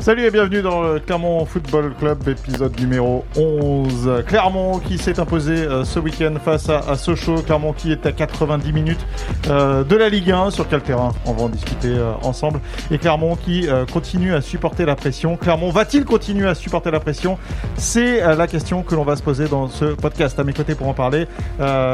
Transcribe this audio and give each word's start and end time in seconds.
Salut 0.00 0.24
et 0.24 0.30
bienvenue 0.30 0.62
dans 0.62 0.80
le 0.80 1.00
Clermont 1.00 1.44
Football 1.44 1.92
Club, 1.98 2.28
épisode 2.28 2.78
numéro 2.80 3.24
11. 3.36 4.22
Clermont 4.28 4.78
qui 4.78 4.96
s'est 4.96 5.18
imposé 5.18 5.54
euh, 5.54 5.84
ce 5.84 5.98
week-end 5.98 6.34
face 6.42 6.68
à, 6.68 6.96
Sochaux. 6.96 7.42
Clermont 7.42 7.72
qui 7.72 7.90
est 7.90 8.06
à 8.06 8.12
90 8.12 8.72
minutes 8.72 9.04
euh, 9.48 9.82
de 9.82 9.96
la 9.96 10.08
Ligue 10.08 10.30
1. 10.30 10.50
Sur 10.50 10.68
quel 10.68 10.82
terrain? 10.82 11.12
On 11.26 11.32
va 11.32 11.42
en 11.42 11.48
discuter 11.48 11.88
euh, 11.88 12.12
ensemble. 12.22 12.60
Et 12.92 12.98
Clermont 12.98 13.34
qui 13.34 13.66
continue 13.92 14.34
à 14.34 14.40
supporter 14.40 14.86
la 14.86 14.94
pression. 14.94 15.36
Clermont 15.36 15.70
va-t-il 15.70 16.04
continuer 16.04 16.48
à 16.48 16.54
supporter 16.54 16.92
la 16.92 17.00
pression? 17.00 17.36
C'est 17.76 18.20
la 18.20 18.46
question 18.46 18.84
que 18.84 18.94
l'on 18.94 19.04
va 19.04 19.16
se 19.16 19.22
poser 19.22 19.48
dans 19.48 19.68
ce 19.68 19.86
podcast. 19.86 20.38
À 20.38 20.44
mes 20.44 20.52
côtés 20.52 20.76
pour 20.76 20.86
en 20.86 20.94
parler, 20.94 21.26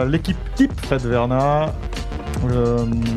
l'équipe 0.07 0.37
type 0.55 0.73
Fred 0.83 1.01
Verna, 1.01 1.73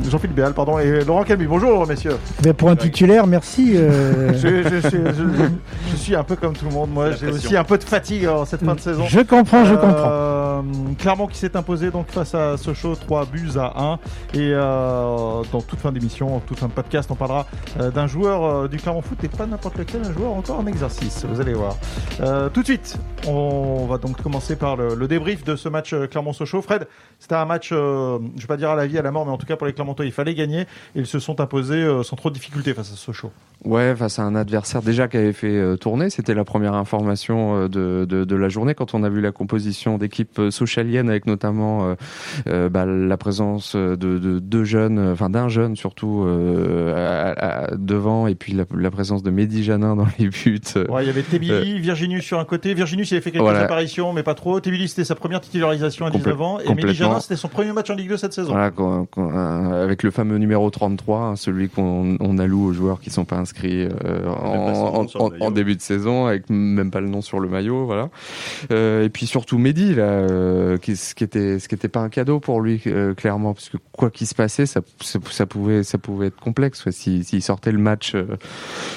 Jean-Philippe 0.10 0.36
Béal, 0.36 0.54
pardon, 0.54 0.80
et 0.80 1.04
Laurent 1.04 1.24
Camus. 1.24 1.48
Bonjour, 1.48 1.86
messieurs. 1.88 2.18
Mais 2.46 2.54
pour 2.54 2.70
un 2.70 2.76
titulaire, 2.76 3.28
merci. 3.28 3.74
Euh. 3.76 4.34
Je, 4.34 5.96
suis 5.96 6.16
un 6.16 6.24
peu 6.24 6.36
comme 6.36 6.54
tout 6.54 6.66
le 6.66 6.72
monde, 6.72 6.92
moi. 6.92 7.12
J'ai 7.12 7.28
aussi 7.28 7.56
un 7.56 7.64
peu 7.64 7.78
de 7.78 7.84
fatigue 7.84 8.28
en 8.28 8.46
cette 8.46 8.64
fin 8.64 8.76
de 8.76 8.80
saison. 8.80 9.06
Je 9.08 9.20
comprends, 9.22 9.66
je 9.66 9.76
comprends. 9.76 10.10
Euh, 10.58 10.94
Clermont 10.98 11.28
qui 11.28 11.38
s'est 11.38 11.56
imposé 11.58 11.92
donc 11.92 12.08
face 12.10 12.36
à 12.36 12.58
Sochaux, 12.58 12.96
3 12.96 13.26
buts 13.26 13.52
à 13.58 13.74
1. 13.82 14.00
Et 14.34 14.52
dans 14.52 15.62
toute 15.68 15.80
fin 15.80 15.92
d'émission, 15.92 16.40
toute 16.46 16.60
fin 16.60 16.68
de 16.68 16.74
podcast, 16.74 17.10
on 17.12 17.16
parlera 17.16 17.46
d'un 17.94 18.08
joueur 18.08 18.70
du 18.70 18.78
Clermont 18.78 19.02
Foot 19.02 19.24
et 19.24 19.28
pas 19.28 19.46
n'importe 19.46 19.78
lequel, 19.78 20.02
un 20.04 20.14
joueur 20.14 20.34
encore 20.34 20.60
en 20.60 20.68
exercice. 20.68 21.26
Vous 21.26 21.42
allez 21.42 21.54
voir. 21.54 21.78
tout 22.54 22.62
de 22.62 22.66
suite, 22.66 22.98
on 23.28 23.86
va 23.86 23.98
donc 23.98 24.22
commencer 24.22 24.56
par 24.56 24.76
le, 24.76 25.08
débrief 25.08 25.44
de 25.44 25.56
ce 25.56 25.70
match 25.70 25.94
Clermont-Sochaux. 26.10 26.62
Fred, 26.62 26.88
c'était 27.20 27.36
un 27.36 27.46
match, 27.46 27.70
je 27.70 28.20
vais 28.20 28.48
pas 28.48 28.58
dire 28.58 28.70
à 28.70 28.76
la 28.76 28.88
vie, 28.88 28.98
à 28.98 29.02
la 29.02 29.12
mais 29.12 29.32
en 29.32 29.38
tout 29.38 29.46
cas 29.46 29.56
pour 29.56 29.68
les 29.68 29.74
Clermontois, 29.74 30.06
il 30.06 30.12
fallait 30.12 30.36
gagner. 30.36 30.62
Et 30.96 31.00
ils 31.00 31.08
se 31.08 31.20
sont 31.20 31.40
imposés 31.42 31.76
euh, 31.76 32.04
sans 32.04 32.16
trop 32.16 32.30
de 32.30 32.36
difficultés 32.36 32.74
face 32.74 32.92
à 32.92 32.96
Sochaux. 32.96 33.32
Ouais, 33.66 33.96
face 33.96 34.20
à 34.20 34.24
un 34.24 34.36
adversaire 34.36 34.82
déjà 34.82 35.08
qui 35.08 35.18
avait 35.18 35.34
fait 35.34 35.56
euh, 35.56 35.76
tourner. 35.78 36.10
C'était 36.10 36.34
la 36.34 36.44
première 36.44 36.74
information 36.74 37.56
euh, 37.56 37.68
de, 37.68 38.06
de, 38.08 38.24
de, 38.24 38.36
la 38.36 38.50
journée 38.50 38.76
quand 38.76 38.94
on 38.94 39.04
a 39.04 39.10
vu 39.10 39.22
la 39.22 39.32
composition 39.32 39.98
d'équipe 39.98 40.40
socialienne 40.52 41.10
avec 41.10 41.26
notamment 41.26 41.96
bah, 42.46 42.86
la 42.86 43.18
présence 43.18 43.76
de, 43.76 43.96
de 43.96 44.40
deux 44.40 44.64
jeunes, 44.64 45.00
enfin 45.00 45.30
d'un 45.30 45.50
jeune 45.50 45.76
surtout 45.76 46.26
devant 47.78 48.28
et 48.28 48.36
puis 48.36 48.54
la, 48.54 48.92
présence 48.92 49.24
de 49.24 49.30
Mehdi 49.30 49.64
Janin 49.64 49.96
dans 49.96 50.08
les 50.20 50.30
buts. 50.30 50.60
Ouais, 50.90 51.04
il 51.04 51.08
y 51.08 51.10
avait 51.10 51.24
Tébili, 51.24 51.80
Virginus 51.80 52.24
sur 52.24 52.40
un 52.40 52.46
côté. 52.46 52.74
Virginus, 52.74 53.12
il 53.12 53.16
avait 53.16 53.22
fait 53.22 53.32
quelques 53.32 53.48
apparitions, 53.48 54.14
mais 54.14 54.24
pas 54.24 54.34
trop. 54.34 54.60
Tébili, 54.60 54.88
c'était 54.88 55.04
sa 55.04 55.16
première 55.16 55.42
titularisation 55.42 56.06
à 56.06 56.12
19 56.12 56.42
ans. 56.42 56.60
Et 56.60 56.74
Mehdi 56.74 56.94
Janin, 56.94 57.20
c'était 57.20 57.36
son 57.36 57.48
premier 57.48 57.74
match 57.74 57.90
en 57.90 57.96
Ligue 57.96 58.10
2 58.10 58.18
cette 58.18 58.34
saison. 58.34 58.52
Voilà, 58.52 58.72
euh, 59.18 59.84
avec 59.84 60.04
le 60.04 60.12
fameux 60.12 60.38
numéro 60.38 60.70
33, 60.70 61.20
hein, 61.20 61.36
celui 61.36 61.70
qu'on 61.70 62.18
on 62.20 62.38
alloue 62.38 62.66
aux 62.66 62.74
joueurs 62.74 63.00
qui 63.00 63.10
sont 63.10 63.26
pas 63.26 63.38
inscrits 63.38 63.88
euh, 64.06 64.28
en, 64.28 65.52
début 65.52 65.76
de 65.76 65.82
saison, 65.82 66.26
avec 66.26 66.50
même 66.50 66.92
pas 66.92 67.02
le 67.02 67.10
nom 67.10 67.22
sur 67.22 67.40
le 67.40 67.50
maillot, 67.50 67.86
voilà. 67.86 68.10
Euh, 68.72 69.04
et 69.04 69.10
puis 69.10 69.26
surtout 69.26 69.58
Mehdi, 69.58 69.96
là, 69.96 70.28
qui, 70.82 70.96
ce 70.96 71.16
qui 71.16 71.24
était 71.24 71.60
ce 71.60 71.68
qui 71.68 71.76
était 71.76 71.88
pas 71.88 72.02
un 72.02 72.10
cadeau 72.10 72.40
pour 72.40 72.62
lui, 72.62 72.82
clairement, 73.16 73.54
parce 73.54 73.70
que 73.70 73.78
quoi 73.92 74.10
qu'il 74.10 74.28
se 74.28 74.36
passait, 74.36 74.66
ça, 74.66 74.82
ça, 75.02 75.46
pouvait 75.46 75.84
ça 75.84 75.98
pouvait 75.98 76.28
être 76.28 76.40
complexe. 76.40 76.90
S'il 76.90 77.42
sortait 77.42 77.72
le 77.72 77.80
match, 77.80 78.14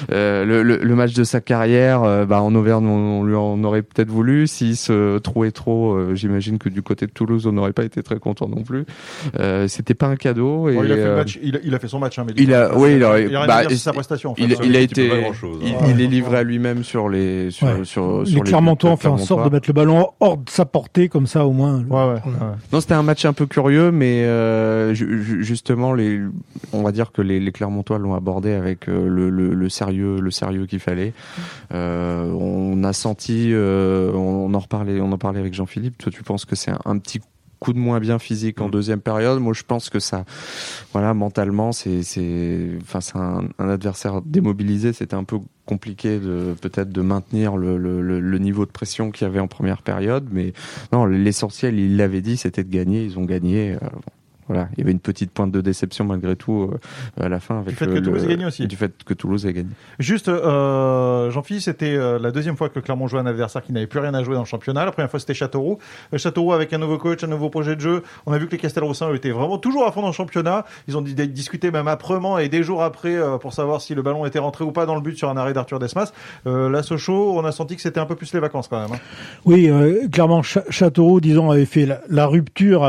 le, 0.09 0.63
le, 0.63 0.95
match 0.95 1.13
de 1.13 1.23
sa 1.23 1.41
carrière, 1.41 2.25
bah, 2.27 2.41
en 2.41 2.53
Auvergne, 2.55 2.85
on, 2.87 3.23
lui 3.23 3.35
en 3.35 3.63
aurait 3.63 3.81
peut-être 3.81 4.09
voulu. 4.09 4.47
S'il 4.47 4.77
se 4.77 5.17
trouvait 5.19 5.51
trop, 5.51 6.13
j'imagine 6.15 6.57
que 6.57 6.69
du 6.69 6.81
côté 6.81 7.05
de 7.05 7.11
Toulouse, 7.11 7.47
on 7.47 7.51
n'aurait 7.51 7.73
pas 7.73 7.83
été 7.83 8.03
très 8.03 8.19
content 8.19 8.47
non 8.47 8.63
plus. 8.63 8.85
C'était 9.67 9.93
pas 9.93 10.07
un 10.07 10.15
cadeau. 10.15 10.69
Et, 10.69 10.75
il, 10.75 10.91
a 10.91 10.95
fait 10.95 11.01
euh, 11.01 11.15
match, 11.15 11.39
il, 11.41 11.75
a, 11.75 11.79
fait 11.79 11.87
son 11.87 11.99
match, 11.99 12.19
hein, 12.19 12.25
mais 12.25 12.33
il 12.37 12.53
a, 12.53 12.77
oui, 12.77 12.95
il 12.95 13.03
a, 13.03 13.47
bah, 13.47 13.69
sa 13.69 13.93
prestation. 13.93 14.33
il, 14.37 14.55
il, 14.63 14.75
a 14.75 14.79
été, 14.79 15.09
il, 15.61 16.01
est 16.01 16.07
livré 16.07 16.37
à 16.37 16.43
lui-même 16.43 16.83
sur 16.83 17.09
les, 17.09 17.51
sur, 17.51 17.67
sur, 17.85 17.85
sur, 17.85 18.23
les, 18.23 18.31
les 18.31 18.41
Clermontois 18.41 18.91
ont 18.91 18.97
fait 18.97 19.07
en 19.07 19.17
sorte 19.17 19.45
de 19.45 19.49
mettre 19.49 19.69
le 19.69 19.73
ballon 19.73 20.11
hors 20.19 20.37
de 20.37 20.49
sa 20.49 20.65
portée, 20.65 21.09
comme 21.09 21.27
ça 21.31 21.45
au 21.45 21.51
moins. 21.51 21.83
Ouais, 21.85 22.13
ouais, 22.13 22.21
Non, 22.73 22.81
c'était 22.81 22.93
un 22.93 23.03
match 23.03 23.25
un 23.25 23.33
peu 23.33 23.45
curieux, 23.45 23.91
mais 23.91 24.23
euh, 24.25 24.93
justement, 24.93 25.93
les, 25.93 26.21
on 26.73 26.83
va 26.83 26.91
dire 26.91 27.11
que 27.11 27.21
les, 27.21 27.39
les 27.39 27.51
Clermontois 27.51 27.97
l'ont 27.97 28.13
abordé 28.15 28.51
avec 28.53 28.87
euh, 28.89 29.07
le, 29.07 29.29
le, 29.29 29.53
le, 29.53 29.69
sérieux, 29.69 30.19
le 30.19 30.31
sérieux 30.31 30.65
qu'il 30.65 30.79
fallait. 30.79 31.13
Euh, 31.73 32.29
on 32.31 32.83
a 32.83 32.93
senti, 32.93 33.51
euh, 33.53 34.11
on 34.13 34.53
en 34.53 34.59
reparlait, 34.59 34.99
on 34.99 35.11
en 35.11 35.17
parlait 35.17 35.39
avec 35.39 35.53
Jean-Philippe. 35.53 35.97
Toi, 35.97 36.11
tu 36.11 36.23
penses 36.23 36.45
que 36.45 36.55
c'est 36.55 36.71
un, 36.71 36.79
un 36.85 36.97
petit 36.97 37.21
coup 37.61 37.73
de 37.73 37.77
moins 37.77 37.99
bien 37.99 38.19
physique 38.19 38.59
en 38.59 38.67
mm. 38.67 38.71
deuxième 38.71 38.99
période. 38.99 39.39
Moi, 39.39 39.53
je 39.53 39.63
pense 39.63 39.89
que 39.89 39.99
ça, 39.99 40.25
voilà, 40.91 41.13
mentalement, 41.13 41.71
c'est, 41.71 42.03
c'est, 42.03 42.71
enfin, 42.81 42.99
c'est 42.99 43.17
un, 43.17 43.47
adversaire 43.59 44.21
démobilisé. 44.23 44.91
C'était 44.91 45.15
un 45.15 45.23
peu 45.23 45.37
compliqué 45.65 46.19
de 46.19 46.55
peut-être 46.59 46.91
de 46.91 47.01
maintenir 47.01 47.55
le, 47.55 47.77
le, 47.77 48.01
le 48.01 48.37
niveau 48.39 48.65
de 48.65 48.71
pression 48.71 49.11
qu'il 49.11 49.25
y 49.25 49.29
avait 49.29 49.39
en 49.39 49.47
première 49.47 49.83
période, 49.83 50.27
mais 50.31 50.53
non, 50.91 51.05
l'essentiel, 51.05 51.79
il 51.79 51.95
l'avait 51.95 52.21
dit, 52.21 52.35
c'était 52.35 52.63
de 52.63 52.71
gagner. 52.71 53.05
Ils 53.05 53.17
ont 53.17 53.25
gagné. 53.25 53.73
Euh, 53.73 53.77
voilà, 54.47 54.67
il 54.73 54.79
y 54.79 54.81
avait 54.83 54.91
une 54.91 54.99
petite 54.99 55.31
pointe 55.31 55.51
de 55.51 55.61
déception 55.61 56.05
malgré 56.05 56.35
tout 56.35 56.71
euh, 56.73 57.23
à 57.23 57.29
la 57.29 57.39
fin 57.39 57.59
avec 57.59 57.69
du 57.69 57.75
fait 57.75 57.87
que 57.87 57.99
Toulouse 57.99 58.23
ait 58.23 58.27
gagné 58.27 58.45
aussi. 58.45 58.67
Du 58.67 58.75
fait 58.75 59.03
que 59.03 59.13
Toulouse 59.13 59.45
ait 59.45 59.53
gagné. 59.53 59.69
Juste, 59.99 60.29
euh, 60.29 61.29
Jean-Philippe, 61.31 61.63
c'était 61.63 61.95
euh, 61.95 62.19
la 62.19 62.31
deuxième 62.31 62.57
fois 62.57 62.69
que 62.69 62.79
Clermont 62.79 63.07
jouait 63.07 63.19
un 63.19 63.25
adversaire 63.25 63.61
qui 63.61 63.71
n'avait 63.71 63.87
plus 63.87 63.99
rien 63.99 64.13
à 64.13 64.23
jouer 64.23 64.35
dans 64.35 64.41
le 64.41 64.47
championnat. 64.47 64.85
La 64.85 64.91
première 64.91 65.09
fois, 65.09 65.19
c'était 65.19 65.33
Châteauroux. 65.33 65.77
Châteauroux 66.15 66.53
avec 66.53 66.73
un 66.73 66.79
nouveau 66.79 66.97
coach, 66.97 67.23
un 67.23 67.27
nouveau 67.27 67.49
projet 67.49 67.75
de 67.75 67.81
jeu. 67.81 68.03
On 68.25 68.33
a 68.33 68.37
vu 68.37 68.47
que 68.47 68.51
les 68.51 68.57
Castelroussins 68.57 69.13
étaient 69.13 69.31
vraiment 69.31 69.57
toujours 69.57 69.87
à 69.87 69.91
fond 69.91 70.01
dans 70.01 70.07
le 70.07 70.13
championnat. 70.13 70.65
Ils 70.87 70.97
ont 70.97 71.01
discuté 71.01 71.71
même 71.71 71.87
âprement 71.87 72.37
et 72.37 72.49
des 72.49 72.63
jours 72.63 72.83
après 72.83 73.17
pour 73.39 73.53
savoir 73.53 73.81
si 73.81 73.95
le 73.95 74.01
ballon 74.01 74.25
était 74.25 74.39
rentré 74.39 74.63
ou 74.63 74.71
pas 74.71 74.85
dans 74.85 74.95
le 74.95 75.01
but 75.01 75.17
sur 75.17 75.29
un 75.29 75.37
arrêt 75.37 75.53
d'Arthur 75.53 75.79
Desmas. 75.79 76.11
la 76.45 76.83
Sochaux, 76.83 77.37
on 77.37 77.45
a 77.45 77.51
senti 77.51 77.75
que 77.75 77.81
c'était 77.81 77.99
un 77.99 78.05
peu 78.05 78.15
plus 78.15 78.33
les 78.33 78.39
vacances 78.39 78.67
quand 78.67 78.81
même. 78.81 78.93
Hein. 78.93 78.99
Oui, 79.45 79.71
clairement, 80.11 80.41
Châteauroux, 80.41 81.21
disons, 81.21 81.51
avait 81.51 81.65
fait 81.65 81.85
la, 81.85 82.01
la 82.09 82.25
rupture 82.25 82.83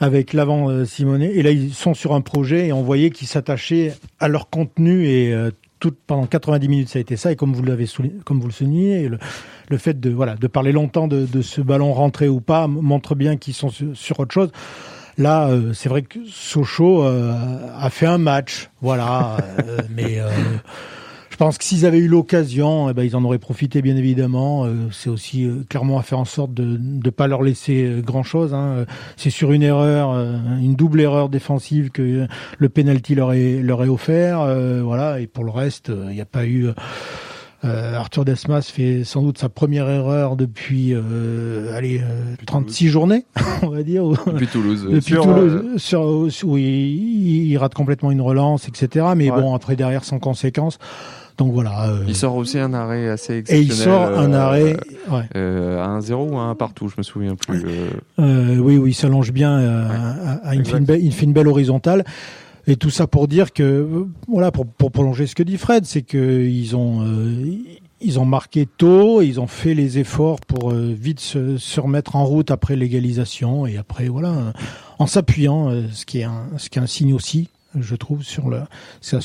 avec 0.00 0.32
l'avant 0.32 0.68
euh, 0.68 0.84
Simonet. 0.84 1.32
Et 1.34 1.42
là, 1.42 1.50
ils 1.50 1.74
sont 1.74 1.94
sur 1.94 2.14
un 2.14 2.20
projet 2.20 2.68
et 2.68 2.72
on 2.72 2.82
voyait 2.82 3.10
qu'ils 3.10 3.28
s'attachaient 3.28 3.94
à 4.20 4.28
leur 4.28 4.50
contenu 4.50 5.06
et 5.06 5.32
euh, 5.32 5.50
tout, 5.80 5.94
pendant 6.06 6.26
90 6.26 6.68
minutes, 6.68 6.88
ça 6.88 6.98
a 6.98 7.00
été 7.00 7.16
ça. 7.16 7.32
Et 7.32 7.36
comme 7.36 7.52
vous 7.52 7.62
l'avez 7.62 7.86
comme 8.24 8.40
vous 8.40 8.46
le 8.46 8.52
soulignez, 8.52 9.08
le, 9.08 9.18
le, 9.68 9.78
fait 9.78 9.98
de 9.98 10.10
voilà 10.10 10.34
de 10.34 10.46
parler 10.46 10.72
longtemps 10.72 11.08
de, 11.08 11.26
de 11.26 11.42
ce 11.42 11.60
ballon 11.60 11.92
rentré 11.92 12.28
ou 12.28 12.40
pas 12.40 12.66
montre 12.66 13.14
bien 13.14 13.36
qu'ils 13.36 13.54
sont 13.54 13.70
sur, 13.70 14.20
autre 14.20 14.34
chose. 14.34 14.50
Là, 15.16 15.48
euh, 15.48 15.72
c'est 15.72 15.88
vrai 15.88 16.02
que 16.02 16.18
Sochaux 16.26 17.02
a 17.02 17.90
fait 17.90 18.06
un 18.06 18.18
match, 18.18 18.70
voilà, 18.80 19.36
mais 19.90 20.18
je 20.18 20.97
pense 21.38 21.56
que 21.56 21.64
s'ils 21.64 21.86
avaient 21.86 21.98
eu 21.98 22.08
l'occasion, 22.08 22.90
eh 22.90 22.94
ben, 22.94 23.04
ils 23.04 23.16
en 23.16 23.24
auraient 23.24 23.38
profité 23.38 23.80
bien 23.80 23.96
évidemment. 23.96 24.64
Euh, 24.64 24.88
c'est 24.90 25.08
aussi 25.08 25.44
euh, 25.44 25.64
clairement 25.68 25.98
à 25.98 26.02
faire 26.02 26.18
en 26.18 26.24
sorte 26.24 26.52
de 26.52 26.78
ne 26.78 27.10
pas 27.10 27.28
leur 27.28 27.42
laisser 27.42 27.84
euh, 27.84 28.00
grand-chose. 28.02 28.52
Hein. 28.52 28.84
C'est 29.16 29.30
sur 29.30 29.52
une 29.52 29.62
erreur, 29.62 30.12
une 30.60 30.74
double 30.74 31.00
erreur 31.00 31.28
défensive 31.28 31.90
que 31.90 32.26
le 32.58 32.68
penalty 32.68 33.14
leur 33.14 33.32
est, 33.32 33.62
leur 33.62 33.84
est 33.84 33.88
offert. 33.88 34.44
voilà, 34.82 35.20
et 35.20 35.26
pour 35.26 35.44
le 35.44 35.50
reste, 35.50 35.92
il 36.08 36.14
n'y 36.14 36.20
a 36.20 36.26
pas 36.26 36.46
eu... 36.46 36.68
Arthur 37.62 38.24
Desmas 38.24 38.70
fait 38.72 39.02
sans 39.02 39.22
doute 39.22 39.38
sa 39.38 39.48
première 39.48 39.88
erreur 39.88 40.36
depuis 40.36 40.94
allez 41.74 42.00
36 42.46 42.88
journées, 42.88 43.24
on 43.62 43.68
va 43.68 43.82
dire. 43.82 44.04
Depuis 44.06 44.46
Toulouse. 44.46 44.86
Depuis 44.90 45.14
Toulouse, 45.14 45.76
sur, 45.76 46.02
où 46.44 46.56
il, 46.56 47.56
rate 47.58 47.74
complètement 47.74 48.10
une 48.10 48.20
relance, 48.20 48.68
etc. 48.68 49.06
Mais 49.16 49.30
bon, 49.30 49.54
après 49.54 49.76
derrière 49.76 50.04
sans 50.04 50.18
conséquence. 50.18 50.78
Donc 51.38 51.52
voilà. 51.52 51.88
Euh, 51.88 52.04
il 52.06 52.16
sort 52.16 52.34
aussi 52.34 52.58
un 52.58 52.74
arrêt 52.74 53.08
assez 53.08 53.38
exceptionnel. 53.38 53.62
Et 53.62 53.66
il 53.66 53.72
sort 53.72 54.18
un 54.18 54.32
euh, 54.32 54.40
arrêt 54.40 54.76
ouais. 55.08 55.22
euh, 55.36 55.82
à 55.82 56.00
1-0 56.00 56.32
ou 56.32 56.36
à 56.36 56.42
1 56.42 56.54
partout, 56.56 56.88
je 56.88 56.96
me 56.98 57.04
souviens 57.04 57.36
plus. 57.36 57.64
Oui, 58.18 58.76
oui, 58.76 58.90
il 58.90 58.94
s'allonge 58.94 59.32
bien 59.32 59.56
à, 60.42 60.54
une, 60.54 60.64
une, 60.66 61.32
belle 61.32 61.48
horizontale. 61.48 62.04
Et 62.66 62.76
tout 62.76 62.90
ça 62.90 63.06
pour 63.06 63.28
dire 63.28 63.52
que, 63.52 64.06
voilà, 64.26 64.50
pour, 64.50 64.66
pour 64.66 64.90
prolonger 64.90 65.26
ce 65.26 65.34
que 65.34 65.44
dit 65.44 65.56
Fred, 65.56 65.86
c'est 65.86 66.02
que 66.02 66.42
ils 66.44 66.76
ont, 66.76 67.02
ils 68.00 68.18
ont 68.18 68.26
marqué 68.26 68.66
tôt, 68.66 69.22
ils 69.22 69.40
ont 69.40 69.46
fait 69.46 69.74
les 69.74 69.98
efforts 69.98 70.40
pour 70.40 70.72
vite 70.72 71.20
se, 71.20 71.56
se, 71.56 71.80
remettre 71.80 72.16
en 72.16 72.24
route 72.24 72.50
après 72.50 72.74
l'égalisation 72.74 73.64
et 73.64 73.78
après, 73.78 74.08
voilà, 74.08 74.52
en 74.98 75.06
s'appuyant, 75.06 75.70
ce 75.92 76.04
qui 76.04 76.18
est 76.18 76.24
un, 76.24 76.48
ce 76.58 76.68
qui 76.68 76.78
est 76.78 76.82
un 76.82 76.86
signe 76.86 77.14
aussi, 77.14 77.48
je 77.78 77.94
trouve, 77.94 78.22
sur 78.22 78.50
le, 78.50 78.60
c'est 79.00 79.16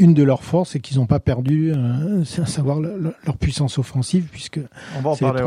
une 0.00 0.14
de 0.14 0.22
leurs 0.22 0.42
forces 0.42 0.74
et 0.74 0.80
qu'ils 0.80 0.98
n'ont 0.98 1.06
pas 1.06 1.20
perdu, 1.20 1.72
euh, 1.72 2.24
c'est 2.24 2.42
à 2.42 2.46
savoir 2.46 2.80
leur 2.80 3.36
puissance 3.38 3.78
offensive, 3.78 4.28
puisque 4.32 4.58
on 4.98 5.02
va 5.02 5.10
en 5.10 5.16
parler. 5.16 5.42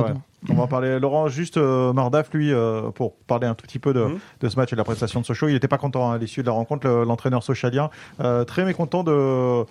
On 0.49 0.55
va 0.55 0.63
en 0.63 0.67
parler. 0.67 0.99
Laurent, 0.99 1.29
juste 1.29 1.55
euh, 1.55 1.93
Mardaf, 1.93 2.33
lui, 2.33 2.51
euh, 2.51 2.91
pour 2.91 3.15
parler 3.15 3.47
un 3.47 3.55
tout 3.55 3.65
petit 3.65 3.79
peu 3.79 3.93
de, 3.93 4.03
mhm. 4.03 4.19
de, 4.41 4.49
ce 4.49 4.57
match 4.57 4.73
et 4.73 4.75
de 4.75 4.81
la 4.81 4.83
prestation 4.83 5.21
de 5.21 5.25
Sochaux, 5.25 5.47
il 5.47 5.53
n'était 5.53 5.69
pas 5.69 5.77
content 5.77 6.11
hein, 6.11 6.15
à 6.15 6.17
l'issue 6.17 6.41
de 6.41 6.47
la 6.47 6.51
rencontre, 6.51 6.87
l'entraîneur 6.87 7.43
socialien, 7.43 7.89
très 8.45 8.65
mécontent 8.65 9.03
de 9.03 9.65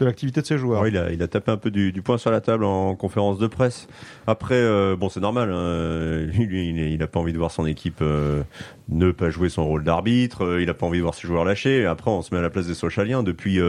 de 0.00 0.06
l'activité 0.06 0.40
de 0.40 0.46
ses 0.46 0.58
joueurs. 0.58 0.86
il, 0.88 0.96
a, 0.96 1.12
il 1.12 1.22
a 1.22 1.28
tapé 1.28 1.52
un 1.52 1.56
peu 1.56 1.70
du, 1.70 1.92
du 1.92 2.02
poing 2.02 2.18
sur 2.18 2.30
la 2.30 2.40
table 2.40 2.64
en 2.64 2.96
conférence 2.96 3.38
de 3.38 3.46
presse. 3.46 3.86
Après, 4.26 4.54
euh, 4.54 4.96
bon, 4.96 5.08
c'est 5.08 5.20
normal. 5.20 5.52
Hein. 5.52 6.26
Lui, 6.38 6.70
il 6.70 6.98
n'a 6.98 7.06
pas 7.06 7.20
envie 7.20 7.32
de 7.32 7.38
voir 7.38 7.50
son 7.50 7.66
équipe 7.66 7.98
euh, 8.00 8.42
ne 8.88 9.12
pas 9.12 9.30
jouer 9.30 9.50
son 9.50 9.66
rôle 9.66 9.84
d'arbitre. 9.84 10.44
Euh, 10.44 10.62
il 10.62 10.66
n'a 10.66 10.74
pas 10.74 10.86
envie 10.86 10.98
de 10.98 11.02
voir 11.02 11.14
ses 11.14 11.28
joueurs 11.28 11.44
lâchés. 11.44 11.84
Après, 11.84 12.10
on 12.10 12.22
se 12.22 12.34
met 12.34 12.38
à 12.38 12.42
la 12.42 12.50
place 12.50 12.66
des 12.66 12.74
Sochaliens. 12.74 13.22
Depuis, 13.22 13.60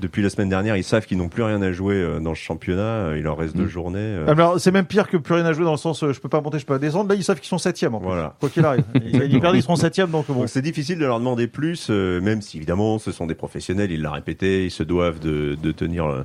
depuis 0.00 0.22
la 0.22 0.30
semaine 0.30 0.48
dernière, 0.48 0.76
ils 0.76 0.84
savent 0.84 1.06
qu'ils 1.06 1.18
n'ont 1.18 1.28
plus 1.28 1.42
rien 1.42 1.62
à 1.62 1.72
jouer 1.72 1.94
euh, 1.94 2.20
dans 2.20 2.30
le 2.30 2.36
championnat. 2.36 3.12
Il 3.16 3.22
leur 3.22 3.36
reste 3.38 3.56
deux 3.56 3.66
journées. 3.66 3.98
euh. 3.98 4.26
Alors, 4.28 4.60
c'est 4.60 4.70
même 4.70 4.84
pire 4.86 5.08
que 5.08 5.16
plus 5.16 5.34
rien 5.34 5.44
à 5.46 5.52
jouer 5.52 5.64
dans 5.64 5.72
le 5.72 5.76
sens, 5.78 6.02
euh, 6.02 6.12
je 6.12 6.20
peux 6.20 6.28
pas 6.28 6.40
monter, 6.40 6.58
je 6.58 6.66
peux 6.66 6.74
pas 6.74 6.78
descendre. 6.78 7.08
Là, 7.08 7.14
ils 7.14 7.24
savent 7.24 7.38
qu'ils 7.40 7.48
sont 7.48 7.58
septième. 7.58 7.94
en 7.94 7.98
plus. 7.98 8.06
Voilà. 8.08 8.34
Quoi 8.40 8.48
qu'il 8.48 8.64
arrive. 8.64 8.84
Ils, 8.94 9.40
perdent, 9.40 9.56
ils 9.56 9.62
seront 9.62 9.76
septième, 9.76 10.10
donc 10.10 10.26
bon. 10.28 10.46
C'est 10.46 10.62
difficile 10.62 10.98
de 10.98 11.04
leur 11.06 11.18
demander 11.18 11.46
plus, 11.46 11.88
euh, 11.90 12.20
même 12.20 12.42
si 12.42 12.56
évidemment 12.58 12.98
ce 12.98 13.12
sont 13.12 13.26
des 13.26 13.34
professionnels, 13.34 13.90
ils 13.90 14.02
l'ont 14.02 14.12
répété, 14.12 14.64
ils 14.66 14.70
se 14.70 14.82
doivent 14.82 15.18
de, 15.20 15.56
de 15.62 15.72
tenir 15.72 16.06
euh, 16.06 16.22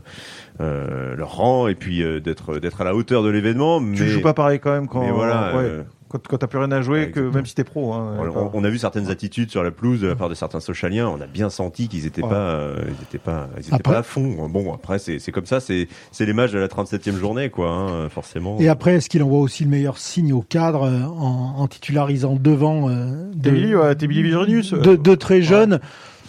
euh, 0.59 1.15
leur 1.15 1.35
rang 1.35 1.67
et 1.67 1.75
puis 1.75 2.03
euh, 2.03 2.19
d'être 2.19 2.59
d'être 2.59 2.81
à 2.81 2.83
la 2.83 2.95
hauteur 2.95 3.23
de 3.23 3.29
l'événement. 3.29 3.79
Mais 3.79 3.95
Tu 3.97 4.07
joues 4.09 4.21
pas 4.21 4.33
pareil 4.33 4.59
quand 4.59 4.71
même 4.71 4.87
quand, 4.87 5.01
mais 5.01 5.11
voilà, 5.11 5.55
ouais, 5.55 5.63
euh, 5.63 5.83
quand, 6.11 6.27
quand 6.27 6.37
t'as 6.37 6.47
plus 6.47 6.59
rien 6.59 6.71
à 6.71 6.81
jouer, 6.81 7.05
ouais, 7.05 7.11
que 7.11 7.19
même 7.19 7.45
si 7.45 7.55
t'es 7.55 7.63
pro. 7.63 7.93
Hein, 7.93 8.17
on, 8.53 8.63
a 8.63 8.69
vu 8.69 8.77
certaines 8.77 9.09
attitudes 9.09 9.49
sur 9.49 9.63
la 9.63 9.71
pelouse 9.71 10.01
de 10.01 10.07
la 10.07 10.15
part 10.15 10.27
de 10.29 10.33
certains 10.33 10.59
socialiens. 10.59 11.07
On 11.07 11.21
a 11.21 11.27
bien 11.27 11.49
senti 11.49 11.87
qu'ils 11.87 12.05
étaient 12.05 12.21
Ouais. 12.23 12.29
pas, 12.29 12.35
euh, 12.35 12.75
ils 12.87 13.03
étaient 13.03 13.17
pas, 13.17 13.47
ils 13.57 13.61
étaient 13.61 13.73
Après- 13.75 13.93
pas 13.93 13.99
à 13.99 14.03
fond. 14.03 14.47
Bon 14.49 14.73
après 14.73 14.99
c'est 14.99 15.19
c'est 15.19 15.31
comme 15.31 15.45
ça, 15.45 15.59
c'est 15.59 15.87
c'est 16.11 16.25
les 16.25 16.33
matchs 16.33 16.51
de 16.51 16.59
la 16.59 16.67
37e 16.67 17.15
journée 17.17 17.49
quoi, 17.49 17.69
hein, 17.71 18.09
forcément. 18.09 18.57
Et 18.59 18.67
après, 18.69 18.95
est-ce 18.95 19.09
qu'il 19.09 19.23
envoie 19.23 19.39
aussi 19.39 19.63
le 19.63 19.69
meilleur 19.69 19.97
signe 19.97 20.33
au 20.33 20.41
cadre 20.41 20.83
euh, 20.83 21.03
en, 21.05 21.55
en 21.57 21.67
titularisant 21.67 22.35
devant 22.35 22.89
euh, 22.89 23.31
T'es 23.41 23.49
de- 23.49 23.55
Billy, 23.55 23.75
ouais, 23.75 23.95
t'es 23.95 24.07
Billy 24.07 24.23
Virginius. 24.23 24.73
deux, 24.73 24.97
deux 24.97 25.15
très 25.17 25.41
jeunes 25.41 25.79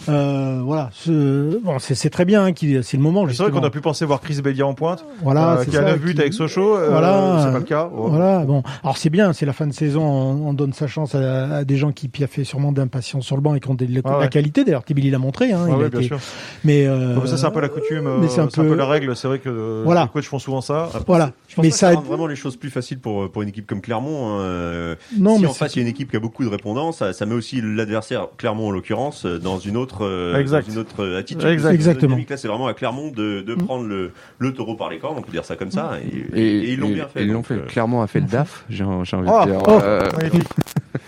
euh, 0.09 0.61
Voilà, 0.63 0.89
bon, 1.07 1.77
c'est 1.79 2.09
très 2.09 2.25
bien, 2.25 2.45
hein, 2.45 2.51
c'est 2.81 2.97
le 2.97 3.03
moment 3.03 3.25
C'est 3.29 3.41
vrai 3.43 3.51
qu'on 3.51 3.63
a 3.63 3.69
pu 3.69 3.81
penser 3.81 4.05
voir 4.05 4.21
Chris 4.21 4.41
Bédia 4.41 4.65
en 4.65 4.73
pointe, 4.73 5.05
Voilà, 5.21 5.59
euh, 5.59 5.63
qui 5.65 5.75
a 5.77 5.81
ça, 5.81 5.85
9 5.85 5.99
buts 5.99 6.13
qui- 6.13 6.21
avec 6.21 6.33
Sochaux. 6.33 6.77
euh, 6.77 6.89
Voilà. 6.89 7.39
c'est 7.45 7.51
pas 7.51 7.57
le 7.59 7.63
cas. 7.63 7.89
Oh. 7.95 8.07
Voilà, 8.09 8.39
bon. 8.45 8.63
Alors 8.83 8.97
c'est 8.97 9.09
bien, 9.09 9.33
c'est 9.33 9.45
la 9.45 9.53
fin 9.53 9.67
de 9.67 9.73
saison, 9.73 10.03
on, 10.03 10.47
on 10.49 10.53
donne 10.53 10.73
sa 10.73 10.87
chance 10.87 11.15
à, 11.15 11.57
à 11.57 11.63
des 11.63 11.77
gens 11.77 11.91
qui 11.91 12.07
piaffaient 12.07 12.43
sûrement 12.43 12.71
d'impatience 12.71 13.25
sur 13.25 13.35
le 13.35 13.41
banc 13.41 13.55
et 13.55 13.59
qui 13.59 13.69
ont 13.69 13.75
de, 13.75 13.85
la- 13.85 14.01
Ah 14.05 14.15
ouais. 14.17 14.23
la 14.23 14.27
qualité. 14.27 14.63
D'ailleurs, 14.63 14.83
Tibili 14.83 15.09
l'a 15.09 15.19
montré. 15.19 15.51
Hein, 15.51 15.63
Ouais, 15.63 15.69
il 15.69 15.73
a 15.73 15.77
ouais, 15.77 15.89
bien 15.89 15.99
été- 15.99 16.07
sûr. 16.07 16.19
Mais 16.63 16.85
euh, 16.87 17.15
Comme 17.15 17.27
ça, 17.27 17.37
c'est 17.37 17.45
un 17.45 17.51
peu 17.51 17.61
la 17.61 17.69
coutume, 17.69 18.07
euh, 18.07 18.17
mais 18.19 18.27
c'est 18.27 18.41
un 18.41 18.47
peu- 18.47 18.73
la 18.75 18.85
règle. 18.85 19.15
C'est 19.15 19.27
vrai 19.27 19.39
que 19.39 19.49
euh, 19.49 19.81
Voilà. 19.85 20.03
les 20.03 20.07
coachs 20.09 20.25
font 20.25 20.39
souvent 20.39 20.61
ça. 20.61 20.89
Voilà. 21.07 21.31
Je 21.47 21.55
pense 21.55 21.63
Mais 21.65 21.71
ça 21.71 21.91
ça 21.91 21.95
rend 21.95 22.01
vraiment 22.01 22.27
les 22.27 22.35
choses 22.35 22.55
plus 22.57 22.69
faciles 22.69 22.99
pour 22.99 23.31
pour 23.31 23.41
une 23.41 23.49
équipe 23.49 23.67
comme 23.67 23.81
Clermont. 23.81 24.29
hein. 24.37 24.39
Euh, 24.41 24.95
Non, 25.17 25.35
si 25.35 25.41
mais 25.43 25.47
en 25.47 25.53
face 25.53 25.75
il 25.75 25.79
y 25.79 25.81
a 25.81 25.83
une 25.83 25.89
équipe 25.89 26.09
qui 26.11 26.17
a 26.17 26.19
beaucoup 26.19 26.43
de 26.43 26.49
répondants, 26.49 26.91
ça, 26.91 27.11
met 27.25 27.33
aussi 27.35 27.61
l'adversaire, 27.61 28.27
Clermont 28.37 28.67
en 28.67 28.71
l'occurrence, 28.71 29.25
euh, 29.25 29.37
dans 29.39 29.59
une 29.59 29.77
autre, 29.77 29.92
euh, 30.01 30.35
Exact. 30.39 30.67
dans 30.67 30.73
une 30.73 30.79
autre 30.79 31.03
euh, 31.03 31.19
attitude. 31.19 31.45
Exactement. 31.47 31.93
dynamique 31.93 32.29
Là, 32.29 32.37
c'est 32.37 32.47
vraiment 32.47 32.67
à 32.67 32.73
Clermont 32.73 33.11
de, 33.11 33.41
de 33.41 33.53
Mm. 33.55 33.57
prendre 33.65 33.85
le, 33.87 34.11
le 34.39 34.53
taureau 34.53 34.75
par 34.75 34.89
les 34.89 34.97
cornes, 34.99 35.15
on 35.17 35.21
peut 35.21 35.31
dire 35.31 35.45
ça 35.45 35.55
comme 35.55 35.71
ça. 35.71 35.91
Et, 36.03 36.39
Et, 36.41 36.57
et 36.59 36.73
ils 36.73 36.79
l'ont 36.79 36.89
et- 36.89 36.93
bien 36.93 37.07
fait. 37.07 37.23
Ils 37.23 37.31
l'ont 37.31 37.43
fait. 37.43 37.53
euh, 37.55 37.65
Clairement, 37.67 38.01
a 38.01 38.07
fait 38.07 38.19
le 38.19 38.25
DAF. 38.27 38.65
J'ai 38.69 38.83
j'ai 39.03 39.15
envie 39.17 39.29
Oh, 39.31 39.45
de 39.45 39.51
dire. 39.51 39.61
oh. 39.67 39.79
Euh, 39.83 40.09
Magnifique. 40.17 40.47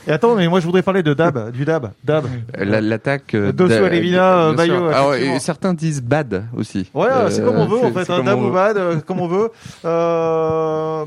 Et 0.08 0.12
attends, 0.12 0.36
mais 0.36 0.48
moi 0.48 0.60
je 0.60 0.66
voudrais 0.66 0.84
parler 0.84 1.02
de 1.04 1.14
Dab, 1.16 1.52
du 1.52 1.66
Dab, 1.66 1.92
Dab. 2.04 2.26
la- 2.58 2.82
L'attaque. 2.82 3.34
euh, 3.34 3.52
Dosso, 3.52 3.70
d'a- 3.70 3.86
Alevina. 3.88 4.54
Bayo, 4.54 4.90
Ah 4.94 5.40
certains 5.40 5.74
disent 5.74 6.02
bad 6.04 6.46
aussi. 6.56 6.90
Ouais, 6.94 7.08
Euh, 7.10 7.30
c'est 7.32 7.44
comme 7.44 7.56
on 7.58 7.66
veut 7.66 7.80
en 7.84 7.92
fait, 7.92 8.06
comme 8.06 8.26
Dab 8.26 8.40
ou 8.40 8.52
bad, 8.52 9.04
comme 9.06 9.20
on 9.22 9.28
veut. 9.28 9.50
Euh, 9.86 11.06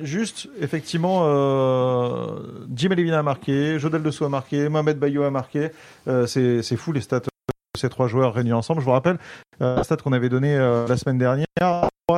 juste, 0.00 0.48
effectivement, 0.60 1.22
euh, 1.24 2.38
Jim 2.74 2.90
a 2.90 3.22
marqué, 3.22 3.78
Jodel 3.78 4.02
Dessous 4.02 4.24
a 4.24 4.28
marqué, 4.28 4.68
Mohamed 4.68 4.98
Bayo 4.98 5.22
a 5.22 5.30
marqué. 5.30 5.70
Euh, 6.08 6.26
c'est 6.26 6.76
fou 6.76 6.92
les 6.92 7.00
stats 7.00 7.20
de 7.20 7.28
ces 7.78 7.88
trois 7.88 8.08
joueurs 8.08 8.34
réunis 8.34 8.52
ensemble. 8.52 8.80
Je 8.80 8.84
vous 8.86 8.92
rappelle, 8.92 9.18
euh, 9.60 9.76
la 9.76 9.84
stat 9.84 9.96
qu'on 9.96 10.12
avait 10.12 10.28
donné 10.28 10.56
euh, 10.56 10.86
la 10.86 10.96
semaine 10.96 11.18
dernière, 11.18 11.46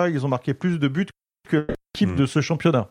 ils 0.09 0.25
ont 0.25 0.29
marqué 0.29 0.55
plus 0.55 0.79
de 0.79 0.89
buts 0.89 1.07
que 1.49 1.67
l'équipe 1.69 2.11
Hmm. 2.11 2.17
de 2.17 2.27
ce 2.27 2.41
championnat. 2.41 2.89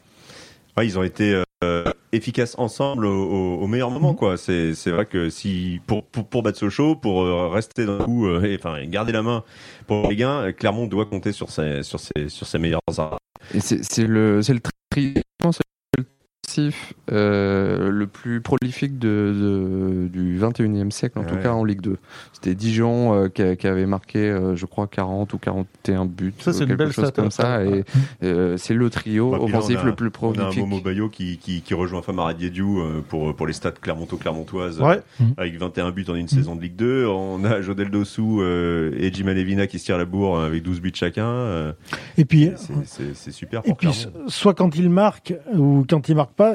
Ouais, 0.75 0.85
ils 0.85 0.99
ont 0.99 1.03
été 1.03 1.41
euh, 1.63 1.85
efficaces 2.11 2.55
ensemble 2.57 3.05
au, 3.05 3.57
au- 3.59 3.67
meilleur 3.67 3.89
moment, 3.89 4.13
quoi. 4.13 4.37
C'est 4.37 4.75
c'est 4.75 4.91
vrai 4.91 5.05
que 5.05 5.29
si 5.29 5.81
pour 5.87 6.03
pour, 6.05 6.25
pour 6.27 6.43
battre 6.43 6.57
Sochaux, 6.59 6.95
pour 6.95 7.23
euh, 7.23 7.47
rester 7.49 7.85
le 7.85 7.97
coup, 7.97 8.27
euh, 8.27 8.43
et, 8.43 8.55
enfin 8.55 8.83
garder 8.85 9.11
la 9.11 9.23
main 9.23 9.43
pour 9.87 10.07
les 10.09 10.15
gains, 10.15 10.47
euh, 10.47 10.51
Clermont 10.51 10.87
doit 10.87 11.05
compter 11.05 11.31
sur 11.31 11.49
ses 11.49 11.83
sur 11.83 11.99
ses 11.99 12.29
sur 12.29 12.45
ses 12.47 12.59
meilleurs 12.59 12.81
armes. 12.97 13.17
Et 13.53 13.59
c'est 13.59 14.03
le 14.05 14.41
c'est 14.41 14.53
le 14.53 14.59
tri- 14.91 15.21
offensif, 16.57 16.93
euh, 17.11 17.89
le 17.89 18.07
plus 18.07 18.41
prolifique 18.41 18.97
de, 18.99 19.07
de- 19.07 20.07
du 20.07 20.39
21e 20.39 20.91
siècle, 20.91 21.19
en 21.19 21.23
tout 21.23 21.35
cas 21.37 21.51
en 21.51 21.63
Ligue 21.63 21.81
2. 21.81 21.97
C'était 22.33 22.55
Dijon 22.55 23.13
euh, 23.13 23.27
qui, 23.29 23.67
avait 23.67 23.85
marqué, 23.85 24.19
euh, 24.19 24.55
je 24.55 24.65
crois, 24.65 24.87
40 24.87 25.33
ou 25.33 25.37
41 25.37 26.05
buts, 26.05 26.33
Ça, 26.39 26.53
c'est 26.53 26.59
euh, 26.59 26.61
une 26.63 26.67
quelque 26.69 26.77
belle 26.77 26.91
chose 26.91 27.11
comme 27.11 27.25
hein, 27.25 27.29
ça. 27.31 27.43
ça. 27.43 27.65
Et 27.65 27.83
euh, 28.23 28.57
c'est 28.57 28.73
le 28.73 28.89
trio 28.89 29.31
Bah, 29.31 29.39
puis 29.43 29.51
là, 29.51 29.57
offensif 29.57 29.77
on 29.79 29.83
a- 29.83 29.85
le 29.85 29.95
plus 29.95 30.07
On 30.21 30.27
a 30.27 30.29
un 30.29 30.33
prolifique. 30.33 30.59
Momo 30.61 30.81
Bayo 30.81 31.09
qui, 31.09 31.37
qui, 31.37 31.61
qui 31.61 31.73
rejoint 31.73 32.01
Famara 32.01 32.33
Diédiou 32.33 32.81
pour, 33.09 33.35
pour 33.35 33.47
les 33.47 33.53
stats 33.53 33.71
Clermonto-Clermontoises 33.71 34.79
Ouais. 34.81 34.99
avec 35.37 35.57
21 35.59 35.91
buts 35.91 36.05
en 36.09 36.15
une 36.15 36.27
saison 36.27 36.55
de 36.55 36.61
Ligue 36.61 36.75
2. 36.75 37.05
On 37.07 37.43
a 37.45 37.61
Jodel 37.61 37.89
Dossou 37.89 38.41
euh, 38.41 38.91
et 38.97 39.11
Jim 39.13 39.27
Alevina 39.27 39.67
qui 39.67 39.79
se 39.79 39.85
tirent 39.85 39.97
la 39.97 40.05
bourre 40.05 40.39
avec 40.39 40.63
12 40.63 40.81
buts 40.81 40.91
chacun. 40.93 41.73
Et 42.17 42.25
puis, 42.25 42.51
c'est- 42.85 43.31
super 43.31 43.61
et 43.65 43.69
pour 43.69 43.77
puis, 43.77 43.89
Clermont. 43.89 44.29
soit 44.29 44.53
quand 44.53 44.75
il 44.75 44.89
marque 44.89 45.33
ou 45.53 45.85
quand 45.89 46.07
il 46.09 46.15
marque 46.15 46.31
pas, 46.33 46.46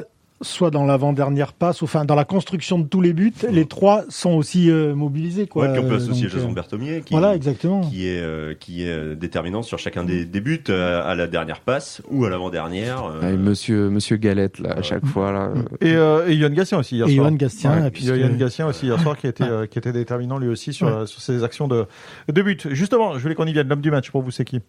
soit 0.43 0.69
dans 0.71 0.85
l'avant-dernière 0.85 1.53
passe, 1.53 1.81
ou 1.81 1.85
enfin 1.85 2.05
dans 2.05 2.15
la 2.15 2.25
construction 2.25 2.77
de 2.79 2.87
tous 2.87 3.01
les 3.01 3.13
buts, 3.13 3.33
les 3.49 3.65
trois 3.65 4.03
sont 4.09 4.31
aussi 4.31 4.69
euh, 4.69 4.93
mobilisés. 4.93 5.47
Quoi. 5.47 5.65
Ouais, 5.67 5.73
puis 5.73 5.81
on 5.83 5.87
peut 5.87 5.93
Euh, 5.95 5.97
associer 5.97 6.27
donc, 6.27 6.31
Jason 6.35 6.51
euh, 6.51 6.53
Berthomier 6.53 7.01
qui, 7.05 7.13
Voilà, 7.13 7.35
exactement. 7.35 7.81
qui 7.81 8.07
est, 8.07 8.19
euh, 8.21 8.53
qui 8.53 8.83
est 8.83 8.89
euh, 8.91 9.15
déterminant 9.15 9.63
sur 9.63 9.79
chacun 9.79 10.03
des, 10.03 10.25
des 10.25 10.41
buts 10.41 10.63
euh, 10.69 11.01
à 11.03 11.15
la 11.15 11.27
dernière 11.27 11.61
passe 11.61 12.01
ou 12.09 12.25
à 12.25 12.29
l'avant-dernière. 12.29 13.03
euh, 13.23 13.37
monsieur, 13.37 13.89
monsieur 13.89 14.17
Galette, 14.17 14.59
là, 14.59 14.73
à 14.77 14.81
chaque 14.81 15.05
fois. 15.05 15.31
Là, 15.31 15.51
Et, 15.81 15.95
euh, 15.95 16.27
et 16.27 16.35
Yohan 16.35 16.51
Gastien 16.53 16.77
aussi 16.79 16.95
hier 16.97 17.07
Et 17.07 17.15
soir. 17.15 17.27
Johan 17.27 17.35
Gastien, 17.37 17.81
Ouais, 17.81 17.91
puisque- 17.91 18.15
Yohan 18.15 18.35
Gastien 18.37 18.67
aussi 18.67 18.85
hier 18.85 18.99
soir 18.99 19.17
qui 19.17 19.27
était, 19.27 19.43
euh, 19.43 19.65
qui 19.65 19.79
était 19.79 19.91
déterminant 19.93 20.37
lui 20.37 20.49
aussi 20.49 20.73
sur, 20.73 20.87
Ouais. 20.87 20.93
euh, 20.93 21.05
sur 21.05 21.21
ses 21.21 21.43
actions 21.43 21.67
de, 21.67 21.85
de 22.31 22.41
but. 22.41 22.67
Justement, 22.73 23.13
je 23.17 23.19
voulais 23.23 23.35
qu'on 23.35 23.45
y 23.45 23.53
vienne. 23.53 23.67
L'homme 23.67 23.81
du 23.81 23.91
match, 23.91 24.11
pour 24.11 24.21
vous, 24.21 24.31
c'est 24.31 24.45
qui? 24.45 24.59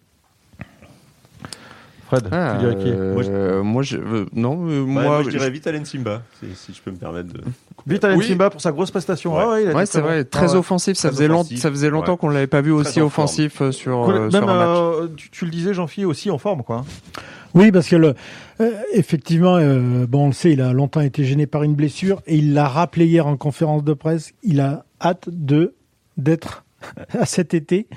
Fred, 2.19 2.27
Ah, 2.31 2.53
tu 2.53 2.59
dirais 2.67 2.75
qui? 2.75 2.89
euh, 2.89 3.61
moi, 3.63 3.83
je, 3.83 3.97
euh, 3.97 4.25
non, 4.33 4.67
euh, 4.67 4.81
ouais, 4.81 4.85
moi, 4.85 5.03
moi, 5.03 5.23
je 5.23 5.29
dirais 5.29 5.49
Vital 5.49 5.85
Simba, 5.85 6.21
si, 6.39 6.55
si 6.55 6.73
je 6.73 6.81
peux 6.81 6.91
me 6.91 6.97
permettre 6.97 7.33
de. 7.33 7.41
Vital 7.87 8.15
Oui. 8.17 8.25
Simba 8.25 8.49
pour 8.49 8.61
sa 8.61 8.71
grosse 8.71 8.91
prestation. 8.91 9.35
Ouais. 9.35 9.43
Ah 9.71 9.73
ouais, 9.75 9.85
c'est 9.85 10.01
vrai, 10.01 10.19
Ah 10.21 10.23
très 10.25 10.51
ouais. 10.51 10.55
offensif. 10.57 10.97
Ça 10.97 11.09
Très 11.09 11.17
faisait, 11.17 11.27
long- 11.27 11.43
ça 11.43 11.69
faisait 11.69 11.89
longtemps 11.89 12.17
qu'on 12.17 12.29
l'avait 12.29 12.47
pas 12.47 12.61
vu 12.61 12.71
aussi 12.71 12.93
forme. 12.93 13.07
offensif 13.07 13.61
euh, 13.61 13.71
sur, 13.71 14.01
Cool. 14.05 14.15
euh, 14.15 14.19
Même, 14.21 14.31
sur 14.31 14.49
un 14.49 14.57
match. 14.57 14.77
euh, 14.77 15.07
tu, 15.15 15.29
tu 15.29 15.45
le 15.45 15.51
disais, 15.51 15.73
Jean-Philippe, 15.73 16.09
aussi 16.09 16.29
en 16.31 16.37
forme, 16.37 16.63
quoi. 16.63 16.83
Oui, 17.53 17.71
parce 17.71 17.87
que 17.87 17.95
le, 17.95 18.15
euh, 18.59 18.71
effectivement, 18.93 19.55
euh, 19.55 20.05
bon, 20.07 20.25
on 20.25 20.27
le 20.27 20.33
sait, 20.33 20.51
il 20.51 20.61
a 20.61 20.73
longtemps 20.73 20.99
été 20.99 21.23
gêné 21.23 21.47
par 21.47 21.63
une 21.63 21.73
blessure 21.73 22.21
et 22.27 22.35
il 22.35 22.53
l'a 22.53 22.67
rappelé 22.67 23.05
hier 23.05 23.25
en 23.27 23.37
conférence 23.37 23.83
de 23.83 23.93
presse. 23.93 24.33
Il 24.43 24.59
a 24.59 24.85
hâte 25.01 25.29
de 25.31 25.73
d'être 26.17 26.64
à 27.19 27.25
cet 27.25 27.53
été. 27.53 27.87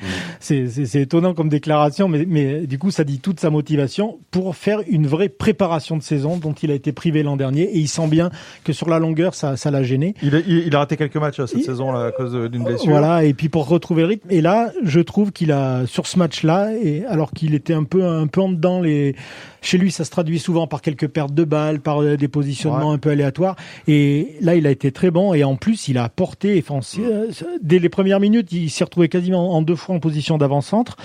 C'est, 0.40 0.68
c'est, 0.68 1.00
étonnant 1.00 1.34
comme 1.34 1.48
déclaration, 1.48 2.08
mais, 2.08 2.24
mais 2.26 2.66
du 2.66 2.78
coup, 2.78 2.90
ça 2.90 3.04
dit 3.04 3.20
toute 3.20 3.40
sa 3.40 3.50
motivation 3.50 4.18
pour 4.30 4.56
faire 4.56 4.80
une 4.88 5.06
vraie 5.06 5.28
préparation 5.28 5.96
de 5.96 6.02
saison 6.02 6.36
dont 6.36 6.52
il 6.52 6.70
a 6.70 6.74
été 6.74 6.92
privé 6.92 7.22
l'an 7.22 7.36
dernier 7.36 7.62
et 7.62 7.78
il 7.78 7.88
sent 7.88 8.08
bien 8.08 8.30
que 8.64 8.72
sur 8.72 8.88
la 8.88 8.98
longueur, 8.98 9.34
ça, 9.34 9.56
ça 9.56 9.70
l'a 9.70 9.82
gêné. 9.82 10.14
Il 10.22 10.34
a, 10.34 10.40
il, 10.46 10.74
a 10.74 10.78
raté 10.78 10.96
quelques 10.96 11.16
matchs 11.16 11.40
euh, 11.40 11.46
cette 11.46 11.60
Il- 11.60 11.64
saison 11.64 11.92
là, 11.92 12.06
à 12.06 12.12
cause 12.12 12.34
euh, 12.34 12.48
d'une 12.48 12.64
blessure. 12.64 12.90
Voilà, 12.90 13.24
et 13.24 13.34
puis 13.34 13.48
pour 13.48 13.68
retrouver 13.68 14.02
le 14.02 14.08
rythme. 14.08 14.28
Et 14.30 14.40
là, 14.40 14.72
je 14.82 15.00
trouve 15.00 15.32
qu'il 15.32 15.52
a 15.52 15.86
sur 15.86 16.06
ce 16.06 16.18
match-là, 16.18 16.72
et 16.74 17.04
alors 17.06 17.32
qu'il 17.32 17.54
était 17.54 17.74
un 17.74 17.84
peu 17.84 18.04
un 18.04 18.26
peu 18.26 18.40
en 18.40 18.48
dedans, 18.50 18.80
les 18.80 19.14
chez 19.62 19.78
lui, 19.78 19.90
ça 19.90 20.04
se 20.04 20.10
traduit 20.10 20.38
souvent 20.38 20.66
par 20.66 20.82
quelques 20.82 21.08
pertes 21.08 21.34
de 21.34 21.44
balles, 21.44 21.80
par 21.80 22.02
euh, 22.02 22.16
des 22.16 22.28
positionnements 22.28 22.88
Ouais. 22.90 22.94
un 22.94 22.98
peu 22.98 23.10
aléatoires. 23.10 23.56
Et 23.86 24.36
là, 24.40 24.54
il 24.54 24.66
a 24.66 24.70
été 24.70 24.92
très 24.92 25.10
bon, 25.10 25.34
et 25.34 25.44
en 25.44 25.56
plus, 25.56 25.88
il 25.88 25.98
a 25.98 26.04
apporté. 26.04 26.62
Enfin, 26.66 26.80
euh, 27.00 27.26
dès 27.62 27.78
les 27.78 27.88
premières 27.88 28.20
minutes, 28.20 28.52
il 28.52 28.70
s'est 28.70 28.84
retrouvé 28.84 29.08
quasiment 29.08 29.54
en 29.54 29.62
deux 29.62 29.76
fois 29.76 29.94
en 29.94 30.00
position 30.00 30.38
d'avant-centre. 30.38 30.96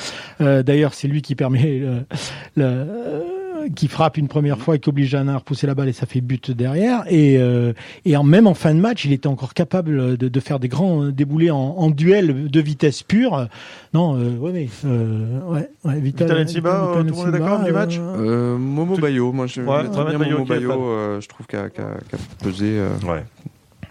Euh, 0.42 0.64
D'ailleurs, 0.64 0.94
c'est 0.94 1.08
lui 1.08 1.22
qui 1.22 1.36
permet 1.36 1.80
le, 1.80 2.06
le- 2.56 3.24
qui 3.76 3.88
frappe 3.88 4.18
une 4.18 4.28
première 4.28 4.60
fois 4.60 4.76
et 4.76 4.80
qui 4.80 4.90
oblige 4.90 5.10
Jeannin 5.10 5.34
à 5.34 5.38
repousser 5.38 5.68
la 5.68 5.76
balle 5.76 5.90
et 5.90 5.94
ça 5.94 6.06
fait 6.06 6.22
but 6.22 6.52
derrière. 6.52 7.04
Et, 7.10 7.38
euh, 7.38 7.74
et 8.06 8.16
en, 8.18 8.24
même 8.24 8.48
en 8.48 8.54
fin 8.54 8.74
de 8.74 8.80
match, 8.80 9.06
il 9.06 9.14
était 9.14 9.28
encore 9.28 9.54
capable 9.54 10.18
de, 10.18 10.28
de 10.30 10.40
faire 10.40 10.60
des 10.60 10.68
grands 10.68 11.10
déboulés 11.10 11.52
en, 11.52 11.58
en 11.58 11.90
duel 11.90 12.50
de 12.50 12.60
vitesse 12.62 13.04
pure. 13.04 13.48
Non, 13.94 14.18
euh, 14.18 14.38
ouais, 14.38 14.52
mais 14.54 14.68
euh, 14.86 15.40
ouais, 15.48 15.70
ouais, 15.84 16.00
Vital, 16.00 16.28
Vital 16.28 16.46
Nsiba, 16.46 16.84
euh, 16.96 17.02
tout 17.04 17.08
le 17.08 17.12
monde 17.14 17.28
est 17.28 17.32
d'accord 17.40 17.64
du 17.64 17.72
match? 17.72 17.98
Euh, 18.00 18.54
Euh, 18.54 18.58
Momo 18.58 18.98
Bayo, 18.98 19.32
moi 19.32 19.48
je 19.48 19.62
Ouais, 19.62 19.84
bien 19.84 20.18
Momo 20.18 20.46
Bayo, 20.46 20.72
euh, 20.72 21.22
je 21.22 21.28
trouve 21.28 21.46
qu'il 21.48 21.60
a, 21.60 21.70
qu'il 21.70 21.84
a- 21.84 21.98
qu'il 22.10 22.18
a 22.20 22.44
pesé 22.44 22.66
euh, 22.80 22.90
Ouais. 23.06 23.24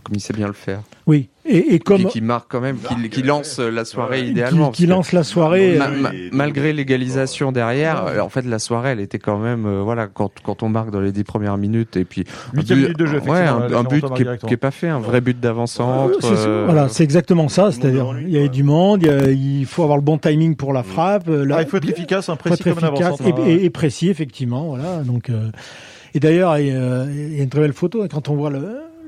comme 0.02 0.14
il 0.16 0.20
sait 0.20 0.32
bien 0.32 0.46
le 0.48 0.52
faire. 0.52 0.80
Oui, 1.06 1.28
et, 1.44 1.74
et 1.74 1.78
comme 1.80 2.02
Qui, 2.04 2.06
qui 2.06 2.20
marque 2.20 2.46
quand 2.50 2.60
même, 2.60 2.76
qui, 2.78 3.08
qui 3.10 3.22
lance 3.22 3.58
la 3.58 3.84
soirée 3.84 4.22
idéalement. 4.28 4.70
qui 4.70 4.86
lance 4.86 5.12
la 5.12 5.24
soirée. 5.24 5.76
ma- 5.76 5.88
euh, 5.88 6.00
ma- 6.00 6.10
malgré 6.30 6.72
l'égalisation 6.72 7.50
derrière, 7.50 8.06
euh, 8.06 8.20
en 8.20 8.28
fait 8.28 8.42
la 8.46 8.58
soirée 8.60 8.90
elle 8.90 9.00
était 9.00 9.18
quand 9.18 9.38
même, 9.38 9.66
euh, 9.66 9.82
voilà, 9.82 10.06
quand, 10.06 10.30
quand 10.44 10.62
on 10.62 10.68
marque 10.68 10.90
dans 10.90 11.00
les 11.00 11.10
dix 11.12 11.24
premières 11.24 11.56
minutes 11.58 11.96
et 11.96 12.04
puis 12.04 12.24
un 12.52 12.58
Huitième 12.58 12.78
but- 12.78 12.82
minute 12.84 12.98
de 12.98 13.06
jeu, 13.06 13.18
ouais, 13.18 13.42
effectivement, 13.42 13.60
un, 13.62 13.72
un 13.80 13.82
but 13.84 14.04
qui 14.14 14.22
est, 14.22 14.46
qui 14.46 14.54
est 14.54 14.56
pas 14.56 14.70
fait, 14.70 14.88
un 14.88 15.00
vrai 15.00 15.20
but 15.20 15.36
c'est- 15.42 16.28
c'est- 16.28 16.46
euh, 16.46 16.62
voilà, 16.66 16.88
c'est 16.88 17.02
exactement 17.04 17.48
ça. 17.48 17.72
C'est-à-dire, 17.72 18.14
il 18.20 18.30
y 18.30 18.36
a 18.36 18.40
eu 18.40 18.44
quoi. 18.44 18.52
du 18.54 18.62
monde, 18.62 19.02
il, 19.02 19.08
y 19.08 19.10
a- 19.10 19.30
il 19.30 19.66
faut 19.66 19.82
avoir 19.82 19.98
le 19.98 20.02
bon 20.04 20.18
timing 20.18 20.54
pour 20.56 20.72
la 20.72 20.82
frappe. 20.84 21.28
euh, 21.28 21.44
là- 21.44 21.56
Ah, 21.58 21.62
il 21.62 21.68
faut 21.68 21.76
être 21.78 21.88
efficace, 21.88 22.28
un 22.28 22.34
faut 22.34 22.38
précis 22.40 22.62
être 22.68 22.74
comme 22.74 22.84
un 22.84 22.88
efficace 22.92 23.06
avant-centre, 23.20 23.38
et, 23.40 23.42
hein. 23.42 23.56
et- 23.60 23.64
et 23.64 23.70
précis, 23.70 24.08
effectivement. 24.08 24.66
Voilà. 24.76 25.02
Donc, 25.04 25.28
euh, 25.28 25.50
et 26.14 26.20
d'ailleurs, 26.20 26.56
il 26.58 26.66
y 26.68 26.70
a 26.70 27.04
il 27.04 27.36
y 27.36 27.40
a 27.40 27.42
une 27.42 27.48
très 27.48 27.60
belle 27.60 27.72
photo 27.72 28.02
hein, 28.02 28.06
quand 28.12 28.28
on 28.28 28.36
voit 28.36 28.50
le, 28.50 28.60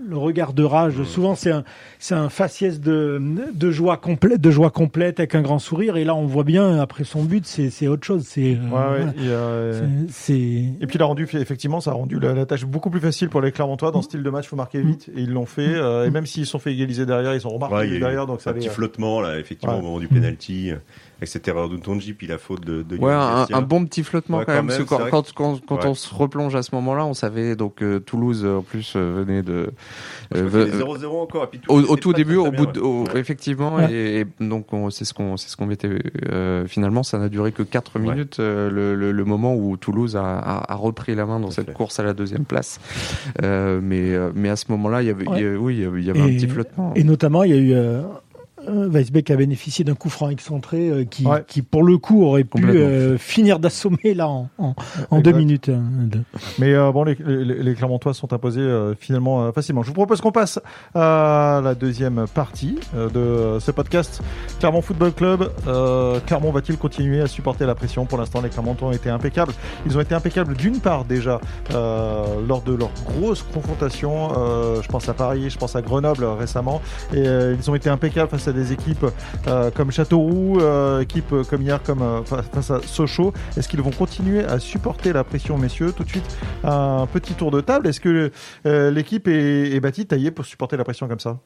le 0.07 0.17
regard 0.17 0.53
de 0.53 0.63
rage. 0.65 1.03
Souvent, 1.05 1.35
c'est 1.35 1.51
un, 1.51 1.65
c'est 1.99 2.15
un 2.15 2.29
faciès 2.29 2.81
de, 2.81 3.21
de 3.55 3.71
joie 3.71 3.97
complète, 3.97 4.41
de 4.41 4.51
joie 4.51 4.71
complète 4.71 5.21
avec 5.21 5.35
un 5.35 5.43
grand 5.43 5.59
sourire. 5.59 5.97
Et 5.97 6.05
là, 6.05 6.15
on 6.15 6.27
voit 6.27 6.45
bien 6.45 6.79
après 6.81 7.05
son 7.05 7.25
but, 7.25 7.47
c'est, 7.47 7.71
c'est 7.71 7.89
autre 7.89 8.05
chose. 8.07 8.25
C'est, 8.27 8.55
euh, 8.55 8.57
Ouais, 8.71 8.71
ouais, 8.71 8.87
voilà. 8.99 9.13
il 9.17 9.25
y 9.25 9.29
a, 9.29 9.33
euh, 9.33 9.81
C'est- 10.09 10.35
c'est 10.35 10.35
Et 10.81 10.87
puis 10.87 10.97
il 10.97 11.03
a 11.03 11.07
rendu 11.07 11.29
effectivement 11.33 11.81
ça 11.81 11.91
a 11.91 11.95
rendu 11.95 12.19
la, 12.21 12.35
la 12.35 12.47
tâche 12.47 12.65
beaucoup 12.65 12.91
plus 12.91 13.01
facile 13.01 13.29
pour 13.29 13.41
les 13.41 13.53
Clermontois 13.53 13.91
dans 13.91 14.03
ce 14.03 14.07
style 14.09 14.23
de 14.23 14.31
match 14.31 14.47
faut 14.49 14.57
marquer 14.57 14.81
vite 14.83 15.09
et 15.17 15.21
ils 15.23 15.31
l'ont 15.33 15.47
fait 15.47 15.63
euh, 15.75 16.07
et 16.07 16.11
même 16.11 16.27
s'ils 16.27 16.45
se 16.47 16.53
sont 16.53 16.59
fait 16.59 16.73
égaliser 16.73 17.07
derrière 17.07 17.35
ils 17.35 17.41
sont 17.41 17.49
remarqués 17.51 17.75
Ouais, 17.77 17.89
il 17.89 18.01
derrière 18.01 18.27
donc 18.27 18.41
ça 18.41 18.51
un 18.51 18.53
petit 18.53 18.69
euh, 18.69 18.73
flottement 18.73 19.21
là, 19.21 19.39
effectivement, 19.39 19.75
Ouais. 19.75 19.81
au 19.81 19.85
moment 19.85 19.99
du 19.99 20.09
penalty, 20.09 20.73
avec 21.25 21.29
cette 21.29 21.49
erreur 21.49 21.69
de 21.69 21.77
Tonji, 21.77 22.13
puis 22.13 22.27
la 22.27 22.39
faute 22.39 22.65
de. 22.65 22.83
de 22.83 22.97
Ouais, 22.99 23.13
un, 23.13 23.63
bon 23.63 23.85
petit 23.87 24.03
flottement 24.03 24.39
Ouais, 24.39 24.45
quand 24.45 24.53
quand 24.53 24.57
même. 24.57 24.67
même, 24.67 24.77
parce 24.77 24.79
que 24.85 24.89
quand, 24.89 24.99
vrai 25.01 25.11
quand, 25.11 25.33
quand, 25.35 25.61
quand 25.67 25.77
Ouais. 25.77 25.87
on 25.87 25.95
se 25.95 26.15
replonge 26.15 26.55
à 26.55 26.63
ce 26.63 26.75
moment-là, 26.75 27.05
on 27.07 27.15
savait 27.15 27.57
donc 27.57 27.83
euh, 27.83 27.99
Toulouse 27.99 28.43
euh, 28.45 28.59
en 28.59 28.63
plus 28.63 28.93
euh, 28.97 29.23
venait 29.25 29.43
de 29.43 29.71
euh, 30.35 30.49
crois 30.49 30.65
qu'il 30.65 30.75
y 30.75 30.79
ve- 30.79 30.83
avait 30.83 31.07
0-0 31.07 31.23
encore. 31.23 31.45
et 31.45 31.47
puis 31.49 31.61
au, 31.69 31.75
Toulouse 31.77 31.91
au 31.91 31.93
était 31.95 32.01
tout 32.03 32.11
pas 32.13 32.17
début, 32.19 32.35
très, 32.37 32.49
au 32.49 32.51
bout, 32.53 32.63
bien, 32.65 32.73
de, 32.73 32.81
ouais. 32.81 32.87
au- 33.13 33.17
effectivement, 33.17 33.75
Ouais. 33.77 33.93
et, 33.93 34.21
et 34.21 34.27
donc 34.41 34.73
on- 34.73 34.91
c'est 34.91 35.05
ce 35.05 35.15
qu'on 35.15 35.37
c'est 35.37 35.49
ce 35.49 35.57
qu'on 35.57 35.67
mettait. 35.67 35.91
euh, 36.31 36.67
finalement, 36.67 37.03
ça 37.03 37.19
n'a 37.19 37.29
duré 37.29 37.53
que 37.53 37.63
4 37.63 37.99
Ouais. 37.99 38.03
minutes, 38.11 38.39
euh, 38.41 38.71
le, 38.71 38.95
le, 38.95 39.13
le 39.13 39.25
moment 39.25 39.55
où 39.57 39.77
Toulouse 39.77 40.17
a, 40.17 40.23
a, 40.39 40.73
a 40.73 40.75
repris 40.77 41.15
la 41.15 41.25
main 41.27 41.41
dans 41.41 41.51
cette 41.51 41.67
fait. 41.67 41.73
course 41.73 41.99
à 41.99 42.03
la 42.03 42.13
deuxième 42.13 42.45
place. 42.45 42.81
Euh, 43.43 43.81
mais 43.83 44.13
mais 44.35 44.49
à 44.51 44.57
ce 44.57 44.67
moment-là, 44.71 45.03
il 45.03 45.07
y 45.07 45.11
avait, 45.11 45.29
Ouais. 45.29 45.41
il 45.41 45.45
y 45.45 45.49
a- 45.49 45.59
oui, 45.59 45.75
il 45.99 46.05
y 46.05 46.11
avait, 46.11 46.21
un 46.21 46.27
Et- 46.27 46.37
petit 46.37 46.49
flottement. 46.49 46.93
Et 46.95 47.05
notamment, 47.05 47.43
il 47.45 47.51
y 47.51 47.55
a 47.55 47.57
eu 47.57 47.75
Weisbeck 48.69 49.31
a 49.31 49.37
bénéficié 49.37 49.85
d'un 49.85 49.95
coup 49.95 50.09
franc 50.09 50.31
excentré 50.31 50.89
euh, 50.89 51.05
qui, 51.05 51.27
Ouais. 51.27 51.45
qui, 51.47 51.63
pour 51.63 51.83
le 51.83 51.99
coup, 51.99 52.25
aurait 52.25 52.45
pu 52.45 52.63
euh, 52.65 53.17
finir 53.19 53.59
d'assommer 53.59 54.15
là 54.15 54.29
en, 54.29 54.49
en, 54.59 54.75
en 55.11 55.19
Exact. 55.19 55.23
deux 55.23 55.33
minutes. 55.33 55.71
mais 56.59 56.73
euh, 56.75 56.93
bon 56.93 57.05
les, 57.05 57.17
les, 57.25 57.63
les 57.63 57.75
Clermontois 57.75 58.15
sont 58.15 58.33
imposés 58.33 58.61
euh, 58.61 58.95
finalement 58.99 59.45
euh, 59.47 59.53
facilement 59.53 59.83
je 59.83 59.89
vous 59.89 59.95
propose 59.95 60.21
qu'on 60.21 60.33
passe 60.33 60.59
à 60.95 61.61
la 61.63 61.75
deuxième 61.75 62.27
partie 62.35 62.79
euh, 62.97 63.09
de 63.57 63.59
ce 63.61 63.71
podcast 63.71 64.21
Clermont 64.61 64.81
Football 64.83 65.13
Club 65.13 65.51
euh, 65.67 66.21
Clermont 66.27 66.51
va-t-il 66.53 66.79
continuer 66.79 67.21
à 67.21 67.27
supporter 67.27 67.67
la 67.67 67.75
pression? 67.75 68.07
Pour 68.07 68.19
l'instant 68.19 68.41
les 68.41 68.49
Clermontois 68.49 68.89
ont 68.89 68.93
été 68.93 69.11
impeccables 69.11 69.53
ils 69.87 69.97
ont 69.97 70.01
été 70.01 70.15
impeccables 70.15 70.55
d'une 70.57 70.81
part 70.81 71.05
déjà 71.05 71.41
euh, 71.73 72.25
lors 72.49 72.63
de 72.63 72.75
leur 72.75 72.91
grosse 73.07 73.43
confrontation 73.43 74.33
euh, 74.37 74.83
je 74.83 74.89
pense 74.89 75.09
à 75.09 75.15
Paris 75.15 75.51
je 75.51 75.59
pense 75.59 75.77
à 75.77 75.83
Grenoble 75.83 76.25
euh, 76.25 76.35
récemment 76.35 76.81
et 77.13 77.27
euh, 77.27 77.55
ils 77.59 77.71
ont 77.71 77.75
été 77.75 77.89
impeccables 77.91 78.31
face 78.31 78.49
à 78.49 78.53
des 78.55 78.73
équipes 78.73 79.05
euh, 79.49 79.71
comme 79.71 79.91
Châteauroux 79.91 80.59
euh, 80.61 81.01
équipes 81.01 81.33
euh, 81.33 81.45
comme 81.45 81.63
hier 81.63 81.83
comme 81.83 82.01
euh, 82.03 82.23
fa- 82.25 82.43
face 82.43 82.71
à 82.71 82.81
Sochaux 82.83 83.33
est-ce 83.57 83.69
qu'ils 83.69 83.83
vont 83.83 83.91
continuer 83.91 84.45
à 84.45 84.59
supporter 84.59 85.13
la 85.13 85.25
pression 85.25 85.59
messieurs? 85.59 85.93
Tout 85.95 86.05
de 86.05 86.09
suite 86.09 86.37
un 86.65 87.07
petit 87.13 87.35
tour 87.35 87.51
de 87.51 87.61
table 87.61 87.89
est-ce 87.89 88.01
que 88.01 88.31
l'équipe 88.65 89.29
est, 89.29 89.73
est 89.75 89.81
bâtie 89.81 90.07
taillée 90.07 90.31
pour 90.31 90.45
supporter 90.45 90.77
la 90.77 90.85
pression 90.85 91.09
comme 91.09 91.21
ça? 91.21 91.39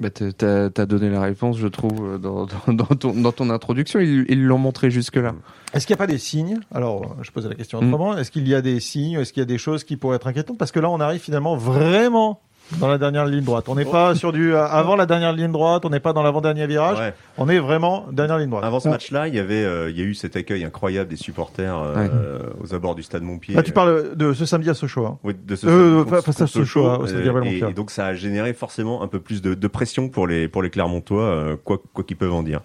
Bah, 0.00 0.08
t'as- 0.08 0.70
t'as 0.70 0.86
donné 0.86 1.10
la 1.10 1.20
réponse, 1.20 1.58
je 1.58 1.66
trouve, 1.68 2.18
dans, 2.18 2.46
dans, 2.66 2.72
dans 2.72 2.86
ton, 2.86 3.12
dans 3.12 3.32
ton 3.32 3.50
introduction. 3.50 4.00
Ils 4.00 4.42
l'ont 4.46 4.56
montré 4.56 4.90
jusque-là. 4.90 5.34
Est-ce 5.74 5.86
qu'il 5.86 5.92
n'y 5.92 5.98
a 5.98 6.04
pas 6.06 6.10
des 6.10 6.16
signes? 6.16 6.58
Alors, 6.74 7.16
je 7.20 7.30
posais 7.30 7.50
la 7.50 7.54
question 7.54 7.82
Mm. 7.82 7.88
autrement. 7.92 8.16
Est-ce 8.16 8.30
qu'il 8.30 8.48
y 8.48 8.54
a 8.54 8.62
des 8.62 8.80
signes? 8.80 9.20
Est-ce 9.20 9.34
qu'il 9.34 9.42
y 9.42 9.44
a 9.44 9.46
des 9.46 9.58
choses 9.58 9.84
qui 9.84 9.98
pourraient 9.98 10.16
être 10.16 10.26
inquiétantes? 10.26 10.56
Parce 10.56 10.72
que 10.72 10.80
là, 10.80 10.88
on 10.88 11.00
arrive 11.00 11.20
finalement 11.20 11.54
vraiment 11.54 12.40
dans 12.78 12.88
la 12.88 12.98
dernière 12.98 13.26
ligne 13.26 13.42
droite. 13.44 13.68
On 13.68 13.74
n'est 13.74 13.84
pas 13.84 14.14
sur 14.14 14.32
du 14.32 14.54
euh, 14.54 14.64
avant 14.64 14.96
la 14.96 15.06
dernière 15.06 15.32
ligne 15.32 15.50
droite. 15.52 15.84
On 15.84 15.90
n'est 15.90 16.00
pas 16.00 16.12
dans 16.12 16.22
l'avant-dernier 16.22 16.66
virage. 16.66 16.98
Ouais. 16.98 17.14
On 17.38 17.48
est 17.48 17.58
vraiment 17.58 18.06
dernière 18.12 18.38
ligne 18.38 18.50
droite. 18.50 18.64
Avant 18.64 18.78
ce 18.80 18.86
Ouais. 18.86 18.92
match-là, 18.92 19.28
il 19.28 19.34
y 19.34 19.38
avait, 19.38 19.64
euh, 19.64 19.90
il 19.90 19.98
y 19.98 20.02
a 20.02 20.04
eu 20.04 20.14
cet 20.14 20.36
accueil 20.36 20.64
incroyable 20.64 21.10
des 21.10 21.16
supporters 21.16 21.76
euh, 21.78 22.38
aux 22.62 22.74
abords 22.74 22.94
du 22.94 23.02
stade 23.02 23.22
Montpied. 23.22 23.54
Là, 23.54 23.62
tu 23.62 23.72
parles 23.72 24.14
de 24.16 24.32
ce 24.32 24.44
samedi 24.46 24.70
à 24.70 24.74
Sochaux. 24.74 25.06
Hein. 25.06 25.18
Oui, 25.24 25.34
de 25.46 25.56
ce 25.56 25.66
Euh, 25.66 26.04
contre- 26.04 26.22
face 26.22 26.40
à 26.40 26.46
Sochaux, 26.46 26.64
Sochaux, 26.64 26.86
hein, 26.86 26.98
au 27.02 27.06
stade 27.06 27.24
Gabriel 27.24 27.52
et, 27.64 27.70
et 27.70 27.72
donc 27.72 27.90
ça 27.90 28.06
a 28.06 28.14
généré 28.14 28.52
forcément 28.52 29.02
un 29.02 29.06
peu 29.08 29.20
plus 29.20 29.42
de, 29.42 29.54
de 29.54 29.68
pression 29.68 30.08
pour 30.08 30.26
les 30.26 30.48
pour 30.48 30.62
les 30.62 30.70
Clermontois, 30.70 31.22
euh, 31.22 31.56
quoi 31.62 31.78
quoi 31.92 32.04
qu'ils 32.04 32.16
peuvent 32.16 32.32
en 32.34 32.42
dire. 32.42 32.60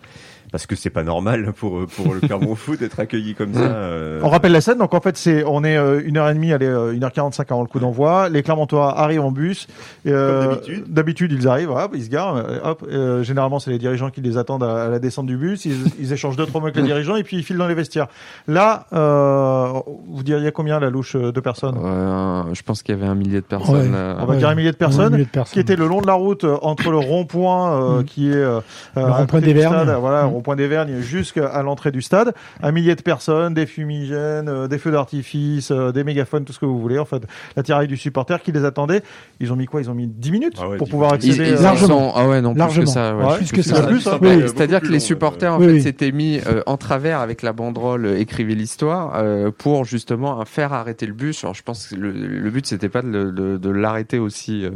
Parce 0.55 0.67
que 0.67 0.77
c'est 0.77 0.89
pas 0.89 1.03
normal 1.03 1.51
pour 1.51 1.85
pour 1.85 2.13
le 2.13 2.21
Clermont 2.21 2.55
Foot 2.63 2.79
d'être 2.79 2.97
accueilli 3.01 3.35
comme 3.35 3.53
ça. 3.53 3.59
euh, 3.59 4.21
On 4.23 4.29
rappelle 4.29 4.53
la 4.53 4.61
scène. 4.61 4.77
Donc 4.77 4.93
en 4.93 5.01
fait, 5.01 5.17
c'est 5.17 5.43
on 5.45 5.65
est 5.65 5.75
euh, 5.75 6.01
une 6.05 6.15
heure 6.15 6.29
et 6.29 6.33
demie, 6.33 6.53
allez 6.53 6.65
euh, 6.65 6.93
une 6.93 7.03
heure 7.03 7.11
quarante-cinq 7.11 7.51
avant 7.51 7.59
le 7.61 7.67
coup 7.67 7.79
d'envoi. 7.81 8.29
Les 8.29 8.41
Clermontois 8.41 8.97
arrivent 8.97 9.19
en 9.25 9.33
bus. 9.33 9.67
Et, 10.05 10.11
euh, 10.13 10.55
d'habitude. 10.87 11.33
Ils 11.33 11.49
arrivent, 11.49 11.71
hop, 11.71 11.91
ils 11.93 12.05
se 12.05 12.09
garent. 12.09 12.41
Hop, 12.63 12.85
euh, 12.89 13.21
généralement, 13.21 13.59
c'est 13.59 13.69
les 13.69 13.79
dirigeants 13.79 14.09
qui 14.11 14.21
les 14.21 14.37
attendent 14.37 14.63
à, 14.63 14.85
à 14.85 14.87
la 14.87 14.99
descente 14.99 15.25
du 15.25 15.35
bus. 15.35 15.65
Ils, 15.65 15.75
ils 15.99 16.13
échangent 16.13 16.37
deux 16.37 16.45
trois 16.45 16.61
mots 16.61 16.67
avec 16.67 16.77
les 16.77 16.83
dirigeants 16.87 17.17
et 17.17 17.23
puis 17.23 17.35
ils 17.35 17.43
filent 17.43 17.57
dans 17.57 17.67
les 17.67 17.75
vestiaires. 17.75 18.07
Là, 18.47 18.85
euh, 18.93 19.73
vous 20.07 20.23
diriez 20.23 20.53
combien 20.53 20.79
la 20.79 20.89
louche 20.89 21.17
de 21.17 21.39
personnes? 21.41 21.75
Euh, 21.83 22.43
je 22.53 22.61
pense 22.63 22.81
qu'il 22.81 22.95
y 22.95 22.97
avait 22.97 23.07
un 23.09 23.15
millier 23.15 23.41
de 23.41 23.45
personnes. 23.45 23.91
Ouais. 23.91 23.97
euh, 23.97 24.15
On 24.21 24.25
va 24.25 24.31
Ouais. 24.35 24.37
dire 24.37 24.47
un 24.47 24.55
millier 24.55 24.71
de 24.71 24.77
personnes. 24.77 25.11
millier 25.11 25.25
de 25.25 25.29
personnes. 25.29 25.53
qui 25.53 25.59
était 25.59 25.75
le 25.75 25.87
long 25.87 25.99
de 25.99 26.07
la 26.07 26.13
route 26.13 26.45
entre 26.61 26.91
le 26.91 26.97
rond-point 26.97 27.73
euh, 27.73 27.99
Mm. 27.99 28.03
qui 28.05 28.29
est 28.31 28.35
euh, 28.35 28.61
Le 28.95 29.03
rond-point 29.11 29.41
des 29.41 29.53
Mm. 29.55 30.35
Rond-point 30.45 30.55
des 30.55 30.67
Vergnes 30.67 30.99
jusqu'à 31.01 31.61
l'entrée 31.63 31.91
du 31.91 32.01
stade, 32.03 32.33
un 32.61 32.71
millier 32.71 32.95
de 32.95 33.01
personnes, 33.01 33.53
des 33.55 33.65
fumigènes, 33.65 34.47
euh, 34.47 34.67
des 34.67 34.77
feux 34.77 34.91
d'artifice, 34.91 35.71
euh, 35.71 35.91
des 35.91 36.03
mégaphones, 36.03 36.45
tout 36.45 36.53
ce 36.53 36.59
que 36.59 36.65
vous 36.65 36.79
voulez, 36.79 36.99
en 36.99 37.05
fait, 37.05 37.23
la 37.55 37.63
tiraille 37.63 37.87
du 37.87 37.97
supporter 37.97 38.41
qui 38.43 38.51
les 38.51 38.63
attendait. 38.63 39.01
Ils 39.39 39.51
ont 39.51 39.55
mis 39.55 39.65
quoi? 39.65 39.81
Ils 39.81 39.89
ont 39.89 39.95
mis 39.95 40.07
10 40.07 40.31
minutes 40.31 40.53
Ah 40.61 40.69
ouais, 40.69 40.77
pour 40.77 40.85
10 40.87 40.91
pouvoir 40.91 41.11
minutes. 41.13 41.25
Ils, 41.25 41.31
accéder 41.31 41.49
ils 41.49 41.55
euh, 41.55 41.59
en 41.59 41.63
Largement. 41.63 41.87
sont- 41.87 42.13
ah 42.15 42.27
ouais, 42.27 42.41
non, 42.41 42.51
plus 42.53 42.59
Largement. 42.59 42.85
que 42.85 42.89
ça. 42.91 43.15
ouais. 43.15 43.25
Ouais, 43.25 43.37
plus 43.37 43.51
que 43.51 43.61
ça. 43.63 43.75
ça. 43.75 43.87
Plus. 43.87 44.05
Oui, 44.07 44.27
Ouais, 44.27 44.35
oui. 44.37 44.43
C'est-à-dire 44.45 44.81
que 44.81 44.87
les 44.87 44.99
supporters 44.99 45.53
en 45.53 45.59
Oui, 45.59 45.65
fait 45.65 45.71
oui. 45.73 45.81
s'étaient 45.81 46.11
mis 46.11 46.39
euh, 46.47 46.61
en 46.67 46.77
travers 46.77 47.19
avec 47.19 47.41
la 47.41 47.53
banderole 47.53 48.05
euh, 48.05 48.19
écrivez 48.19 48.53
l'histoire 48.55 49.13
euh, 49.15 49.51
pour 49.55 49.85
justement 49.85 50.41
euh, 50.41 50.45
faire 50.45 50.73
arrêter 50.73 51.05
le 51.07 51.13
bus. 51.13 51.43
Alors 51.43 51.55
je 51.55 51.63
pense 51.63 51.87
que 51.87 51.95
le, 51.95 52.11
le 52.11 52.49
but 52.49 52.65
c'était 52.65 52.89
pas 52.89 53.01
de, 53.01 53.07
le- 53.07 53.31
de, 53.31 53.57
de 53.57 53.69
l'arrêter 53.69 54.19
aussi 54.19 54.65
euh, 54.65 54.71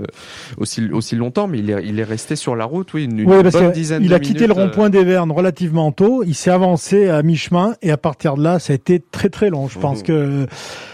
aussi 0.58 0.90
aussi 0.92 1.16
longtemps, 1.16 1.48
mais 1.48 1.60
il 1.60 1.70
est, 1.70 1.86
il 1.86 2.00
est 2.00 2.04
resté 2.04 2.36
sur 2.36 2.56
la 2.56 2.66
route, 2.66 2.94
oui, 2.94 3.06
une, 3.06 3.20
une 3.20 3.30
Oui, 3.30 3.44
parce 3.44 3.56
bonne 3.56 3.72
dizaine 3.72 4.04
il 4.04 4.10
de 4.10 4.16
a 4.16 4.20
quitté 4.20 4.48
le 4.48 4.54
minutes, 4.54 4.70
rond-point 4.76 4.90
des 4.90 5.04
Vernes 5.04 5.32
relativement 5.32 5.59
tôt. 5.96 6.24
Il 6.26 6.36
s'est 6.36 6.52
avancé 6.52 7.10
à 7.10 7.22
mi-chemin 7.24 7.76
et 7.82 7.92
à 7.92 7.98
partir 7.98 8.36
de 8.36 8.44
là, 8.44 8.60
ça 8.60 8.74
a 8.74 8.76
été 8.76 9.00
très 9.00 9.30
très 9.30 9.50
long. 9.50 9.68
Je 9.68 9.80
pense 9.80 10.04
que 10.04 10.46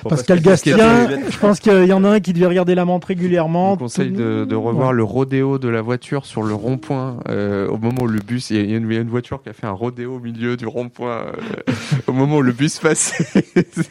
Pascal 0.08 0.42
Gastien, 0.42 1.08
je 1.30 1.38
pense 1.38 1.60
qu'il 1.60 1.86
y 1.86 1.94
en 1.94 2.04
a 2.04 2.10
un 2.10 2.20
qui 2.20 2.34
devait 2.34 2.46
regarder 2.48 2.76
la 2.76 2.86
montre 2.86 3.08
Je 3.08 3.14
régulièrement. 3.14 3.72
vous 3.72 3.78
conseille 3.78 4.12
de, 4.12 4.46
de 4.46 4.56
revoir 4.56 4.90
Ouais. 4.90 4.96
le 4.96 5.04
rodéo 5.04 5.58
de 5.60 5.68
la 5.70 5.82
voiture 5.82 6.26
sur 6.26 6.44
le 6.44 6.54
rond-point 6.54 7.18
euh, 7.30 7.68
au 7.68 7.78
moment 7.78 8.04
où 8.04 8.08
le 8.08 8.20
bus. 8.20 8.50
Il 8.50 8.58
y, 8.58 8.60
a- 8.60 8.64
il 8.64 8.72
y 8.72 8.74
a 8.74 8.78
une, 8.78 8.90
il 8.90 8.94
y 8.96 8.98
a 8.98 9.02
une 9.02 9.10
voiture 9.10 9.42
qui 9.42 9.50
a 9.50 9.54
fait 9.54 9.68
un 9.68 9.72
rodéo 9.72 10.16
au 10.16 10.20
milieu 10.20 10.58
du 10.58 10.68
rond-point 10.68 11.26
euh, 11.28 11.32
au 12.08 12.12
moment 12.14 12.38
où 12.38 12.42
le 12.42 12.52
bus 12.52 12.80
passait. 12.80 13.26
C'est- 13.74 13.90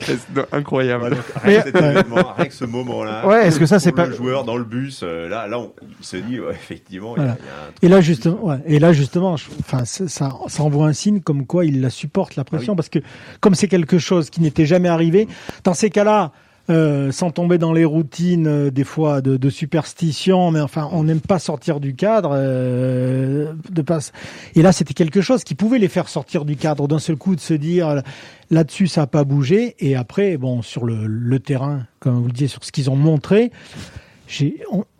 c'est 0.00 0.18
incroyable. 0.52 1.04
Ouais, 1.04 1.10
donc, 1.10 1.18
rien 1.42 1.62
que 1.62 2.48
que 2.48 2.54
ce 2.54 2.64
moment-là. 2.64 3.26
Ouais, 3.26 3.46
est-ce 3.46 3.58
que 3.58 3.66
ça, 3.66 3.78
c'est 3.78 3.92
pas- 3.92 4.06
le 4.06 4.14
joueur 4.14 4.44
dans 4.44 4.56
le 4.56 4.64
bus 4.64 5.00
euh, 5.02 5.28
Là, 5.28 5.46
là, 5.46 5.58
on, 5.58 5.72
il 6.00 6.04
se 6.04 6.16
dit 6.16 6.40
ouais, 6.40 6.52
effectivement. 6.52 7.14
il 7.16 7.22
y 7.22 7.26
a- 7.26 7.36
Voilà. 7.36 7.38
il 7.40 7.46
y 7.46 7.48
a 7.48 7.52
un 7.52 7.66
truc 7.70 7.76
Et 7.82 7.88
là 7.88 7.96
en 7.96 8.00
justement, 8.00 8.58
et 8.66 8.78
là 8.78 8.92
justement, 8.92 9.36
je- 9.36 9.46
enfin 9.60 9.79
ça, 9.84 10.08
ça, 10.08 10.36
ça 10.48 10.62
envoie 10.62 10.86
un 10.86 10.92
signe 10.92 11.20
comme 11.20 11.46
quoi 11.46 11.64
il 11.64 11.80
la 11.80 11.90
supporte 11.90 12.36
la 12.36 12.44
pression 12.44 12.76
parce 12.76 12.88
que 12.88 12.98
comme 13.40 13.54
c'est 13.54 13.68
quelque 13.68 13.98
chose 13.98 14.30
qui 14.30 14.40
n'était 14.40 14.66
jamais 14.66 14.88
arrivé, 14.88 15.28
dans 15.64 15.74
ces 15.74 15.90
cas-là, 15.90 16.32
euh, 16.68 17.10
sans 17.10 17.30
tomber 17.32 17.58
dans 17.58 17.72
les 17.72 17.84
routines 17.84 18.46
euh, 18.46 18.70
des 18.70 18.84
fois 18.84 19.20
de, 19.22 19.36
de 19.36 19.50
superstition, 19.50 20.52
mais 20.52 20.60
enfin 20.60 20.88
on 20.92 21.02
n'aime 21.02 21.20
pas 21.20 21.40
sortir 21.40 21.80
du 21.80 21.94
cadre. 21.96 22.30
euh, 22.34 23.52
de 23.70 23.82
passe. 23.82 24.12
Et 24.54 24.62
là 24.62 24.70
c'était 24.70 24.94
quelque 24.94 25.20
chose 25.20 25.42
qui 25.42 25.54
pouvait 25.56 25.78
les 25.80 25.88
faire 25.88 26.08
sortir 26.08 26.44
du 26.44 26.54
cadre 26.56 26.86
d'un 26.86 27.00
seul 27.00 27.16
coup, 27.16 27.34
de 27.34 27.40
se 27.40 27.54
dire 27.54 28.02
là-dessus 28.50 28.86
ça 28.86 29.00
n'a 29.02 29.06
pas 29.08 29.24
bougé. 29.24 29.74
Et 29.80 29.96
après 29.96 30.36
bon 30.36 30.62
sur 30.62 30.84
le, 30.84 31.06
le 31.06 31.38
terrain, 31.40 31.86
comme 31.98 32.20
vous 32.20 32.26
le 32.26 32.32
disiez, 32.32 32.48
sur 32.48 32.62
ce 32.62 32.70
qu'ils 32.70 32.88
ont 32.88 32.96
montré, 32.96 33.50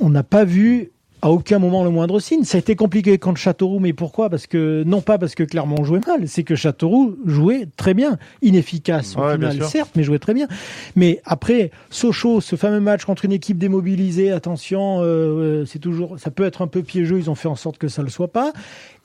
on 0.01 0.11
n'a 0.11 0.25
pas 0.25 0.45
vu 0.45 0.91
à 1.23 1.31
aucun 1.31 1.59
moment 1.59 1.85
le 1.85 1.91
moindre 1.91 2.19
signe. 2.21 2.45
Ça 2.45 2.57
a 2.57 2.61
été 2.61 2.77
compliqué 2.77 3.19
contre 3.19 3.39
Châteauroux, 3.39 3.79
mais 3.79 3.93
pourquoi? 3.93 4.31
Parce 4.31 4.47
que 4.47 4.83
non 4.87 5.01
pas 5.01 5.19
parce 5.19 5.35
que 5.35 5.43
Clermont 5.43 5.85
jouait 5.85 6.01
mal, 6.07 6.29
c'est 6.29 6.45
que 6.45 6.55
Châteauroux 6.55 7.17
jouait 7.27 7.69
très 7.77 7.95
bien, 7.95 8.19
inefficace 8.43 9.17
au 9.17 9.21
Ouais, 9.21 9.39
bien 9.39 9.51
final, 9.51 9.67
sûr. 9.67 9.71
certes, 9.71 9.91
mais 9.97 10.03
jouait 10.03 10.19
très 10.19 10.35
bien. 10.35 10.49
Mais 10.97 11.21
après 11.25 11.71
Sochaux, 11.91 12.41
ce 12.41 12.57
fameux 12.57 12.81
match 12.81 13.05
contre 13.05 13.25
une 13.25 13.33
équipe 13.33 13.59
démobilisée, 13.59 14.31
attention, 14.31 14.99
euh, 15.03 15.65
c'est 15.67 15.79
toujours, 15.79 16.19
ça 16.19 16.31
peut 16.31 16.45
être 16.45 16.63
un 16.63 16.67
peu 16.67 16.83
piégeux. 16.83 17.19
Ils 17.19 17.31
ont 17.31 17.35
fait 17.35 17.49
en 17.49 17.57
sorte 17.57 17.79
que 17.79 17.89
ça 17.89 18.03
le 18.03 18.09
soit 18.09 18.33
pas. 18.33 18.53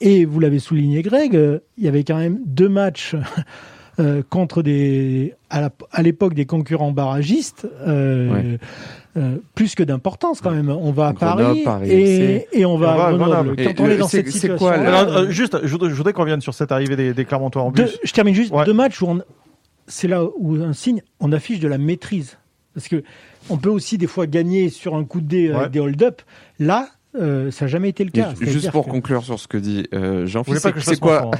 Et 0.00 0.24
vous 0.24 0.40
l'avez 0.40 0.58
souligné, 0.58 1.02
Greg, 1.02 1.36
euh, 1.36 1.58
il 1.78 1.84
y 1.84 1.88
avait 1.88 2.04
quand 2.04 2.16
même 2.18 2.38
deux 2.46 2.68
matchs. 2.68 3.14
euh, 3.98 4.22
contre 4.28 4.62
des 4.62 5.34
à 5.50 6.02
l'époque 6.02 6.34
des 6.34 6.44
concurrents 6.46 6.92
barragistes 6.92 7.66
euh, 7.86 8.30
Ouais. 8.32 8.58
euh, 9.16 9.36
plus 9.54 9.74
que 9.74 9.82
d'importance 9.82 10.40
quand 10.40 10.50
même. 10.50 10.68
On 10.68 10.90
va 10.92 11.08
à 11.08 11.12
Grenoble, 11.12 11.42
Paris, 11.42 11.62
Paris 11.64 11.90
et, 12.52 12.66
on 12.66 12.76
va 12.76 13.06
à 13.06 13.12
Grenoble. 13.14 13.56
Quand 13.56 13.80
on 13.84 13.88
est 13.88 13.96
dans 13.96 14.08
cette 14.08 14.28
situation, 14.30 14.58
quoi, 14.58 14.74
Alors, 14.74 15.16
euh, 15.16 15.30
juste, 15.30 15.58
je 15.64 15.76
voudrais, 15.76 16.12
qu'on 16.12 16.24
vienne 16.24 16.40
sur 16.40 16.52
cette 16.54 16.72
arrivée 16.72 16.96
des, 16.96 17.14
des 17.14 17.24
Clermontois 17.24 17.62
en 17.62 17.70
bus. 17.70 17.98
je 18.02 18.12
termine 18.12 18.34
juste 18.34 18.52
Ouais. 18.52 18.64
deux 18.64 18.74
matchs 18.74 19.00
où 19.02 19.06
on, 19.08 19.20
c'est 19.86 20.08
là 20.08 20.24
où 20.36 20.56
un 20.56 20.72
signe, 20.72 21.02
on 21.20 21.32
affiche 21.32 21.60
de 21.60 21.68
la 21.68 21.78
maîtrise, 21.78 22.36
parce 22.74 22.88
que 22.88 23.02
on 23.48 23.56
peut 23.56 23.70
aussi 23.70 23.96
des 23.96 24.08
fois 24.08 24.26
gagner 24.26 24.68
sur 24.68 24.96
un 24.96 25.04
coup 25.04 25.20
de 25.20 25.28
dé 25.28 25.48
Ouais. 25.50 25.54
avec 25.56 25.70
des 25.70 25.80
hold-up. 25.80 26.20
Là, 26.58 26.88
euh, 27.20 27.50
ça 27.50 27.64
n'a 27.64 27.68
jamais 27.68 27.88
été 27.88 28.04
le 28.04 28.10
cas. 28.10 28.32
Juste 28.40 28.70
pour 28.70 28.86
que... 28.86 28.90
conclure 28.90 29.22
sur 29.24 29.38
ce 29.38 29.48
que 29.48 29.56
dit 29.56 29.86
euh, 29.94 30.26
Jean-Philippe, 30.26 30.60
je 30.76 30.80
c'est 30.80 31.00
quoi. 31.00 31.30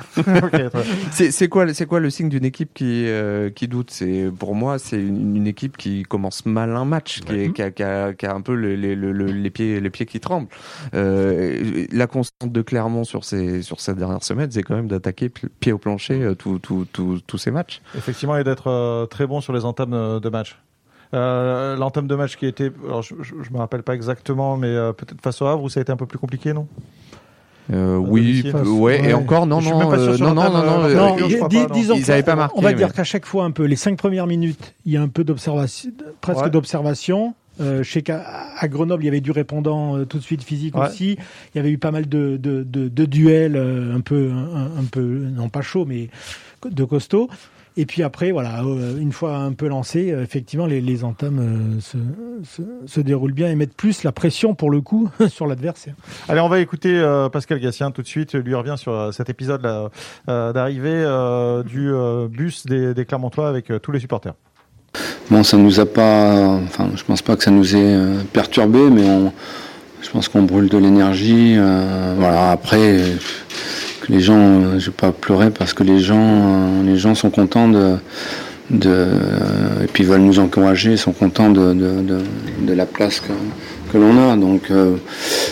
C'est 1.10 1.30
c'est 1.30 1.48
le 2.00 2.10
signe 2.10 2.28
d'une 2.28 2.44
équipe 2.44 2.72
qui 2.74 3.04
euh, 3.06 3.50
qui 3.50 3.68
doute? 3.68 3.90
C'est 3.90 4.30
pour 4.38 4.54
moi, 4.54 4.78
c'est 4.78 5.00
une, 5.00 5.36
une 5.36 5.46
équipe 5.46 5.76
qui 5.76 6.02
commence 6.02 6.46
mal 6.46 6.74
un 6.76 6.84
match, 6.84 7.20
qui, 7.20 7.34
est- 7.34 7.52
qui, 7.52 7.62
a, 7.62 7.70
qui, 7.70 7.82
a, 7.82 8.12
qui 8.12 8.26
a 8.26 8.34
un 8.34 8.40
peu 8.40 8.54
le- 8.54 8.76
le- 8.76 8.94
le- 8.94 9.12
le- 9.12 9.26
les 9.32 9.50
pieds 9.50 9.80
les 9.80 9.90
pieds 9.90 10.06
qui 10.06 10.20
tremblent. 10.20 10.48
Euh, 10.94 11.86
la 11.92 12.06
constante 12.06 12.52
de 12.52 12.62
Clermont 12.62 13.04
sur 13.04 13.24
ces 13.24 13.62
sur 13.62 13.80
cette 13.80 13.96
dernière 13.98 14.22
semaine, 14.24 14.50
c'est 14.50 14.62
quand 14.62 14.76
même 14.76 14.88
d'attaquer 14.88 15.28
pi- 15.28 15.46
pied 15.60 15.72
au 15.72 15.78
plancher 15.78 16.22
euh, 16.22 16.34
tous 16.34 16.58
tous 17.26 17.38
ces 17.38 17.50
matchs. 17.50 17.80
Effectivement, 17.96 18.36
et 18.36 18.44
d'être 18.44 18.68
euh, 18.70 19.06
très 19.06 19.26
bon 19.26 19.40
sur 19.40 19.52
les 19.52 19.64
entames 19.64 20.20
de 20.20 20.28
match. 20.28 20.58
Euh, 21.14 21.76
L'entame 21.76 22.06
de 22.06 22.14
match 22.14 22.36
qui 22.36 22.46
était, 22.46 22.70
alors 22.84 23.02
je, 23.02 23.14
je 23.22 23.50
me 23.52 23.58
rappelle 23.58 23.82
pas 23.82 23.94
exactement, 23.94 24.56
mais 24.56 24.68
euh, 24.68 24.92
peut-être 24.92 25.20
face 25.22 25.40
au 25.42 25.46
Havre 25.46 25.62
où 25.62 25.68
ça 25.68 25.80
a 25.80 25.82
été 25.82 25.92
un 25.92 25.96
peu 25.96 26.06
plus 26.06 26.18
compliqué, 26.18 26.52
non? 26.52 26.66
Euh, 27.72 27.96
À 27.96 27.98
oui, 27.98 28.44
ouais, 28.64 29.08
et 29.10 29.12
encore 29.12 29.44
non 29.46 29.60
non 29.60 29.92
euh, 29.92 30.16
non 30.18 30.34
non 30.34 30.50
non 30.52 30.84
euh, 30.84 31.18
euh, 31.20 31.66
disons 31.72 31.94
Ils 31.96 32.04
que- 32.04 32.12
avaient 32.12 32.22
pas 32.22 32.36
marqué, 32.36 32.54
On 32.56 32.62
va 32.62 32.68
mais- 32.70 32.74
dire 32.76 32.92
qu'à 32.92 33.02
chaque 33.02 33.26
fois 33.26 33.44
un 33.44 33.50
peu, 33.50 33.64
les 33.64 33.74
cinq 33.74 33.98
premières 33.98 34.28
minutes, 34.28 34.72
il 34.84 34.92
y 34.92 34.96
a 34.96 35.02
un 35.02 35.08
peu 35.08 35.24
d'observation, 35.24 35.90
presque 36.20 36.42
Ouais. 36.42 36.50
d'observation. 36.50 37.34
Euh, 37.60 37.82
je 37.82 37.90
sais 37.90 38.02
qu'à 38.02 38.22
à 38.58 38.68
Grenoble, 38.68 39.02
il 39.02 39.06
y 39.06 39.08
avait 39.08 39.20
du 39.22 39.30
répondant 39.32 39.96
euh, 39.96 40.04
tout 40.04 40.18
de 40.18 40.22
suite 40.22 40.42
physique 40.44 40.76
Ouais. 40.76 40.86
aussi. 40.88 41.12
Il 41.54 41.56
y 41.56 41.58
avait 41.58 41.70
eu 41.70 41.78
pas 41.78 41.90
mal 41.90 42.06
de, 42.08 42.36
de, 42.36 42.62
de, 42.62 42.88
de 42.88 43.04
duels 43.06 43.56
euh, 43.56 43.96
un 43.96 44.00
peu, 44.00 44.30
un, 44.30 44.78
un 44.80 44.84
peu, 44.90 45.00
non 45.02 45.48
pas 45.48 45.62
chaud, 45.62 45.86
mais 45.86 46.08
de 46.70 46.84
costaud. 46.84 47.28
Et 47.78 47.84
puis 47.84 48.02
après, 48.02 48.30
voilà, 48.32 48.62
euh, 48.62 48.98
une 48.98 49.12
fois 49.12 49.36
un 49.36 49.52
peu 49.52 49.68
lancé, 49.68 50.10
euh, 50.10 50.22
effectivement, 50.22 50.64
les, 50.66 50.80
les 50.80 51.04
entames 51.04 51.38
euh, 51.38 51.80
se, 51.80 51.98
se, 52.42 52.62
se 52.86 53.00
déroulent 53.00 53.34
bien 53.34 53.50
et 53.50 53.54
mettent 53.54 53.76
plus 53.76 54.02
la 54.02 54.12
pression 54.12 54.54
pour 54.54 54.70
le 54.70 54.80
coup 54.80 55.10
sur 55.28 55.46
l'adversaire. 55.46 55.94
Allez, 56.28 56.40
on 56.40 56.48
va 56.48 56.60
écouter 56.60 56.96
euh, 56.96 57.28
Pascal 57.28 57.60
Gassien 57.60 57.90
tout 57.90 58.00
de 58.02 58.06
suite. 58.06 58.34
Lui 58.34 58.54
revient 58.54 58.76
sur 58.78 59.12
cet 59.12 59.28
épisode 59.28 59.62
là, 59.62 59.90
euh, 60.30 60.52
d'arrivée 60.54 60.88
euh, 60.90 61.62
du 61.62 61.90
euh, 61.92 62.28
bus 62.28 62.64
des, 62.64 62.94
des 62.94 63.04
Clermontois 63.04 63.48
avec 63.48 63.70
euh, 63.70 63.78
tous 63.78 63.92
les 63.92 64.00
supporters. 64.00 64.34
Bon, 65.30 65.42
ça 65.42 65.58
nous 65.58 65.78
a 65.78 65.84
pas. 65.84 66.32
Enfin, 66.64 66.88
je 66.94 67.04
pense 67.04 67.20
pas 67.20 67.36
que 67.36 67.44
ça 67.44 67.50
nous 67.50 67.76
ait 67.76 67.98
perturbé, 68.32 68.88
mais 68.90 69.06
on, 69.06 69.32
je 70.00 70.08
pense 70.10 70.28
qu'on 70.28 70.44
brûle 70.44 70.68
de 70.70 70.78
l'énergie. 70.78 71.56
euh, 71.58 72.14
voilà. 72.16 72.52
Après, 72.52 72.78
euh, 72.78 73.16
les 74.08 74.20
gens, 74.20 74.38
euh, 74.38 74.78
je 74.78 74.86
vais 74.86 74.96
pas 74.96 75.12
pleurer 75.12 75.50
parce 75.50 75.74
que 75.74 75.82
les 75.82 75.98
gens, 76.00 76.16
euh, 76.18 76.82
les 76.84 76.96
gens 76.96 77.14
sont 77.14 77.30
contents 77.30 77.68
de, 77.68 77.96
de 78.70 79.08
et 79.82 79.86
puis 79.86 80.04
veulent 80.04 80.20
nous 80.20 80.38
encourager, 80.38 80.96
sont 80.96 81.12
contents 81.12 81.50
de, 81.50 81.72
de, 81.72 82.02
de, 82.02 82.18
de 82.62 82.72
la 82.72 82.86
place 82.86 83.20
que, 83.20 83.32
que 83.92 83.98
l'on 83.98 84.30
a. 84.30 84.36
Donc, 84.36 84.70
euh, 84.70 84.96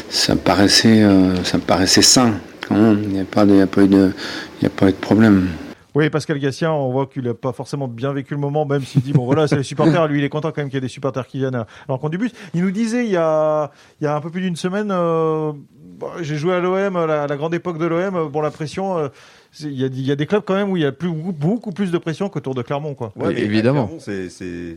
ça 0.08 0.34
me 0.34 0.40
paraissait, 0.40 1.02
euh, 1.02 1.34
ça 1.44 1.58
me 1.58 1.62
paraissait 1.62 2.02
sain. 2.02 2.34
Il 2.70 3.08
n'y 3.08 3.20
a 3.20 3.24
pas 3.24 3.44
de, 3.44 3.60
a 3.60 3.66
pas 3.66 3.82
eu 3.82 3.88
de, 3.88 4.12
il 4.60 4.66
a 4.66 4.70
pas 4.70 4.88
eu 4.88 4.92
de 4.92 4.96
problème. 4.96 5.48
Oui, 5.94 6.10
Pascal 6.10 6.40
Gassien, 6.40 6.72
on 6.72 6.90
voit 6.90 7.06
qu'il 7.06 7.22
n'a 7.22 7.34
pas 7.34 7.52
forcément 7.52 7.86
bien 7.86 8.12
vécu 8.12 8.34
le 8.34 8.40
moment, 8.40 8.66
même 8.66 8.82
s'il 8.82 9.00
dit, 9.00 9.12
bon 9.12 9.26
voilà, 9.26 9.46
c'est 9.46 9.54
les 9.54 9.62
supporters, 9.62 10.08
lui 10.08 10.18
il 10.18 10.24
est 10.24 10.28
content 10.28 10.50
quand 10.50 10.62
même 10.62 10.68
qu'il 10.68 10.74
y 10.74 10.78
ait 10.78 10.80
des 10.80 10.88
supporters 10.88 11.24
qui 11.24 11.38
viennent 11.38 11.54
à 11.54 11.68
l'encontre 11.88 12.10
du 12.10 12.18
bus. 12.18 12.32
Il 12.52 12.62
nous 12.62 12.72
disait 12.72 13.04
il 13.04 13.12
y 13.12 13.16
a, 13.16 13.70
il 14.00 14.04
y 14.04 14.06
a 14.08 14.16
un 14.16 14.20
peu 14.20 14.30
plus 14.30 14.40
d'une 14.40 14.56
semaine, 14.56 14.88
euh, 14.90 15.52
bon, 15.98 16.08
j'ai 16.20 16.36
joué 16.36 16.54
à 16.54 16.60
l'OM, 16.60 16.96
à 16.96 17.06
la, 17.06 17.22
à 17.22 17.26
la 17.26 17.36
grande 17.36 17.54
époque 17.54 17.78
de 17.78 17.86
l'OM, 17.86 18.28
bon 18.28 18.40
la 18.40 18.50
pression, 18.50 18.98
euh, 18.98 19.08
il 19.60 19.72
y, 19.72 19.84
a, 19.84 19.86
il 19.86 20.06
y 20.06 20.10
a 20.10 20.16
des 20.16 20.26
clubs 20.26 20.42
quand 20.44 20.54
même 20.54 20.70
où 20.70 20.76
il 20.76 20.82
y 20.82 20.86
a 20.86 20.92
plus, 20.92 21.10
beaucoup 21.10 21.72
plus 21.72 21.90
de 21.90 21.98
pression 21.98 22.28
qu'autour 22.28 22.54
de 22.54 22.62
Clermont. 22.62 22.94
quoi. 22.94 23.12
Ouais, 23.16 23.32
mais 23.34 23.40
évidemment. 23.40 23.86
Clermont, 23.86 24.28
c'est 24.28 24.76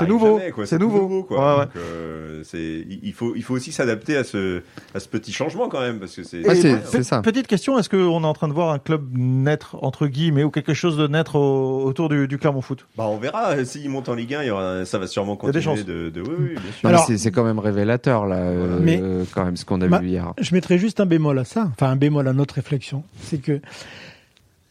c'est 0.00 0.06
nouveau, 0.06 0.40
c'est 0.64 0.78
nouveau. 0.78 1.20
tout 1.22 1.22
quoi. 1.28 1.38
Ouais, 1.54 1.58
ouais. 1.60 1.64
Donc, 1.66 1.76
euh, 1.76 2.42
c'est 2.44 2.84
il 3.02 3.12
faut 3.12 3.34
il 3.34 3.42
faut 3.42 3.54
aussi 3.54 3.72
s'adapter 3.72 4.16
à 4.16 4.24
ce 4.24 4.62
à 4.94 5.00
ce 5.00 5.08
petit 5.08 5.32
changement 5.32 5.68
quand 5.68 5.80
même 5.80 5.98
parce 5.98 6.14
que 6.14 6.22
c'est 6.22 7.02
ça. 7.02 7.22
Petite 7.22 7.46
question, 7.46 7.78
est-ce 7.78 7.88
qu'on 7.88 8.22
est 8.22 8.26
en 8.26 8.32
train 8.34 8.48
de 8.48 8.52
voir 8.52 8.70
un 8.72 8.78
club 8.78 9.06
naître, 9.16 9.76
entre 9.82 10.06
guillemets, 10.06 10.44
ou 10.44 10.50
quelque 10.50 10.74
chose 10.74 10.96
de 10.96 11.06
naître 11.06 11.36
au- 11.36 11.84
autour 11.84 12.08
du, 12.08 12.28
du 12.28 12.38
Clermont 12.38 12.60
Foot? 12.60 12.86
Bah 12.96 13.04
on 13.08 13.18
verra 13.18 13.64
s'il 13.64 13.88
monte 13.90 14.08
en 14.08 14.14
Ligue 14.14 14.34
1 14.34 14.42
il 14.42 14.46
y 14.48 14.50
aura 14.50 14.84
ça 14.84 14.98
va 14.98 15.06
sûrement 15.06 15.32
y 15.42 15.46
a 15.48 15.52
des 15.52 15.58
continuer 15.60 15.76
chances. 15.76 15.84
de, 15.84 16.10
de 16.10 16.20
oui, 16.20 16.34
oui 16.38 16.48
bien 16.50 16.60
sûr. 16.60 16.62
Non, 16.62 16.70
mais 16.84 16.88
Alors- 16.90 17.06
c'est 17.06 17.30
quand 17.30 17.44
même 17.44 17.58
révélateur 17.58 18.26
là, 18.26 18.36
euh, 18.36 18.78
Mais- 18.80 19.00
euh, 19.02 19.24
quand 19.34 19.44
même 19.44 19.56
ce 19.56 19.64
qu'on 19.64 19.80
a 19.80 19.86
Ma- 19.88 19.98
vu 20.00 20.08
hier. 20.08 20.32
Je 20.38 20.54
mettrais 20.54 20.78
juste 20.78 21.00
un 21.00 21.06
bémol 21.06 21.38
à 21.38 21.44
ça, 21.44 21.68
enfin 21.72 21.90
un 21.90 21.96
bémol 21.96 22.26
à 22.28 22.32
notre 22.32 22.54
réflexion. 22.56 23.02
C'est 23.22 23.38
que 23.40 23.60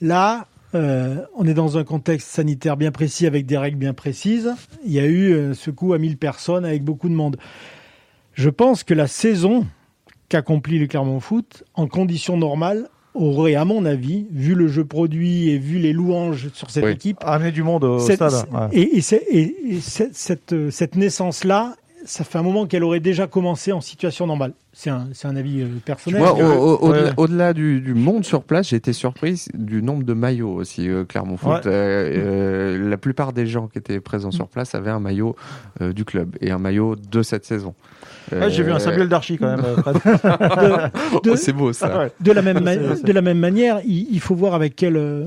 là, 0.01 0.47
euh, 0.75 1.15
on 1.35 1.45
est 1.47 1.53
dans 1.53 1.77
un 1.77 1.83
contexte 1.83 2.27
sanitaire 2.29 2.77
bien 2.77 2.91
précis 2.91 3.25
avec 3.25 3.45
des 3.45 3.57
règles 3.57 3.77
bien 3.77 3.93
précises. 3.93 4.51
Il 4.85 4.91
y 4.91 4.99
a 4.99 5.05
eu 5.05 5.33
euh, 5.33 5.53
ce 5.53 5.71
coup 5.71 5.93
à 5.93 5.97
1000 5.97 6.17
personnes 6.17 6.65
avec 6.65 6.83
beaucoup 6.83 7.09
de 7.09 7.13
monde. 7.15 7.37
Je 8.33 8.49
pense 8.49 8.83
que 8.83 8.93
la 8.93 9.07
saison 9.07 9.65
qu'accomplit 10.29 10.77
le 10.79 10.87
Clermont 10.87 11.19
Foot, 11.19 11.63
en 11.75 11.87
conditions 11.87 12.37
normales, 12.37 12.89
aurait, 13.13 13.55
à 13.55 13.63
mon 13.63 13.85
avis, 13.85 14.27
vu 14.31 14.55
le 14.55 14.67
jeu 14.67 14.83
produit 14.83 15.49
et 15.49 15.57
vu 15.57 15.77
les 15.79 15.93
louanges 15.93 16.49
sur 16.53 16.69
cette 16.69 16.83
Oui. 16.83 16.91
équipe, 16.91 17.17
Amener 17.23 17.53
du 17.53 17.63
monde 17.63 17.85
au 17.85 17.99
cette- 17.99 18.15
stade. 18.17 18.33
ouais. 18.51 18.67
et, 18.73 18.97
et 18.97 19.01
c'est- 19.01 19.23
et- 19.31 19.55
et 19.75 19.79
cette, 19.79 20.15
cette, 20.15 20.51
euh, 20.51 20.69
cette 20.69 20.95
naissance-là, 20.97 21.75
ça 22.05 22.23
fait 22.23 22.37
un 22.37 22.43
moment 22.43 22.65
qu'elle 22.65 22.83
aurait 22.83 22.99
déjà 22.99 23.27
commencé 23.27 23.71
en 23.71 23.81
situation 23.81 24.25
normale. 24.27 24.53
C'est 24.73 24.89
un, 24.89 25.35
avis 25.35 25.61
euh, 25.61 25.67
personnel. 25.83 26.21
Moi, 26.21 26.33
au- 26.33 26.37
au- 26.41 26.77
au- 26.87 26.91
Ouais. 26.91 27.11
au-delà 27.17 27.53
du, 27.53 27.81
du 27.81 27.93
monde 27.93 28.23
sur 28.25 28.43
place, 28.43 28.69
j'ai 28.69 28.75
été 28.75 28.93
surpris 28.93 29.45
du 29.53 29.81
nombre 29.81 30.03
de 30.03 30.13
maillots 30.13 30.53
aussi, 30.53 30.89
euh, 30.89 31.03
Clermont 31.05 31.37
Foot. 31.37 31.49
Ouais. 31.49 31.61
Euh, 31.65 32.77
euh, 32.77 32.89
la 32.89 32.97
plupart 32.97 33.33
des 33.33 33.47
gens 33.47 33.67
qui 33.67 33.77
étaient 33.77 33.99
présents 33.99 34.31
sur 34.31 34.47
place 34.47 34.75
avaient 34.75 34.91
un 34.91 34.99
maillot 34.99 35.35
du 35.81 36.05
club 36.05 36.35
et 36.41 36.51
un 36.51 36.59
maillot 36.59 36.95
de 36.95 37.21
cette 37.21 37.45
saison. 37.45 37.73
Ouais, 38.31 38.49
J'ai 38.49 38.63
vu 38.63 38.71
un 38.71 38.75
Euh, 38.75 38.79
Samuel 38.79 39.07
Darchi 39.09 39.37
quand 39.37 39.55
même. 39.55 39.65
euh. 39.87 40.89
De- 41.23 41.31
oh, 41.31 41.35
c'est 41.35 41.53
beau 41.53 41.73
ça. 41.73 41.97
Ouais. 41.97 42.11
De 42.19 42.31
la 42.31 42.41
même, 42.41 42.59
de 43.03 43.11
la 43.11 43.21
même 43.21 43.39
manière, 43.39 43.81
il, 43.85 44.07
il 44.11 44.19
faut 44.19 44.35
voir 44.35 44.53
avec 44.53 44.75
quelle, 44.75 44.97
euh, 44.97 45.25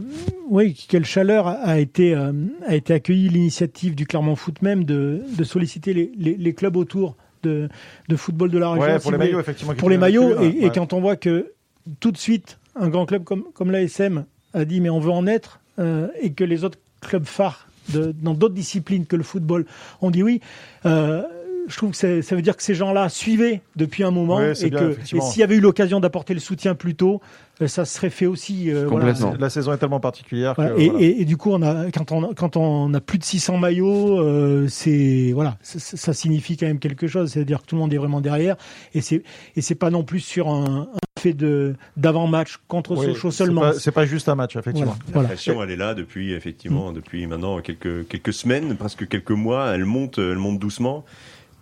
oui, 0.51 0.75
quelle 0.89 1.05
chaleur 1.05 1.47
a 1.47 1.79
été, 1.79 2.15
euh, 2.15 2.33
a 2.67 2.75
été 2.75 2.95
accueillie 2.95 3.29
l'initiative 3.29 3.95
du 3.95 4.07
Clermont 4.07 4.37
Foot 4.37 4.63
même 4.63 4.85
de, 4.85 5.23
de 5.37 5.45
solliciter 5.45 5.95
les, 5.95 6.11
les, 6.19 6.37
les 6.37 6.55
clubs 6.55 6.77
autour 6.77 7.17
de, 7.43 7.69
de 8.09 8.17
football 8.17 8.51
de 8.51 8.59
la 8.59 8.71
région. 8.73 8.87
Ouais, 8.87 8.99
si 8.99 9.03
pour 9.03 9.13
les 9.13 9.19
maillots, 9.19 9.41
effectivement. 9.41 9.75
Pour 9.75 9.91
les 9.91 9.99
maillots, 9.99 10.37
véhiculés, 10.37 10.67
et, 10.67 10.71
quand 10.71 10.93
on 10.93 11.01
voit 11.01 11.17
que 11.17 11.53
tout 12.01 12.11
de 12.13 12.19
suite, 12.19 12.59
un 12.79 12.89
grand 12.89 13.07
club 13.07 13.25
comme, 13.25 13.45
comme 13.55 13.71
l'ASM 13.71 14.25
a 14.55 14.65
dit 14.65 14.81
mais 14.81 14.91
on 14.91 14.99
veut 15.01 15.11
en 15.13 15.27
être, 15.27 15.61
euh, 15.79 16.09
et 16.21 16.33
que 16.33 16.45
les 16.45 16.65
autres 16.65 16.79
clubs 17.01 17.25
phares 17.27 17.69
de, 17.91 18.13
dans 18.21 18.35
d'autres 18.35 18.55
disciplines 18.55 19.07
que 19.07 19.17
le 19.17 19.23
football 19.23 19.65
ont 20.03 20.11
dit 20.11 20.23
oui, 20.23 20.41
euh, 20.85 21.23
je 21.68 21.76
trouve 21.76 21.90
que 21.92 22.22
ça 22.22 22.35
veut 22.37 22.42
dire 22.42 22.57
que 22.57 22.62
ces 22.62 22.74
gens-là 22.74 23.09
suivaient 23.09 23.61
depuis 23.76 24.02
un 24.04 24.11
moment 24.11 24.40
c'est 24.54 24.66
et 24.66 24.70
bien, 24.70 24.81
que 24.94 25.04
s'il 25.04 25.40
y 25.40 25.42
avait 25.42 25.57
eu 25.57 25.61
l'occasion 25.61 26.00
d'apporter 26.00 26.35
le 26.35 26.40
soutien 26.40 26.74
plus 26.74 26.94
tôt, 26.94 27.20
euh, 27.61 27.66
ça 27.66 27.85
serait 27.85 28.11
fait 28.11 28.26
aussi. 28.26 28.70
euh, 28.70 28.87
voilà. 28.88 29.07
Complètement. 29.12 29.35
La 29.38 29.50
saison 29.50 29.72
est 29.72 29.78
tellement 29.78 30.00
particulière 30.00 30.54
que. 30.54 30.78
Et, 30.78 30.88
voilà. 30.90 31.04
et- 31.04 31.20
et 31.22 31.24
du 31.24 31.37
coup, 31.37 31.50
on 31.52 31.61
a, 31.62 31.90
quand, 31.90 32.12
on, 32.12 32.33
quand 32.35 32.57
on 32.57 32.92
a 32.94 33.00
plus 33.00 33.18
de 33.18 33.24
600 33.24 33.59
maillots, 33.59 34.20
euh, 34.20 34.66
c'est 34.68 35.33
voilà, 35.35 35.57
ça, 35.62 36.12
signifie 36.12 36.57
quand 36.57 36.66
même 36.66 36.78
quelque 36.78 37.07
chose. 37.07 37.33
C'est-à-dire 37.33 37.61
que 37.62 37.66
tout 37.66 37.74
le 37.76 37.81
monde 37.81 37.92
est 37.92 37.98
vraiment 37.98 38.20
derrière, 38.20 38.57
et 38.94 39.00
c'est 39.00 39.22
et 39.57 39.61
c'est 39.61 39.74
pas 39.74 39.90
non 39.90 40.04
plus 40.04 40.20
sur 40.20 40.48
un, 40.48 40.83
un 40.92 41.20
fait 41.20 41.33
de 41.33 41.74
d'avant-match 41.96 42.59
contre 42.68 42.96
Oui, 42.96 43.07
Sochaux 43.07 43.33
seulement. 43.33 43.61
pas- 43.62 43.72
C'est 43.74 43.90
pas 43.90 44.07
juste 44.07 44.28
un 44.28 44.37
match, 44.37 44.54
effectivement. 44.57 44.92
Voilà, 44.92 45.04
La 45.07 45.12
voilà. 45.12 45.28
pression, 45.31 45.62
elle 45.62 45.70
est 45.72 45.76
là 45.76 45.94
depuis 45.94 46.33
effectivement 46.33 46.92
depuis 46.92 47.26
maintenant 47.26 47.61
quelques 47.61 48.07
quelques 48.07 48.33
semaines, 48.33 48.76
presque 48.76 49.09
quelques 49.09 49.33
mois. 49.33 49.72
Elle 49.74 49.85
monte, 49.85 50.18
elle 50.18 50.37
monte 50.38 50.61
doucement. 50.61 51.04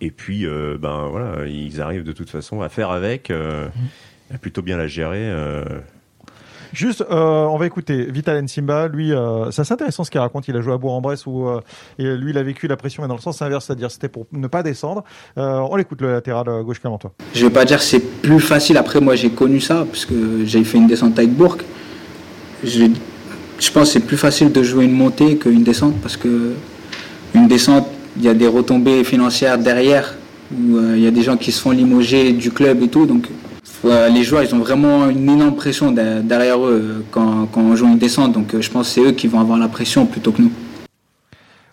Et 0.01 0.11
puis, 0.11 0.45
euh, 0.45 0.77
ben 0.79 1.07
voilà, 1.09 1.47
ils 1.47 1.81
arrivent 1.81 2.03
de 2.03 2.11
toute 2.11 2.29
façon 2.29 2.61
à 2.61 2.69
faire 2.69 2.91
avec, 2.91 3.31
euh, 3.31 3.67
à 4.33 4.37
plutôt 4.37 4.61
bien 4.61 4.77
la 4.77 4.87
gérer. 4.87 5.29
euh. 5.29 5.63
Juste, 6.73 7.01
euh, 7.09 7.15
on 7.45 7.57
va 7.57 7.65
écouter 7.65 8.05
Vital 8.11 8.43
Nsimba. 8.43 8.89
Lui, 8.89 9.13
euh, 9.13 9.49
c'est 9.51 9.61
assez 9.61 9.73
intéressant 9.73 10.03
ce 10.03 10.11
qu'il 10.11 10.19
raconte. 10.19 10.49
Il 10.49 10.55
a 10.57 10.61
joué 10.61 10.73
à 10.73 10.77
Bourg-en-Bresse 10.77 11.25
où 11.25 11.47
euh, 11.47 11.61
et 11.97 12.03
lui, 12.17 12.31
il 12.31 12.37
a 12.37 12.43
vécu 12.43 12.67
la 12.67 12.75
pression, 12.75 13.01
mais 13.01 13.07
dans 13.07 13.15
le 13.15 13.21
sens 13.21 13.41
inverse, 13.41 13.65
c'est-à-dire 13.65 13.89
c'était 13.89 14.09
pour 14.09 14.27
ne 14.33 14.47
pas 14.47 14.63
descendre. 14.63 15.03
Euh, 15.37 15.59
on 15.59 15.77
l'écoute 15.77 16.01
le 16.01 16.11
latéral 16.11 16.45
gauche 16.63 16.79
Clermontois. 16.81 17.13
Je 17.33 17.45
vais 17.45 17.53
pas 17.53 17.63
dire 17.63 17.77
que 17.77 17.83
c'est 17.85 18.01
plus 18.21 18.41
facile. 18.41 18.75
Après, 18.77 18.99
moi, 18.99 19.15
j'ai 19.15 19.29
connu 19.29 19.61
ça 19.61 19.85
parce 19.89 20.05
que 20.05 20.43
j'ai 20.45 20.63
fait 20.65 20.77
une 20.77 20.87
descente 20.87 21.17
avec 21.17 21.31
Bourg. 21.31 21.57
Je, 22.65 22.83
je 23.59 23.71
pense 23.71 23.87
que 23.87 23.93
c'est 23.93 24.05
plus 24.05 24.17
facile 24.17 24.51
de 24.51 24.61
jouer 24.61 24.85
une 24.85 24.91
montée 24.95 25.37
qu'une 25.37 25.63
descente 25.63 25.95
parce 26.01 26.17
que 26.17 26.53
une 27.33 27.47
descente, 27.47 27.87
il 28.17 28.23
y 28.25 28.29
a 28.29 28.33
des 28.33 28.47
retombées 28.47 29.03
financières 29.03 29.57
derrière 29.57 30.15
où 30.51 30.77
euh, 30.77 30.93
il 30.97 31.03
y 31.03 31.07
a 31.07 31.11
des 31.11 31.21
gens 31.21 31.37
qui 31.37 31.51
se 31.51 31.61
font 31.61 31.71
limoger 31.71 32.31
du 32.33 32.51
club 32.51 32.81
et 32.81 32.87
tout. 32.87 33.05
Donc, 33.05 33.27
euh, 33.85 34.09
les 34.09 34.23
joueurs, 34.23 34.43
ils 34.43 34.53
ont 34.55 34.59
vraiment 34.59 35.09
une 35.09 35.29
énorme 35.29 35.55
pression 35.55 35.91
de- 35.91 36.21
derrière 36.21 36.59
eux 36.65 36.81
euh, 36.83 37.03
quand, 37.11 37.47
quand 37.51 37.61
on 37.61 37.75
joue 37.75 37.85
une 37.87 37.97
descente. 37.97 38.31
Donc, 38.33 38.55
je 38.59 38.69
pense 38.69 38.87
que 38.87 38.93
c'est 38.93 39.01
eux 39.07 39.11
qui 39.11 39.27
vont 39.27 39.39
avoir 39.39 39.57
la 39.57 39.67
pression 39.67 40.05
plutôt 40.05 40.31
que 40.31 40.41
nous. 40.41 40.51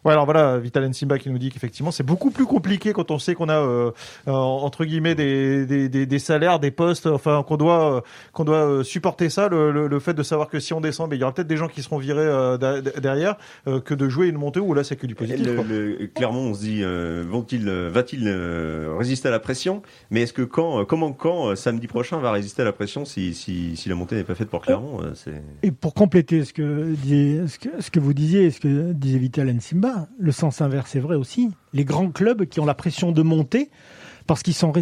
Ouais, 0.04 0.12
alors 0.12 0.24
voilà, 0.26 0.58
Vital 0.58 0.92
Simba 0.94 1.18
qui 1.18 1.30
nous 1.30 1.38
dit 1.38 1.50
qu'effectivement 1.50 1.90
c'est 1.90 2.02
beaucoup 2.04 2.30
plus 2.30 2.44
compliqué 2.44 2.92
quand 2.92 3.10
on 3.10 3.18
sait 3.18 3.34
qu'on 3.34 3.48
a 3.48 3.58
euh, 3.58 3.90
euh, 4.28 4.32
entre 4.32 4.84
guillemets 4.84 5.14
des, 5.14 5.64
des, 5.66 5.88
des, 5.88 6.04
des 6.06 6.18
salaires, 6.18 6.60
des 6.60 6.70
postes, 6.70 7.06
enfin 7.06 7.42
qu'on 7.46 7.56
doit 7.56 7.96
euh, 7.96 8.00
qu'on 8.32 8.44
doit 8.44 8.66
euh, 8.66 8.82
supporter 8.82 9.30
ça, 9.30 9.48
le, 9.48 9.70
le, 9.72 9.86
le 9.88 9.98
fait 10.00 10.12
de 10.14 10.22
savoir 10.22 10.48
que 10.48 10.60
si 10.60 10.74
on 10.74 10.80
descend, 10.82 11.08
ben, 11.08 11.16
il 11.16 11.20
y 11.20 11.22
aura 11.22 11.32
peut-être 11.32 11.48
des 11.48 11.56
gens 11.56 11.68
qui 11.68 11.82
seront 11.82 11.96
virés 11.98 12.20
euh, 12.20 12.58
derrière, 13.00 13.36
euh, 13.66 13.80
que 13.80 13.94
de 13.94 14.08
jouer 14.08 14.28
une 14.28 14.36
montée 14.36 14.60
où 14.60 14.74
là 14.74 14.84
c'est 14.84 14.96
que 14.96 15.06
du 15.06 15.14
positif. 15.14 15.46
Le- 15.46 16.06
clairement, 16.14 16.40
on 16.40 16.54
se 16.54 16.60
dit, 16.60 16.80
euh, 16.82 17.24
vont-ils, 17.26 17.68
va-t-il 17.68 18.24
euh, 18.28 18.94
résister 18.98 19.28
à 19.28 19.30
la 19.30 19.40
pression? 19.40 19.80
Mais 20.10 20.22
est-ce 20.22 20.32
que 20.34 20.42
quand, 20.42 20.80
euh, 20.80 20.84
comment 20.84 21.12
quand 21.12 21.56
samedi 21.56 21.86
prochain 21.86 22.18
va 22.18 22.30
résister 22.30 22.62
à 22.62 22.64
la 22.66 22.72
pression 22.72 23.04
si, 23.06 23.32
si, 23.32 23.76
si 23.76 23.88
la 23.88 23.94
montée 23.94 24.16
n'est 24.16 24.24
pas 24.24 24.34
faite 24.34 24.48
pour 24.50 24.60
Clermont 24.60 25.00
euh, 25.02 25.12
c'est... 25.14 25.42
Et 25.62 25.70
pour 25.70 25.94
compléter 25.94 26.44
ce 26.44 26.52
que, 26.52 26.92
disait- 26.94 27.48
ce 27.48 27.58
que, 27.58 27.68
ce 27.80 27.90
que 27.90 28.00
vous 28.00 28.12
disiez, 28.12 28.50
ce 28.50 28.60
que 28.60 28.92
disait 28.92 29.18
Vital 29.18 29.48
Le 30.18 30.32
sens 30.32 30.60
inverse 30.60 30.94
est 30.96 31.00
vrai 31.00 31.16
aussi. 31.16 31.50
Les 31.72 31.84
grands 31.84 32.10
clubs 32.10 32.44
qui 32.46 32.60
ont 32.60 32.64
la 32.66 32.74
pression 32.74 33.12
de 33.12 33.22
monter, 33.22 33.70
parce 34.26 34.42
qu'ils 34.42 34.54
sont, 34.54 34.72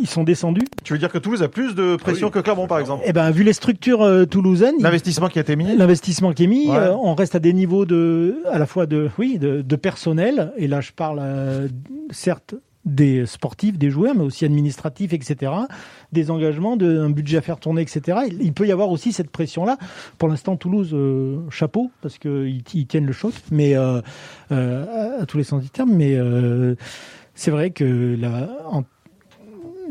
ils 0.00 0.06
sont 0.08 0.24
descendus, 0.24 0.64
Tu 0.82 0.92
veux 0.94 0.98
dire 0.98 1.10
que 1.12 1.18
Toulouse 1.18 1.42
a 1.42 1.48
plus 1.48 1.74
de 1.74 1.96
pression 1.96 2.28
Oui. 2.28 2.32
que 2.32 2.38
Clermont 2.38 2.66
par 2.66 2.78
exemple? 2.78 3.02
Eh 3.06 3.12
ben, 3.12 3.30
vu 3.30 3.42
les 3.42 3.52
structures 3.52 4.02
euh, 4.02 4.24
toulousaines, 4.24 4.76
L'investissement 4.80 5.28
qui 5.28 5.38
a 5.38 5.42
été 5.42 5.54
mis? 5.54 5.76
l'investissement 5.76 6.32
qui 6.32 6.44
est 6.44 6.46
mis, 6.46 6.70
Ouais. 6.70 6.76
euh, 6.78 6.94
on 6.94 7.14
reste 7.14 7.34
à 7.34 7.38
des 7.38 7.52
niveaux 7.52 7.84
de, 7.84 8.36
à 8.50 8.58
la 8.58 8.64
fois 8.66 8.86
de, 8.86 9.10
oui, 9.18 9.38
de, 9.38 9.60
de 9.60 9.76
personnel, 9.76 10.52
et 10.56 10.66
là 10.66 10.80
je 10.80 10.92
parle 10.92 11.18
euh, 11.20 11.68
certes 12.10 12.54
des 12.86 13.26
sportifs, 13.26 13.76
des 13.76 13.90
joueurs, 13.90 14.14
mais 14.14 14.22
aussi 14.22 14.44
administratifs, 14.44 15.12
etc., 15.12 15.52
des 16.12 16.30
engagements, 16.30 16.78
un 16.80 17.10
budget 17.10 17.38
à 17.38 17.40
faire 17.42 17.58
tourner, 17.58 17.82
etc. 17.82 18.20
Il, 18.40 18.52
peut 18.52 18.66
y 18.66 18.72
avoir 18.72 18.90
aussi 18.90 19.12
cette 19.12 19.30
pression-là. 19.30 19.76
Pour 20.18 20.28
l'instant, 20.28 20.56
Toulouse, 20.56 20.90
euh, 20.94 21.40
chapeau, 21.50 21.90
parce 22.00 22.18
qu'ils 22.18 22.62
ils 22.72 22.86
tiennent 22.86 23.06
le 23.06 23.12
choc, 23.12 23.34
mais 23.50 23.76
euh, 23.76 24.00
euh, 24.52 25.20
à, 25.20 25.26
tous 25.26 25.36
les 25.36 25.44
sens 25.44 25.62
du 25.62 25.68
terme, 25.68 25.92
mais 25.92 26.14
euh, 26.14 26.76
c'est 27.34 27.50
vrai 27.50 27.70
que 27.70 28.16
en, 28.70 28.84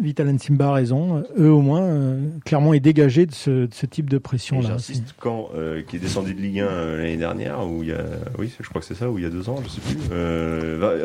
Vital 0.02 0.40
Simba 0.40 0.70
a 0.70 0.74
raison. 0.74 1.24
Eux, 1.38 1.52
au 1.52 1.62
moins, 1.62 1.84
euh, 1.84 2.30
Clermont 2.46 2.74
est 2.74 2.80
dégagé 2.80 3.26
de 3.26 3.34
ce, 3.34 3.66
de 3.66 3.74
ce 3.74 3.86
type 3.86 4.10
de 4.10 4.18
pression-là. 4.18 4.70
J'insiste, 4.70 5.16
quand 5.20 5.50
euh, 5.56 5.82
qui 5.82 5.98
est 5.98 6.00
descendu 6.00 6.34
de 6.34 6.42
Ligue 6.42 6.60
1 6.60 6.66
euh, 6.66 6.98
l'année 6.98 7.18
dernière, 7.18 7.66
où 7.68 7.84
il 7.84 7.90
y 7.90 7.94
a, 7.94 8.06
oui, 8.38 8.54
je 8.60 8.68
crois 8.70 8.82
que 8.82 8.88
c'est 8.88 8.96
ça, 8.96 9.10
où 9.10 9.18
il 9.18 9.24
y 9.24 9.28
a 9.28 9.30
deux 9.30 9.50
ans, 9.50 9.60
je 9.64 9.70
sais 9.70 9.82
plus, 9.82 9.98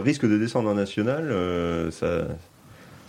risque 0.00 0.26
de 0.26 0.38
descendre 0.38 0.68
en 0.70 0.74
national, 0.74 1.32
ça, 1.92 2.28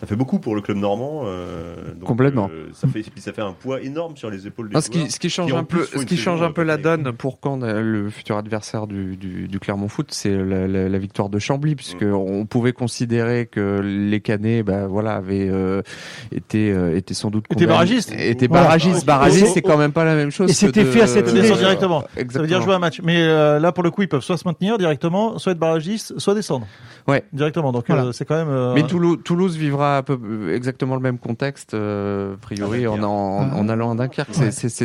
ça 0.02 0.08
fait 0.08 0.16
beaucoup 0.18 0.40
pour 0.40 0.56
le 0.56 0.62
club 0.62 0.78
normand. 0.78 1.22
euh, 1.26 1.76
donc, 1.94 2.06
Complètement. 2.08 2.50
euh, 2.52 2.68
ça 2.74 2.88
fait, 2.90 3.02
puis 3.04 3.22
ça 3.22 3.32
fait 3.32 3.42
un 3.42 3.54
poids 3.54 3.80
énorme 3.82 4.18
sur 4.18 4.30
les 4.30 4.48
épaules 4.48 4.68
des 4.70 4.76
Ah, 4.76 4.82
ce, 4.82 4.90
qui, 4.90 5.10
ce 5.10 5.20
qui 5.20 5.30
change 5.30 5.52
qui, 5.52 5.56
un 5.56 5.64
peu, 5.64 5.86
ce 5.86 6.04
qui 6.04 6.18
change 6.18 6.42
un 6.42 6.52
peu 6.52 6.64
la 6.64 6.78
donne 6.78 7.14
pour 7.14 7.40
quand 7.40 7.58
le 7.64 8.10
futur 8.10 8.36
adversaire 8.38 8.88
du, 8.88 9.16
du, 9.16 9.48
du 9.48 9.60
Clermont 9.60 9.88
Foot, 9.88 10.08
c'est 10.12 10.36
la, 10.36 10.68
la- 10.68 10.90
la 10.90 10.98
victoire 10.98 11.30
de 11.30 11.40
Chambly, 11.40 11.76
puisque 11.76 12.02
Mm. 12.04 12.14
on 12.16 12.46
pouvait 12.48 12.74
considérer 12.74 13.46
que 13.46 13.80
les 13.82 14.20
Canets, 14.22 14.64
bah 14.64 14.88
voilà, 14.88 15.14
avaient 15.16 15.48
euh, 15.50 15.82
été, 16.32 16.72
euh, 16.72 16.98
étaient 16.98 17.14
sans 17.14 17.30
doute 17.30 17.46
Étaient 17.52 17.68
barragistes. 17.68 18.12
Étaient 18.18 18.48
Voilà. 18.48 18.64
barragistes. 18.66 19.06
Barragistes, 19.06 19.54
c'est 19.54 19.62
quand 19.62 19.78
même 19.78 19.92
pas 19.92 20.04
la 20.06 20.16
même 20.16 20.32
chose. 20.32 20.50
et 20.50 20.54
c'était 20.54 20.86
fait 20.86 21.02
à 21.02 21.08
cette 21.08 21.30
idée. 21.30 21.42
Directement. 21.42 22.04
Exactement. 22.18 22.32
Ça 22.34 22.40
veut 22.42 22.48
dire 22.48 22.62
jouer 22.62 22.74
un 22.74 22.80
match. 22.80 23.02
Mais 23.04 23.18
euh, 23.22 23.60
là, 23.60 23.72
pour 23.72 23.84
le 23.84 23.92
coup, 23.92 24.02
ils 24.02 24.08
peuvent 24.08 24.22
soit 24.24 24.38
se 24.38 24.48
maintenir 24.48 24.78
directement, 24.78 25.38
soit 25.38 25.52
être 25.52 25.60
barragistes, 25.60 26.18
soit 26.18 26.34
descendre. 26.34 26.66
Ouais. 27.08 27.24
Directement. 27.34 27.72
Donc 27.72 27.86
Voilà. 27.88 28.06
euh, 28.06 28.12
c'est 28.12 28.26
quand 28.26 28.36
même. 28.36 28.50
euh, 28.50 28.74
Mais 28.74 28.84
Toulouse, 28.84 29.20
Toulouse 29.24 29.58
vivra 29.58 29.91
un 29.98 30.04
peu, 30.04 30.54
exactement 30.54 30.96
le 30.96 31.02
même 31.02 31.18
contexte, 31.18 31.74
euh, 31.74 32.34
a 32.34 32.38
priori, 32.38 32.88
en, 32.88 33.02
en, 33.04 33.52
en 33.54 33.70
allant 33.70 33.92
à 33.92 33.96
Dunkerque. 33.96 34.30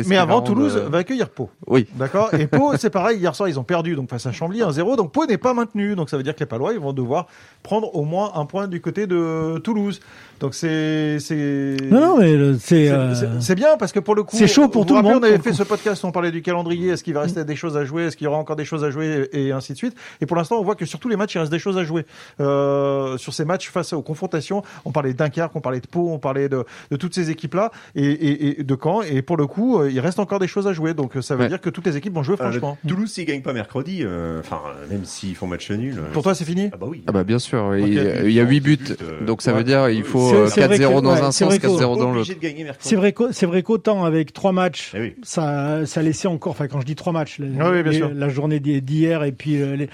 Mais 0.09 0.17
avant, 0.17 0.39
va 0.39 0.45
Toulouse 0.45 0.75
euh, 0.77 0.89
va 0.89 0.99
accueillir 0.99 1.29
Pau. 1.29 1.49
Oui. 1.67 1.87
D'accord? 1.95 2.33
Et 2.33 2.47
Pau, 2.47 2.73
c'est 2.77 2.89
pareil. 2.89 3.19
Hier 3.19 3.35
soir, 3.35 3.49
ils 3.49 3.59
ont 3.59 3.63
perdu 3.63 3.95
donc 3.95 4.09
face 4.09 4.25
à 4.25 4.31
Chambly 4.31 4.61
1-0. 4.61 4.95
Donc 4.97 5.11
Pau 5.11 5.25
n'est 5.25 5.37
pas 5.37 5.53
maintenu. 5.53 5.95
Donc 5.95 6.09
ça 6.09 6.17
veut 6.17 6.23
dire 6.23 6.33
que 6.35 6.39
les 6.41 6.45
Palois, 6.45 6.73
ils 6.73 6.79
vont 6.79 6.93
devoir 6.93 7.27
prendre 7.63 7.93
au 7.95 8.03
moins 8.03 8.31
un 8.35 8.45
point 8.45 8.67
du 8.67 8.81
côté 8.81 9.07
de 9.07 9.57
Toulouse. 9.59 9.99
Donc 10.39 10.53
c'est. 10.53 11.19
c'est- 11.19 11.77
Non, 11.89 11.99
non, 12.01 12.17
mais 12.19 12.35
le- 12.35 12.53
c'est. 12.53 12.87
C'est- 12.87 12.91
euh, 12.91 13.15
c'est- 13.15 13.27
C'est 13.39 13.55
bien 13.55 13.77
parce 13.77 13.91
que 13.91 13.99
pour 13.99 14.13
le 14.15 14.23
coup, 14.23 14.35
c'est 14.35 14.47
chaud 14.47 14.67
pour 14.67 14.85
tout 14.85 14.95
le 14.95 15.01
monde, 15.01 15.19
On 15.21 15.23
avait 15.23 15.37
fait 15.39 15.53
ce 15.53 15.63
podcast, 15.63 16.03
on 16.05 16.11
parlait 16.11 16.31
du 16.31 16.41
calendrier, 16.41 16.89
est-ce 16.91 17.03
qu'il 17.03 17.13
va 17.13 17.21
rester 17.21 17.43
des 17.43 17.55
choses 17.55 17.75
à 17.77 17.85
jouer, 17.85 18.03
est-ce 18.05 18.17
qu'il 18.17 18.25
y 18.25 18.27
aura 18.27 18.37
encore 18.37 18.55
des 18.55 18.65
choses 18.65 18.83
à 18.83 18.91
jouer 18.91 19.29
et, 19.33 19.47
et 19.47 19.51
ainsi 19.51 19.73
de 19.73 19.77
suite. 19.77 19.95
Et 20.21 20.25
pour 20.25 20.37
l'instant, 20.37 20.57
on 20.59 20.63
voit 20.63 20.75
que 20.75 20.85
sur 20.85 20.99
tous 20.99 21.09
les 21.09 21.15
matchs, 21.15 21.35
il 21.35 21.39
reste 21.39 21.51
des 21.51 21.59
choses 21.59 21.77
à 21.77 21.83
jouer. 21.83 22.05
Euh, 22.39 23.17
sur 23.17 23.33
ces 23.33 23.45
matchs 23.45 23.69
face 23.69 23.93
aux 23.93 24.01
confrontations, 24.01 24.61
on 24.85 24.91
parlait 25.01 25.13
de 25.13 25.17
Dunkerque, 25.17 25.55
on 25.55 25.61
parlait 25.61 25.79
de 25.79 25.87
Pau, 25.87 26.09
on 26.11 26.19
parlait 26.19 26.49
de, 26.49 26.63
de 26.91 26.95
toutes 26.97 27.13
ces 27.15 27.29
équipes-là 27.29 27.71
et, 27.95 28.05
et, 28.05 28.59
et 28.59 28.63
de 28.63 28.77
Caen. 28.81 29.01
Et 29.03 29.21
pour 29.21 29.37
le 29.37 29.47
coup, 29.47 29.79
euh, 29.79 29.91
il 29.91 29.99
reste 29.99 30.19
encore 30.19 30.39
des 30.39 30.47
choses 30.47 30.67
à 30.67 30.73
jouer. 30.73 30.93
Donc 30.93 31.13
ça 31.21 31.35
veut 31.35 31.43
Ouais. 31.43 31.47
dire 31.49 31.61
que 31.61 31.69
toutes 31.69 31.85
les 31.85 31.95
équipes 31.97 32.13
vont 32.13 32.23
jouer 32.23 32.35
Euh, 32.39 32.49
franchement. 32.49 32.77
Toulouse, 32.87 33.11
s'ils 33.11 33.25
gagnent 33.25 33.41
pas 33.43 33.53
mercredi, 33.53 33.99
euh, 34.03 34.39
enfin, 34.39 34.59
même 34.89 35.05
s'ils 35.05 35.35
font 35.35 35.47
match 35.47 35.69
nul. 35.71 35.95
euh, 35.99 36.11
Pour 36.13 36.23
toi, 36.23 36.33
c'est 36.35 36.45
fini? 36.45 36.69
Ah 36.73 36.77
bah 36.77 36.87
oui. 36.89 37.03
Ah 37.07 37.11
bah 37.11 37.23
bien 37.23 37.39
sûr, 37.39 37.75
il 37.77 37.93
y 37.93 37.99
a- 37.99 38.23
il 38.23 38.31
y 38.31 38.39
a 38.39 38.43
8 38.43 38.59
buts, 38.59 38.77
euh, 39.01 39.23
donc 39.25 39.41
ça 39.41 39.51
ouais. 39.51 39.59
veut 39.59 39.63
dire 39.63 39.89
il 39.89 40.03
faut 40.03 40.29
C'est- 40.29 40.35
euh, 40.35 40.47
c'est 40.47 40.61
vrai 40.65 40.77
4-0 40.79 40.99
que- 40.99 41.03
dans 41.05 41.13
ouais, 41.13 41.21
un 41.21 41.31
sens, 41.31 41.47
vrai 41.49 41.59
que- 41.59 41.67
4-0 41.67 41.97
dans 41.97 42.11
l'autre. 42.13 42.31
C'est 42.79 42.95
vrai 42.95 43.13
qu'au- 43.13 43.31
c'est 43.31 43.45
vrai 43.45 43.63
qu'autant 43.63 44.03
avec 44.03 44.33
trois 44.33 44.51
matchs, 44.51 44.91
Eh 44.95 44.99
oui. 44.99 45.15
ça, 45.23 45.85
ça 45.85 45.99
a 45.99 46.03
laissé 46.03 46.27
encore, 46.27 46.51
enfin 46.51 46.67
quand 46.67 46.79
je 46.81 46.85
dis 46.85 46.95
trois 46.95 47.13
matchs, 47.13 47.39
les- 47.39 47.49
Ah 47.59 47.71
oui, 47.71 47.83
bien 47.83 47.91
les- 47.91 47.97
sûr. 47.97 48.11
la 48.13 48.29
journée 48.29 48.59
d'hi- 48.59 48.81
d'hier 48.81 49.23
et 49.23 49.31
puis 49.31 49.61
euh, 49.61 49.75
les- 49.75 49.89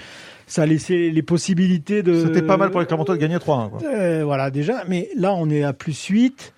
ça 0.54 0.62
a 0.62 0.66
laissé 0.68 1.10
les 1.10 1.24
possibilités 1.24 2.04
de. 2.04 2.26
C'était 2.28 2.44
pas 2.44 2.58
mal 2.58 2.70
pour 2.70 2.80
les 2.80 2.86
Clermontois 2.86 3.16
de 3.16 3.20
gagner 3.20 3.38
3-1. 3.38 3.70
quoi. 3.72 3.80
Euh, 3.86 4.22
voilà 4.24 4.52
déjà, 4.52 4.84
mais 4.88 5.10
là 5.18 5.34
on 5.34 5.50
est 5.50 5.64
à 5.64 5.74
plus 5.74 6.00
8. 6.06 6.54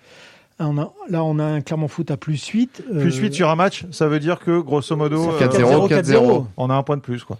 On 0.58 0.76
a, 0.76 0.92
là 1.08 1.24
on 1.24 1.38
a 1.38 1.44
un 1.44 1.60
Clermont 1.62 1.88
Foot 1.88 2.10
à 2.10 2.18
plus 2.18 2.46
8. 2.46 2.82
euh, 2.92 3.00
Plus 3.00 3.16
8 3.16 3.32
sur 3.32 3.48
un 3.48 3.56
match, 3.56 3.84
ça 3.90 4.06
veut 4.06 4.18
dire 4.18 4.38
que 4.38 4.58
grosso 4.60 4.94
modo, 4.96 5.30
ça 5.38 5.48
fait 5.50 5.62
euh, 5.62 5.88
4-0, 5.88 5.88
4-0. 5.88 6.44
on 6.58 6.68
a 6.68 6.74
un 6.74 6.82
point 6.82 6.96
de 6.98 7.02
plus. 7.02 7.24
quoi. 7.24 7.38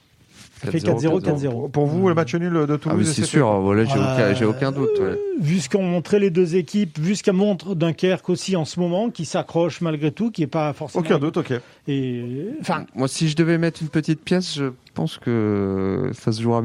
Ça 0.64 0.70
fait 0.70 0.78
4-0, 0.78 1.20
4-0. 1.20 1.70
Pour 1.70 1.86
vous, 1.86 2.08
le 2.08 2.14
match 2.14 2.34
nul 2.34 2.50
de 2.52 2.66
Ah 2.74 2.78
Toulouse, 2.78 2.98
mais 2.98 3.04
c'est 3.04 3.24
sûr, 3.24 3.60
voilà, 3.60 3.84
j'ai 3.84 3.92
Euh, 3.98 4.32
aucun, 4.32 4.46
aucun 4.48 4.72
doute. 4.72 4.98
ouais. 4.98 5.18
Vu 5.38 5.60
ce 5.60 5.68
qu'ont 5.68 5.82
montré 5.82 6.18
les 6.18 6.30
deux 6.30 6.56
équipes, 6.56 6.98
vu 6.98 7.14
ce 7.14 7.22
qu'a 7.22 7.34
montre 7.34 7.74
Dunkerque 7.74 8.30
aussi 8.30 8.56
en 8.56 8.64
ce 8.64 8.80
moment, 8.80 9.10
qui 9.10 9.26
s'accroche 9.26 9.82
malgré 9.82 10.12
tout, 10.12 10.30
qui 10.30 10.42
est 10.42 10.46
pas 10.46 10.72
forcément. 10.72 11.04
Aucun 11.04 11.18
doute, 11.18 11.36
ok. 11.36 11.52
Et 11.88 12.46
enfin, 12.60 12.86
Moi, 12.94 13.06
si 13.06 13.28
je 13.28 13.36
devais 13.36 13.58
mettre 13.58 13.82
une 13.82 13.88
petite 13.88 14.22
pièce, 14.22 14.54
je 14.56 14.72
pense 14.94 15.18
que 15.18 16.10
ça 16.14 16.32
se 16.32 16.40
jouera, 16.40 16.62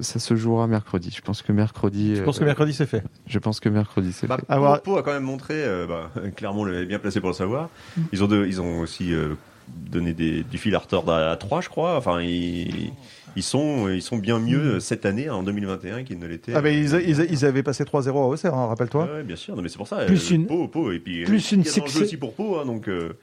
ça 0.00 0.18
se 0.18 0.36
jouera 0.36 0.66
mercredi. 0.66 1.10
Je 1.16 1.22
pense 1.22 1.40
que 1.40 1.50
mercredi. 1.52 2.16
Je 2.16 2.22
pense 2.22 2.36
euh, 2.36 2.40
que 2.40 2.44
mercredi, 2.44 2.74
c'est 2.74 2.86
fait. 2.86 3.02
Je 3.26 3.38
pense 3.38 3.58
que 3.58 3.70
mercredi, 3.70 4.12
c'est 4.12 4.26
Bah, 4.26 4.36
fait. 4.36 4.44
Pau, 4.46 4.52
Avoir- 4.52 4.82
Pau 4.82 4.96
a 4.98 5.02
quand 5.02 5.12
même 5.12 5.22
montré, 5.22 5.54
euh, 5.56 5.86
bah, 5.86 6.10
Clermont 6.36 6.64
l'avait 6.66 6.84
bien 6.86 6.98
placé 6.98 7.20
pour 7.20 7.30
le 7.30 7.34
savoir. 7.34 7.70
Ils 8.12 8.22
ont, 8.22 8.28
de- 8.28 8.44
ils 8.46 8.60
ont 8.60 8.80
aussi 8.80 9.14
euh, 9.14 9.34
donné 9.68 10.12
des, 10.14 10.42
du 10.44 10.58
fil 10.58 10.74
à 10.74 10.78
retordre 10.78 11.12
à, 11.12 11.36
3, 11.36 11.60
je 11.60 11.68
crois. 11.68 11.96
Enfin, 11.96 12.20
ils, 12.20 12.92
ils, 13.36 13.42
sont, 13.42 13.88
ils 13.88 14.02
sont 14.02 14.16
bien 14.18 14.38
mieux 14.38 14.80
cette 14.80 15.06
année, 15.06 15.28
en 15.30 15.42
2021, 15.42 16.04
qu'ils 16.04 16.18
ne 16.18 16.26
l'étaient. 16.26 16.52
Ah, 16.54 16.60
mais 16.62 16.76
ils, 16.78 16.92
ils, 17.06 17.26
ils 17.30 17.44
avaient 17.44 17.62
passé 17.62 17.84
3-0 17.84 18.08
à 18.08 18.12
Auxerre, 18.26 18.54
hein, 18.54 18.66
rappelle-toi. 18.66 19.08
Ouais, 19.12 19.22
bien 19.22 19.36
sûr. 19.36 19.56
Non, 19.56 19.62
mais 19.62 19.68
c'est 19.68 19.76
pour 19.78 19.88
ça. 19.88 20.04
Plus 20.04 20.30
euh, 20.32 20.34
une- 20.34 20.46
Pau, 20.46 20.68
Pau, 20.68 20.90
et 20.92 20.98
puis 20.98 21.24
plus 21.24 21.52
il 21.52 21.52
y 21.52 21.54
une 21.56 21.60
a 21.62 21.64
jeu 21.64 21.70
succès- 21.70 22.02
aussi 22.02 22.16
pour 22.16 22.34
Pau, 22.34 22.58
hein, 22.58 22.66
donc. 22.66 22.88
euh, 22.88 23.16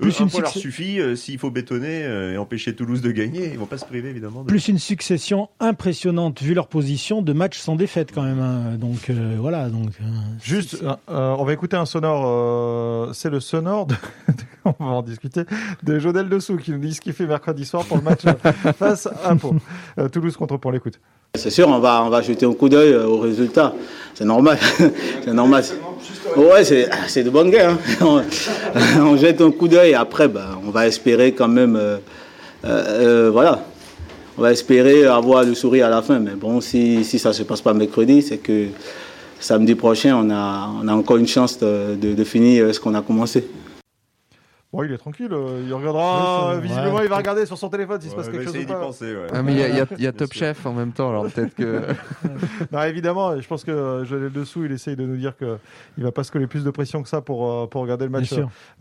Plus 0.00 0.20
un 0.20 0.24
une 0.24 0.30
point 0.30 0.40
leur 0.40 0.50
suffit. 0.52 1.00
euh, 1.00 1.14
S'il 1.16 1.38
faut 1.38 1.50
bétonner 1.50 2.04
euh, 2.04 2.34
et 2.34 2.36
empêcher 2.38 2.74
Toulouse 2.74 3.00
de 3.00 3.10
gagner, 3.10 3.50
ils 3.52 3.58
vont 3.58 3.66
pas 3.66 3.78
se 3.78 3.84
priver 3.84 4.10
évidemment. 4.10 4.42
De... 4.42 4.46
plus 4.48 4.68
une 4.68 4.78
succession 4.78 5.48
impressionnante 5.60 6.42
vu 6.42 6.54
leur 6.54 6.66
position 6.68 7.22
de 7.22 7.32
matchs 7.32 7.58
sans 7.58 7.76
défaite 7.76 8.10
quand 8.14 8.22
même. 8.22 8.40
hein. 8.40 8.76
Donc 8.78 9.08
euh, 9.10 9.36
voilà, 9.38 9.68
donc. 9.68 9.90
euh, 10.00 10.04
Juste, 10.42 10.82
on 11.08 11.44
va 11.44 11.52
écouter 11.52 11.76
un 11.76 11.86
sonore. 11.86 12.24
euh, 12.26 13.12
c'est 13.12 13.30
le 13.30 13.40
sonore, 13.40 13.86
de, 13.86 13.94
on 14.64 14.74
va 14.78 14.86
en 14.86 15.02
discuter, 15.02 15.42
de 15.82 15.98
Jodel 15.98 16.28
Dessous 16.28 16.56
qui 16.56 16.72
nous 16.72 16.78
dit 16.78 16.94
ce 16.94 17.00
qu'il 17.00 17.12
fait 17.12 17.26
mercredi 17.26 17.64
soir 17.64 17.84
pour 17.84 17.96
le 17.96 18.02
match 18.02 18.22
face 18.78 19.06
à 19.24 19.34
Pau. 19.36 19.54
Euh, 19.98 20.08
Toulouse 20.08 20.36
contre 20.36 20.56
Pau, 20.56 20.70
l'écoute. 20.70 20.98
C'est 21.36 21.50
sûr, 21.50 21.68
on 21.68 21.78
va, 21.80 22.02
on 22.04 22.10
va 22.10 22.22
jeter 22.22 22.46
un 22.46 22.52
coup 22.54 22.68
d'œil 22.68 22.94
aux 22.94 23.18
résultats. 23.18 23.74
C'est 24.14 24.24
normal. 24.24 24.56
c'est 25.24 25.34
normal. 25.34 25.64
Ouais, 26.36 26.64
c'est, 26.64 26.88
c'est 27.08 27.22
de 27.22 27.30
bonne 27.30 27.50
guerre. 27.50 27.76
hein. 28.00 28.22
On, 29.00 29.16
jette 29.16 29.40
un 29.40 29.50
coup 29.50 29.68
d'œil. 29.68 29.94
Après, 29.94 30.28
bah, 30.28 30.58
on 30.66 30.70
va 30.70 30.86
espérer 30.86 31.32
quand 31.32 31.48
même. 31.48 31.76
euh, 31.76 31.98
euh, 32.64 32.84
euh, 33.26 33.30
voilà. 33.30 33.64
On 34.36 34.42
va 34.42 34.50
espérer 34.52 35.04
avoir 35.04 35.44
le 35.44 35.54
sourire 35.54 35.86
à 35.86 35.90
la 35.90 36.02
fin. 36.02 36.18
Mais 36.18 36.32
bon, 36.32 36.60
si, 36.60 37.04
si 37.04 37.18
ça 37.18 37.28
ne 37.28 37.34
se 37.34 37.42
passe 37.44 37.60
pas 37.60 37.72
mercredi, 37.74 38.22
c'est 38.22 38.38
que 38.38 38.66
samedi 39.38 39.74
prochain, 39.74 40.16
on 40.16 40.30
a, 40.30 40.70
on 40.82 40.88
a 40.88 40.92
encore 40.92 41.18
une 41.18 41.28
chance 41.28 41.58
de, 41.58 41.94
de- 41.94 42.24
finir 42.24 42.74
ce 42.74 42.80
qu'on 42.80 42.94
a 42.94 43.02
commencé. 43.02 43.44
Bon, 44.74 44.82
il 44.82 44.92
est 44.92 44.98
tranquille. 44.98 45.28
euh, 45.32 45.62
il 45.64 45.72
regardera. 45.72 46.54
Ouais, 46.56 46.60
visiblement, 46.60 46.96
ouais. 46.96 47.04
il 47.04 47.08
va 47.08 47.16
regarder 47.18 47.46
sur 47.46 47.56
son 47.56 47.68
téléphone 47.68 48.00
s'il 48.00 48.10
se 48.10 48.16
passe 48.16 48.28
quelque 48.28 48.44
chose 48.44 48.56
ou 48.56 48.66
pas. 48.66 48.74
penser, 48.74 49.14
ouais. 49.14 49.26
Ah, 49.32 49.42
mais 49.42 49.52
il 49.52 49.58
y 49.58 49.62
a, 49.62 49.68
il 49.68 49.76
y 49.76 49.80
a- 49.80 49.86
il 49.98 50.02
y 50.02 50.06
a 50.08 50.10
Bien 50.10 50.12
Top 50.12 50.32
sûr. 50.32 50.40
Chef 50.40 50.66
en 50.66 50.72
même 50.72 50.90
temps, 50.92 51.10
alors 51.10 51.26
peut-être 51.28 51.54
que. 51.54 51.82
Non, 52.72 52.82
évidemment, 52.82 53.40
je 53.40 53.46
pense 53.46 53.62
que 53.62 53.70
euh, 53.70 54.04
Jodel 54.04 54.32
Dessous, 54.32 54.64
il 54.64 54.72
essaye 54.72 54.96
de 54.96 55.04
nous 55.06 55.16
dire 55.16 55.36
que 55.36 55.58
il 55.96 56.02
va 56.04 56.10
pas 56.12 56.24
se 56.24 56.32
coller 56.32 56.46
plus 56.48 56.64
de 56.64 56.70
pression 56.70 57.02
que 57.02 57.08
ça 57.08 57.20
pour, 57.20 57.48
euh, 57.50 57.66
pour 57.66 57.82
regarder 57.82 58.04
le 58.04 58.10
match 58.10 58.32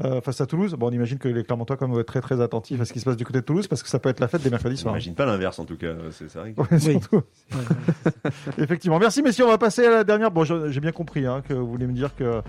euh, 0.04 0.22
face 0.22 0.42
à 0.42 0.48
Toulouse. 0.48 0.74
Bon, 0.74 0.88
on 0.88 0.92
imagine 0.92 1.18
que 1.20 1.28
les 1.28 1.44
Clermontois 1.44 1.78
quand 1.78 1.86
même 1.88 1.94
vont 1.96 2.02
être 2.02 2.08
très 2.08 2.22
très 2.22 2.42
attentifs 2.42 2.82
à 2.82 2.86
ce 2.86 2.94
qui 2.94 3.00
se 3.00 3.06
passe 3.06 3.18
du 3.18 3.26
côté 3.26 3.40
de 3.42 3.46
Toulouse 3.46 3.68
parce 3.68 3.84
que 3.84 3.90
ça 3.90 4.00
peut 4.00 4.10
être 4.10 4.20
la 4.20 4.28
fête 4.28 4.42
des 4.42 4.50
mercredis 4.50 4.78
soirs. 4.78 4.94
J'imagine 4.96 5.14
pas 5.16 5.26
l'inverse 5.28 5.60
en 5.60 5.66
tout 5.66 5.78
cas. 5.78 5.94
C'est 6.12 6.34
vrai. 6.34 6.54
que- 6.54 6.62
Ouais, 6.62 6.68
Oui. 6.72 6.80
surtout. 6.80 7.22
Effectivement. 8.58 9.00
Merci 9.00 9.22
messieurs, 9.22 9.46
on 9.46 9.50
va 9.50 9.58
passer 9.58 9.86
à 9.86 9.92
la 9.92 10.04
dernière. 10.04 10.32
Bon, 10.32 10.44
j'ai 10.44 10.80
bien 10.80 10.92
compris 10.92 11.26
hein, 11.26 11.42
que 11.48 11.54
vous 11.54 11.68
voulez 11.68 11.88
me 11.88 11.94
dire 11.94 12.16
que 12.16 12.24
euh, 12.24 12.42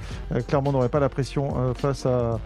Clermont 0.48 0.72
n'aurait 0.72 0.88
pas 0.88 1.00
la 1.00 1.08
pression 1.08 1.54
euh, 1.58 1.74
face 1.74 2.06
à, 2.06 2.38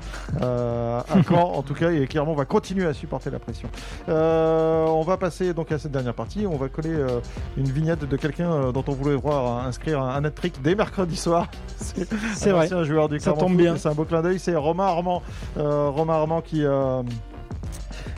à, 0.89 1.05
à, 1.13 1.19
à 1.19 1.23
Caen, 1.23 1.53
en 1.55 1.63
tout 1.63 1.75
cas, 1.75 1.91
et 1.91 2.07
Clermont 2.07 2.35
va 2.35 2.45
continuer 2.45 2.87
à 2.87 2.93
supporter 2.95 3.31
la 3.31 3.39
pression. 3.39 3.69
Euh, 4.09 4.87
on 4.87 5.03
va 5.03 5.17
passer 5.17 5.55
donc 5.55 5.71
à 5.73 5.79
cette 5.79 5.93
dernière 5.93 6.15
partie. 6.15 6.47
On 6.47 6.57
va 6.57 6.69
coller 6.69 6.95
euh, 6.95 7.21
une 7.57 7.69
vignette 7.71 8.05
de 8.09 8.17
quelqu'un 8.17 8.51
euh, 8.53 8.73
dont 8.73 8.85
on 8.89 8.93
voulait 8.93 9.17
voir 9.17 9.67
inscrire 9.67 10.01
un, 10.03 10.15
un 10.17 10.25
hat-trick 10.25 10.61
dès 10.63 10.75
mercredi 10.75 11.17
soir. 11.17 11.49
C'est 11.77 12.09
C'est 12.35 12.51
un 12.51 12.55
vrai. 12.55 12.67
ancien 12.67 12.85
joueur 12.85 13.09
du 13.09 13.19
Ça 13.19 13.33
Clermont 13.33 13.41
tombe 13.49 13.57
bien. 13.57 13.77
C'est 13.77 13.89
un 13.89 13.95
beau 13.95 14.05
clin 14.05 14.23
d'œil. 14.23 14.39
C'est 14.39 14.57
Romain 14.57 14.87
Armand. 14.87 15.23
Euh, 15.57 15.89
Romain 15.91 16.15
Armand 16.15 16.41
qui. 16.41 16.65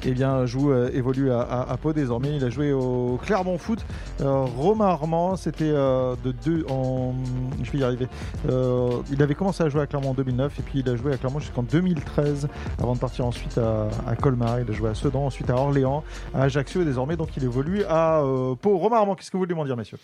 Eh 0.05 0.13
bien, 0.13 0.47
joue, 0.47 0.73
euh, 0.73 0.91
évolue 0.93 1.31
à, 1.31 1.41
à, 1.41 1.71
à 1.73 1.77
Pau 1.77 1.93
désormais. 1.93 2.35
Il 2.37 2.45
a 2.45 2.51
joué 2.51 2.73
au 2.73 3.19
Clermont 3.23 3.59
Foot. 3.59 3.85
Euh, 4.21 4.45
Romain 4.45 4.87
Armand, 4.87 5.37
c'était 5.37 5.65
euh, 5.71 6.15
de 6.25 6.33
deux 6.33 6.65
en. 6.69 7.15
Je 7.63 7.71
vais 7.71 7.79
y 7.79 7.85
arriver. 7.85 8.09
Euh, 8.49 8.91
il 9.11 9.23
avait 9.23 9.35
commencé 9.35 9.63
à 9.63 9.69
jouer 9.69 9.83
à 9.83 9.87
Clermont 9.87 10.11
en 10.11 10.15
2009 10.15 10.59
et 10.59 10.63
puis 10.63 10.79
il 10.81 10.89
a 10.89 10.97
joué 10.97 11.13
à 11.13 11.17
Clermont 11.17 11.39
jusqu'en 11.41 11.63
2013 11.63 12.49
avant 12.79 12.95
de 12.95 12.99
partir 13.01 13.27
ensuite 13.27 13.59
à, 13.59 13.89
à 14.07 14.17
Colmar. 14.17 14.61
Il 14.61 14.71
a 14.71 14.73
joué 14.73 14.91
à 14.91 14.95
Sedan, 14.95 15.27
ensuite 15.27 15.51
à 15.51 15.57
Orléans, 15.57 16.03
à 16.35 16.43
Ajaccio 16.45 16.83
et 16.83 16.85
désormais 16.85 17.17
donc 17.17 17.37
il 17.37 17.45
évolue 17.45 17.85
à 17.85 18.21
euh, 18.23 18.55
Pau. 18.55 18.79
Romain 18.79 18.97
Armand, 18.99 19.15
qu'est-ce 19.15 19.31
que 19.31 19.37
vous 19.37 19.43
voulez 19.43 19.55
m'en 19.55 19.65
dire, 19.65 19.77
messieurs? 19.77 19.99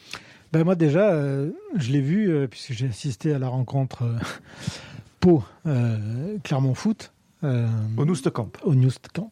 Ben 0.53 0.63
moi 0.65 0.75
déjà, 0.77 1.11
euh, 1.11 1.51
je 1.77 1.91
l'ai 1.91 2.01
vu 2.01 2.31
euh, 2.31 2.47
puisque 2.47 2.73
j'ai 2.73 2.87
assisté 2.87 3.35
à 3.35 3.39
la 3.39 3.49
rencontre 3.49 4.05
euh, 4.05 4.19
Pau 5.21 5.43
euh, 5.67 6.37
Clermont 6.45 6.75
Foot 6.75 7.13
euh, 7.45 7.67
Au 7.97 8.05
Noustecamp. 8.05 8.49
au 8.63 8.75
Newstcamp. 8.75 9.31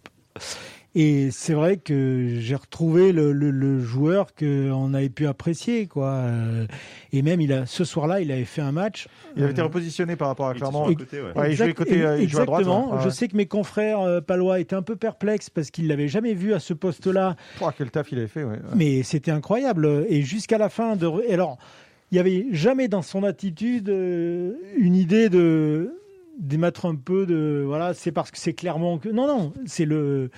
Et 0.96 1.32
c'est 1.32 1.54
vrai 1.54 1.76
que 1.76 2.36
j'ai 2.38 2.54
retrouvé 2.54 3.10
le, 3.10 3.32
le, 3.32 3.50
le 3.50 3.80
joueur 3.80 4.28
qu'on 4.36 4.94
avait 4.94 5.08
pu 5.08 5.26
apprécier, 5.26 5.88
quoi. 5.88 6.22
Et 7.12 7.22
même, 7.22 7.40
il 7.40 7.52
a 7.52 7.66
ce 7.66 7.82
soir-là, 7.84 8.20
il 8.20 8.30
avait 8.30 8.44
fait 8.44 8.60
un 8.62 8.70
match. 8.70 9.08
Il 9.36 9.42
avait 9.42 9.50
été 9.50 9.60
euh, 9.60 9.64
repositionné 9.64 10.14
par 10.14 10.28
rapport 10.28 10.46
à 10.46 10.54
Clermont. 10.54 10.86
le 10.86 10.94
côté, 10.94 11.20
ouais. 11.20 11.32
Ouais, 11.36 11.50
il 11.50 11.56
jouait 11.56 11.70
Exact- 11.70 11.74
côté, 11.74 11.96
il 12.20 12.28
jouait 12.28 12.42
à 12.42 12.44
droite, 12.44 12.60
Exactement. 12.60 12.94
ouais. 12.94 13.02
Je 13.02 13.08
sais 13.08 13.26
que 13.26 13.36
mes 13.36 13.46
confrères 13.46 14.02
euh, 14.02 14.20
palois 14.20 14.60
étaient 14.60 14.76
un 14.76 14.82
peu 14.82 14.94
perplexes 14.94 15.50
parce 15.50 15.72
qu'ils 15.72 15.88
l'avaient 15.88 16.06
jamais 16.06 16.32
vu 16.34 16.54
à 16.54 16.60
ce 16.60 16.72
poste-là. 16.74 17.34
Oh, 17.60 17.70
quel 17.76 17.90
taf 17.90 18.12
il 18.12 18.18
avait 18.18 18.28
fait, 18.28 18.44
ouais. 18.44 18.60
Mais 18.76 19.02
c'était 19.02 19.32
incroyable. 19.32 20.06
Et 20.08 20.22
jusqu'à 20.22 20.58
la 20.58 20.68
fin 20.68 20.94
de. 20.94 21.10
et 21.26 21.34
alors, 21.34 21.58
il 22.12 22.18
y 22.18 22.20
avait 22.20 22.46
jamais 22.52 22.86
dans 22.86 23.02
son 23.02 23.24
attitude 23.24 23.88
euh, 23.88 24.52
une 24.78 24.94
idée 24.94 25.28
de 25.28 25.92
d'émettre 26.38 26.86
un 26.86 26.96
peu 26.96 27.26
de 27.26 27.62
voilà 27.66 27.94
c'est 27.94 28.12
parce 28.12 28.30
que 28.30 28.38
c'est 28.38 28.54
clairement 28.54 28.98
que 28.98 29.08
non 29.08 29.26
non 29.26 29.52
c'est 29.66 29.84
le 29.84 30.30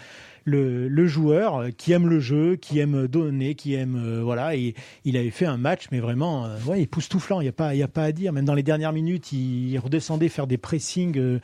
le, 0.44 0.88
le 0.88 1.06
joueur 1.06 1.66
qui 1.76 1.92
aime 1.92 2.09
le 2.09 2.20
jeu 2.20 2.56
qui 2.56 2.78
aime 2.78 3.09
donner 3.09 3.54
qui 3.54 3.74
aime 3.74 3.96
euh, 3.96 4.22
voilà 4.22 4.54
et 4.54 4.74
il 5.04 5.16
avait 5.16 5.30
fait 5.30 5.46
un 5.46 5.56
match 5.56 5.87
mais 5.90 5.98
vraiment 6.00 6.46
euh, 6.46 6.56
ouais 6.66 6.82
époustouflant 6.82 7.40
il 7.40 7.46
y 7.46 7.48
a 7.48 7.52
pas 7.52 7.74
il 7.74 7.78
y 7.78 7.82
a 7.82 7.88
pas 7.88 8.04
à 8.04 8.12
dire. 8.12 8.32
Même 8.32 8.44
dans 8.44 8.54
les 8.54 8.62
dernières 8.62 8.92
minutes 8.92 9.32
il, 9.32 9.70
il 9.70 9.78
redescendait 9.78 10.28
faire 10.28 10.46
des 10.46 10.56
pressings 10.56 11.18
euh, 11.18 11.40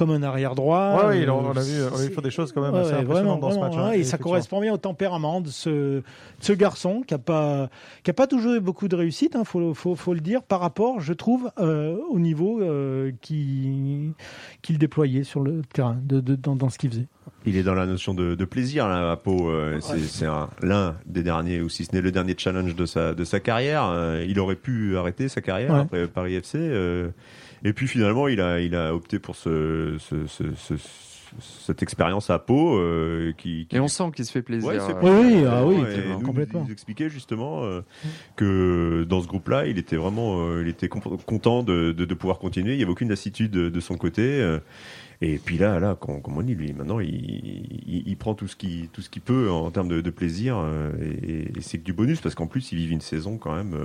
comme 0.00 0.10
un 0.10 0.22
arrière 0.22 0.54
droit 0.54 0.96
Ouais, 1.02 1.06
ouais, 1.08 1.22
il- 1.22 1.30
on 1.30 1.50
a 1.50 1.60
vu, 1.60 1.72
on 1.92 1.94
a 1.94 2.02
vu 2.02 2.08
faire 2.12 2.22
des 2.22 2.30
choses 2.30 2.52
quand 2.52 2.62
même 2.62 2.74
assez 2.74 2.94
impressionnantes 2.94 3.40
dans 3.40 3.50
ce 3.52 3.58
match. 3.58 3.74
hein, 3.76 3.90
et 3.92 4.02
ça 4.02 4.16
correspond 4.18 4.60
bien 4.60 4.72
au 4.72 4.78
tempérament 4.78 5.40
de 5.42 5.48
ce, 5.48 5.70
de 5.70 6.02
ce 6.40 6.52
garçon 6.54 7.02
qui 7.06 7.12
a 7.14 7.18
pas 7.18 7.68
qui 8.02 8.10
a 8.10 8.14
pas 8.14 8.26
toujours 8.26 8.54
eu 8.54 8.60
beaucoup 8.60 8.88
de 8.88 8.96
réussite, 8.96 9.36
hein, 9.36 9.44
faut, 9.44 9.74
faut, 9.74 9.94
faut 9.94 10.14
le 10.14 10.20
dire, 10.20 10.42
par 10.42 10.60
rapport, 10.60 11.00
je 11.00 11.12
trouve, 11.12 11.50
euh, 11.60 11.96
au 12.10 12.18
niveau 12.18 12.60
euh, 12.62 13.12
qui 13.20 14.12
qu'il 14.62 14.78
déployait 14.78 15.24
sur 15.24 15.40
le 15.42 15.60
terrain, 15.72 15.98
de, 16.02 16.20
de- 16.20 16.34
dans, 16.34 16.56
dans 16.56 16.70
ce 16.70 16.78
qu'il 16.78 16.90
faisait. 16.90 17.06
Il 17.46 17.56
est 17.56 17.62
dans 17.62 17.74
la 17.74 17.86
notion 17.86 18.12
de, 18.14 18.34
de 18.34 18.44
plaisir 18.44 18.88
là, 18.88 19.12
à 19.12 19.16
Pau. 19.16 19.50
euh, 19.50 19.78
c'est 19.80 19.98
c'est 20.00 20.26
un- 20.26 20.48
l'un 20.62 20.96
des 21.06 21.22
derniers, 21.22 21.60
ou 21.60 21.68
si 21.68 21.84
ce 21.84 21.94
n'est 21.94 22.00
le 22.02 22.10
dernier 22.12 22.34
challenge 22.36 22.74
de 22.74 22.86
sa 22.86 23.14
de 23.14 23.24
sa 23.24 23.38
carrière. 23.40 23.84
Euh, 23.84 24.24
il 24.28 24.38
aurait 24.40 24.56
pu 24.56 24.96
arrêter 24.96 25.28
sa 25.28 25.40
carrière 25.40 25.72
Ouais. 25.74 25.80
après 25.80 26.06
Paris 26.08 26.34
FC. 26.34 26.58
euh, 26.58 27.08
et 27.64 27.72
puis 27.72 27.86
finalement, 27.88 28.28
il 28.28 28.40
a 28.40 28.60
il 28.60 28.74
a 28.74 28.94
opté 28.94 29.18
pour 29.18 29.36
ce, 29.36 29.96
ce, 29.98 30.26
ce- 30.26 30.54
ce- 30.54 30.74
cette 31.40 31.80
expérience 31.84 32.28
à 32.28 32.40
Pau 32.40 32.76
euh, 32.76 33.32
qui, 33.38 33.66
qui 33.68 33.76
Et 33.76 33.78
on 33.78 33.86
sent 33.86 34.10
qu'il 34.16 34.24
se 34.24 34.32
fait 34.32 34.42
plaisir. 34.42 34.68
Ouais, 34.68 34.74
il 34.74 34.80
se 34.80 34.86
fait 34.86 34.92
euh, 34.94 35.00
Oui, 35.02 35.26
oui, 35.26 35.30
plaisir. 35.30 35.50
ah 35.52 35.64
oui, 35.64 35.76
nous, 36.18 36.26
complètement. 36.26 36.60
Il 36.62 36.66
nous 36.66 36.72
expliquait 36.72 37.08
justement 37.08 37.62
euh, 37.62 37.82
que 38.36 39.04
dans 39.08 39.20
ce 39.22 39.28
groupe-là, 39.28 39.66
il 39.66 39.78
était 39.78 39.94
vraiment, 39.94 40.42
euh, 40.48 40.62
il 40.62 40.68
était 40.68 40.88
content 40.88 41.62
de, 41.62 41.92
de, 41.92 42.04
de 42.04 42.14
pouvoir 42.14 42.38
continuer. 42.40 42.72
Il 42.72 42.78
n'y 42.78 42.82
avait 42.82 42.90
aucune 42.90 43.08
lassitude 43.10 43.52
de, 43.52 43.68
de 43.68 43.80
son 43.80 43.96
côté. 43.96 44.22
euh, 44.40 44.58
et 45.22 45.38
puis 45.38 45.56
là, 45.56 45.78
là, 45.78 45.94
comme, 46.00 46.20
on 46.26 46.42
dit, 46.42 46.54
lui, 46.56 46.72
maintenant, 46.72 46.98
il, 46.98 47.10
il, 47.14 48.02
il 48.06 48.16
prend 48.16 48.34
tout 48.34 48.48
ce 48.48 48.56
qu'il 48.56 48.88
tout 48.88 49.00
ce 49.02 49.08
qu'il 49.10 49.22
peut 49.22 49.50
en 49.50 49.70
termes 49.70 49.88
de, 49.88 50.00
de 50.00 50.10
plaisir. 50.10 50.56
et 51.00 51.56
et 51.56 51.60
c'est 51.60 51.78
que 51.78 51.84
du 51.84 51.92
bonus 51.92 52.20
parce 52.20 52.34
qu'en 52.34 52.48
plus, 52.48 52.72
ils 52.72 52.76
vivent 52.78 52.90
une 52.92 53.00
saison 53.02 53.38
quand 53.38 53.54
même 53.54 53.76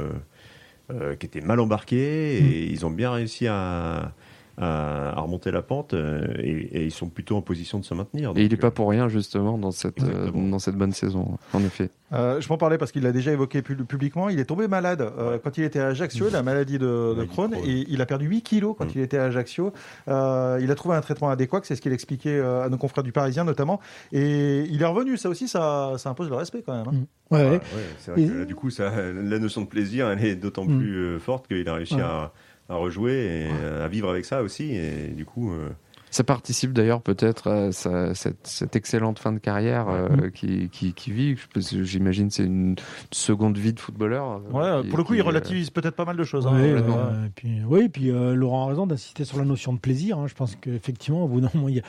qui 1.19 1.26
était 1.26 1.41
mal 1.41 1.60
embarquée 1.60 2.39
Mm. 2.41 2.45
et 2.45 2.63
ils 2.71 2.86
ont 2.86 2.91
bien 2.91 3.12
réussi 3.12 3.48
à, 3.48 4.13
à, 4.57 5.09
à 5.17 5.21
remonter 5.21 5.51
la 5.51 5.61
pente 5.61 5.93
euh, 5.93 6.25
et, 6.39 6.51
et 6.51 6.83
ils 6.85 6.91
sont 6.91 7.09
plutôt 7.09 7.35
en 7.35 7.41
position 7.41 7.79
de 7.79 7.85
se 7.85 7.93
maintenir. 7.93 8.31
Et 8.35 8.43
il 8.43 8.51
n'est 8.51 8.57
pas 8.57 8.71
pour 8.71 8.89
rien 8.89 9.07
justement 9.09 9.57
dans 9.57 9.71
cette 9.71 10.01
euh, 10.03 10.31
dans 10.31 10.59
cette 10.59 10.75
bonne 10.75 10.91
saison. 10.93 11.37
En 11.53 11.59
effet. 11.63 11.89
Euh, 12.13 12.39
je 12.39 12.47
m'en 12.49 12.57
parlais 12.57 12.77
parce 12.77 12.91
qu'il 12.91 13.01
l'a 13.03 13.11
déjà 13.11 13.31
évoqué 13.31 13.61
pu- 13.61 13.75
publiquement. 13.75 14.29
Il 14.29 14.39
est 14.39 14.45
tombé 14.45 14.67
malade 14.67 15.01
euh, 15.17 15.37
quand 15.43 15.57
il 15.57 15.63
était 15.63 15.79
à 15.79 15.87
Ajaccio, 15.87 16.29
la 16.31 16.43
maladie 16.43 16.77
de, 16.77 17.25
Crohn, 17.31 17.53
et 17.55 17.85
il 17.89 17.99
a 18.01 18.05
perdu 18.05 18.27
8 18.27 18.41
kilos 18.43 18.75
quand 18.77 18.85
Mm. 18.85 18.91
il 18.95 19.01
était 19.01 19.17
à 19.17 19.23
Ajaccio. 19.25 19.73
Euh, 20.07 20.59
il 20.61 20.69
a 20.71 20.75
trouvé 20.75 20.95
un 20.95 21.01
traitement 21.01 21.29
adéquat, 21.29 21.61
c'est 21.63 21.75
ce 21.75 21.81
qu'il 21.81 21.91
expliquait 21.93 22.37
euh, 22.37 22.63
à 22.63 22.69
nos 22.69 22.77
confrères 22.77 23.03
du 23.03 23.11
Parisien 23.11 23.43
notamment, 23.43 23.79
et 24.11 24.61
il 24.69 24.81
est 24.81 24.85
revenu. 24.85 25.17
Ça 25.17 25.29
aussi, 25.29 25.47
ça, 25.47 25.93
ça 25.97 26.09
impose 26.11 26.29
le 26.29 26.35
respect 26.35 26.61
quand 26.65 26.77
même. 26.77 26.87
hein. 26.87 27.05
Ouais, 27.31 27.39
Ouais, 27.39 27.45
ouais. 27.49 27.51
ouais, 27.57 27.61
c'est 27.97 28.11
vrai 28.11 28.21
Et- 28.21 28.27
que 28.27 28.33
là, 28.33 28.45
du 28.45 28.53
coup, 28.55 28.69
ça, 28.69 28.91
la 29.11 29.39
notion 29.39 29.61
de 29.61 29.67
plaisir, 29.67 30.07
elle 30.09 30.23
est 30.23 30.35
d'autant 30.35 30.65
Mm. 30.65 30.77
plus 30.77 30.95
euh, 30.95 31.19
forte 31.19 31.47
qu'il 31.47 31.67
a 31.67 31.73
réussi 31.73 31.95
Ouais. 31.95 32.01
à, 32.01 32.31
à 32.69 32.75
rejouer 32.75 33.47
et 33.47 33.65
à 33.82 33.88
vivre 33.88 34.10
avec 34.10 34.25
ça 34.25 34.41
aussi. 34.41 34.73
Et 34.75 35.08
du 35.10 35.25
coup, 35.25 35.51
euh, 35.51 35.69
Ça 36.10 36.23
participe 36.23 36.71
d'ailleurs 36.71 37.01
peut-être 37.01 37.47
à 37.51 37.71
sa- 37.73 38.15
cette, 38.15 38.47
cette 38.47 38.75
excellente 38.75 39.19
fin 39.19 39.34
de 39.34 39.38
carrière 39.39 39.88
euh, 39.89 40.30
qui, 40.34 40.69
qui, 40.69 40.93
qui 40.93 41.12
vit. 41.12 41.36
J'imagine 41.58 42.30
c'est 42.32 42.45
une 42.45 42.75
seconde 43.12 43.58
vie 43.58 43.73
de 43.73 43.80
footballeur. 43.80 44.41
euh, 44.54 44.78
Ouais, 44.78 44.84
qui- 44.84 44.89
pour 44.89 44.97
le 44.97 45.04
coup, 45.04 45.13
qui, 45.13 45.19
il 45.19 45.21
euh, 45.21 45.25
relativise 45.25 45.69
peut-être 45.71 45.95
pas 45.95 46.06
mal 46.06 46.15
de 46.17 46.23
choses. 46.23 46.47
hein. 46.47 46.54
Euh, 46.56 46.82
euh, 46.82 47.25
et 47.25 47.30
puis, 47.36 47.62
oui, 47.67 47.89
puis 47.89 48.12
euh, 48.12 48.34
Laurent 48.34 48.65
a 48.65 48.69
raison 48.69 48.88
d'insister 48.88 49.25
sur 49.25 49.38
la 49.38 49.45
notion 49.45 49.73
de 49.73 49.80
plaisir. 49.80 50.17
hein. 50.17 50.28
Je 50.28 50.34
pense 50.36 50.56
qu'effectivement, 50.56 51.25
au 51.25 51.28
bout 51.28 51.41
d'un 51.41 51.49
moment, 51.54 51.67
il 51.69 51.75
y 51.75 51.80
a, 51.80 51.84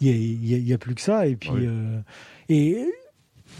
y, 0.00 0.08
a, 0.08 0.12
il 0.12 0.46
y 0.48 0.54
a- 0.54 0.58
il 0.58 0.68
y 0.68 0.72
a 0.72 0.78
plus 0.78 0.94
que 0.94 1.00
ça. 1.00 1.26
Et 1.26 1.34
puis, 1.36 1.50
Oui. 1.52 1.66
euh, 1.66 1.98
et 2.48 2.86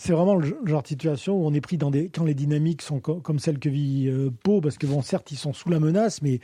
c'est 0.04 0.12
vraiment 0.12 0.34
le 0.34 0.54
genre 0.66 0.82
de 0.82 0.86
situation 0.86 1.34
où 1.34 1.46
on 1.46 1.54
est 1.54 1.62
pris 1.62 1.78
dans 1.78 1.90
des 1.90 2.10
quand 2.10 2.24
les 2.24 2.34
dynamiques 2.34 2.82
sont 2.82 3.00
co- 3.00 3.20
comme 3.20 3.38
celle 3.38 3.58
que 3.58 3.70
vit 3.70 4.06
euh, 4.06 4.30
Pau, 4.42 4.60
parce 4.60 4.76
que 4.76 4.86
bon, 4.86 5.00
certes, 5.00 5.32
ils 5.32 5.38
sont 5.38 5.54
sous 5.54 5.70
la 5.70 5.80
menace, 5.80 6.20
mais 6.20 6.40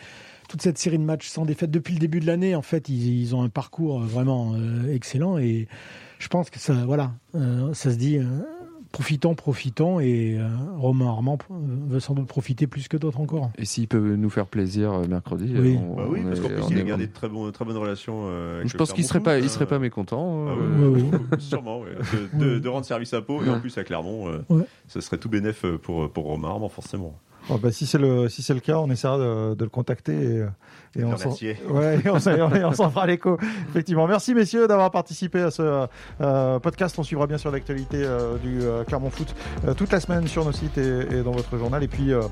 toute 0.48 0.62
cette 0.62 0.78
série 0.78 0.96
de 0.96 1.04
matchs 1.04 1.28
sans 1.28 1.44
défaite 1.44 1.70
depuis 1.70 1.92
le 1.92 2.00
début 2.00 2.20
de 2.20 2.26
l'année, 2.26 2.54
en 2.54 2.62
fait, 2.62 2.88
ils, 2.88 3.34
ont 3.34 3.42
un 3.42 3.50
parcours 3.50 4.00
euh, 4.00 4.06
vraiment 4.06 4.54
euh, 4.54 4.90
excellent. 4.94 5.36
Et 5.36 5.68
je 6.18 6.28
pense 6.28 6.48
que 6.48 6.58
ça, 6.58 6.72
voilà, 6.86 7.12
ça 7.34 7.90
se 7.90 7.96
dit. 7.96 8.18
Euh, 8.90 8.92
Profitons, 8.92 9.34
profitons, 9.34 10.00
et 10.00 10.36
euh, 10.38 10.48
Romain 10.76 11.06
Armand 11.08 11.38
euh, 11.50 11.54
veut 11.88 12.00
sans 12.00 12.14
doute 12.14 12.26
profiter 12.26 12.66
plus 12.66 12.88
que 12.88 12.96
d'autres 12.96 13.20
encore. 13.20 13.50
Et 13.56 13.64
s'il 13.64 13.86
peut 13.88 14.16
nous 14.16 14.30
faire 14.30 14.46
plaisir 14.46 14.92
euh, 14.92 15.06
mercredi, 15.06 15.54
Oui. 15.56 15.78
on- 15.80 15.94
bah 15.96 16.04
oui, 16.08 16.20
on 16.24 16.28
parce 16.28 16.40
qu'en 16.40 16.48
plus, 16.48 16.62
on 16.62 16.68
il 16.70 16.78
a 16.78 16.82
gardé 16.82 17.06
de 17.06 17.12
très, 17.12 17.28
bon, 17.28 17.50
très 17.52 17.64
bonnes 17.64 17.76
relations. 17.76 18.24
euh, 18.28 18.58
avec 18.58 18.68
Je 18.68 18.76
pense 18.76 18.92
qu'il 18.92 19.04
Clermont 19.06 19.08
serait 19.08 19.20
pas, 19.22 19.38
il 19.44 19.48
serait 19.48 19.64
euh, 19.64 19.68
pas 19.68 19.78
mécontent. 19.78 20.46
Ah 20.48 20.50
euh, 20.52 20.88
oui, 20.90 21.04
oui, 21.12 21.18
sûrement, 21.38 21.80
ouais. 21.80 21.90
de, 22.34 22.44
de- 22.54 22.58
de 22.58 22.68
rendre 22.68 22.84
service 22.84 23.12
à 23.14 23.22
Pau 23.22 23.42
et 23.44 23.48
en 23.48 23.60
plus 23.60 23.76
à 23.78 23.84
Clermont, 23.84 24.28
euh, 24.28 24.38
Ouais. 24.48 24.64
ce 24.88 25.00
serait 25.00 25.18
tout 25.18 25.28
bénef 25.28 25.64
pour, 25.82 26.10
pour 26.10 26.24
Romain 26.24 26.48
Armand, 26.48 26.68
forcément. 26.68 27.16
Bon, 27.48 27.58
bah, 27.62 27.72
si 27.72 27.86
c'est 27.86 27.98
le 27.98 28.28
si 28.28 28.42
c'est 28.42 28.54
le 28.54 28.60
cas, 28.60 28.76
on 28.78 28.90
essaiera 28.90 29.18
de, 29.18 29.54
de 29.54 29.64
le 29.64 29.70
contacter 29.70 30.44
et, 30.96 31.04
on 31.04 31.16
s'en 31.16 31.30
ouais, 31.70 32.00
on 32.06 32.14
on 32.14 32.90
fera 32.90 33.06
l'écho. 33.06 33.38
Effectivement, 33.68 34.06
merci 34.06 34.34
messieurs 34.34 34.66
d'avoir 34.68 34.90
participé 34.90 35.40
à 35.40 35.50
ce 35.50 35.86
euh, 36.20 36.58
podcast. 36.58 36.98
On 36.98 37.02
suivra 37.02 37.26
bien 37.26 37.38
sûr 37.38 37.50
l'actualité 37.50 38.02
euh, 38.04 38.36
du 38.38 38.60
euh, 38.62 38.84
Clermont 38.84 39.10
Foot 39.10 39.34
euh, 39.66 39.74
toute 39.74 39.92
la 39.92 40.00
semaine 40.00 40.26
sur 40.26 40.44
nos 40.44 40.52
sites 40.52 40.78
et, 40.78 41.06
et 41.18 41.22
dans 41.22 41.32
votre 41.32 41.56
journal. 41.56 41.82
Et 41.82 41.88
puis 41.88 42.12
euh, 42.12 42.22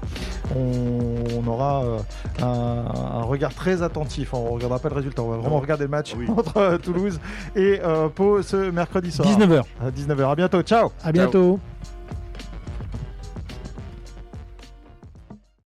on, 0.56 1.14
on 1.38 1.46
aura 1.48 1.84
euh, 1.84 1.98
un, 2.42 3.18
un 3.20 3.22
regard 3.22 3.54
très 3.54 3.82
attentif. 3.82 4.34
On 4.34 4.50
regardera 4.50 4.78
pas 4.78 4.88
le 4.88 4.96
résultat, 4.96 5.22
on 5.22 5.30
va 5.30 5.36
vraiment 5.36 5.60
regarder 5.60 5.84
le 5.84 5.90
match 5.90 6.12
Ah 6.14 6.18
oui. 6.18 6.26
entre 6.36 6.56
euh, 6.56 6.78
Toulouse 6.78 7.20
et 7.56 7.80
euh, 7.84 8.08
Pau 8.08 8.42
ce 8.42 8.70
mercredi 8.70 9.10
soir 9.10 9.28
19h. 9.28 9.62
à 9.80 9.90
19h. 9.90 10.30
À 10.30 10.34
bientôt. 10.34 10.62
Ciao. 10.62 10.90
À 11.02 11.12
bientôt. 11.12 11.58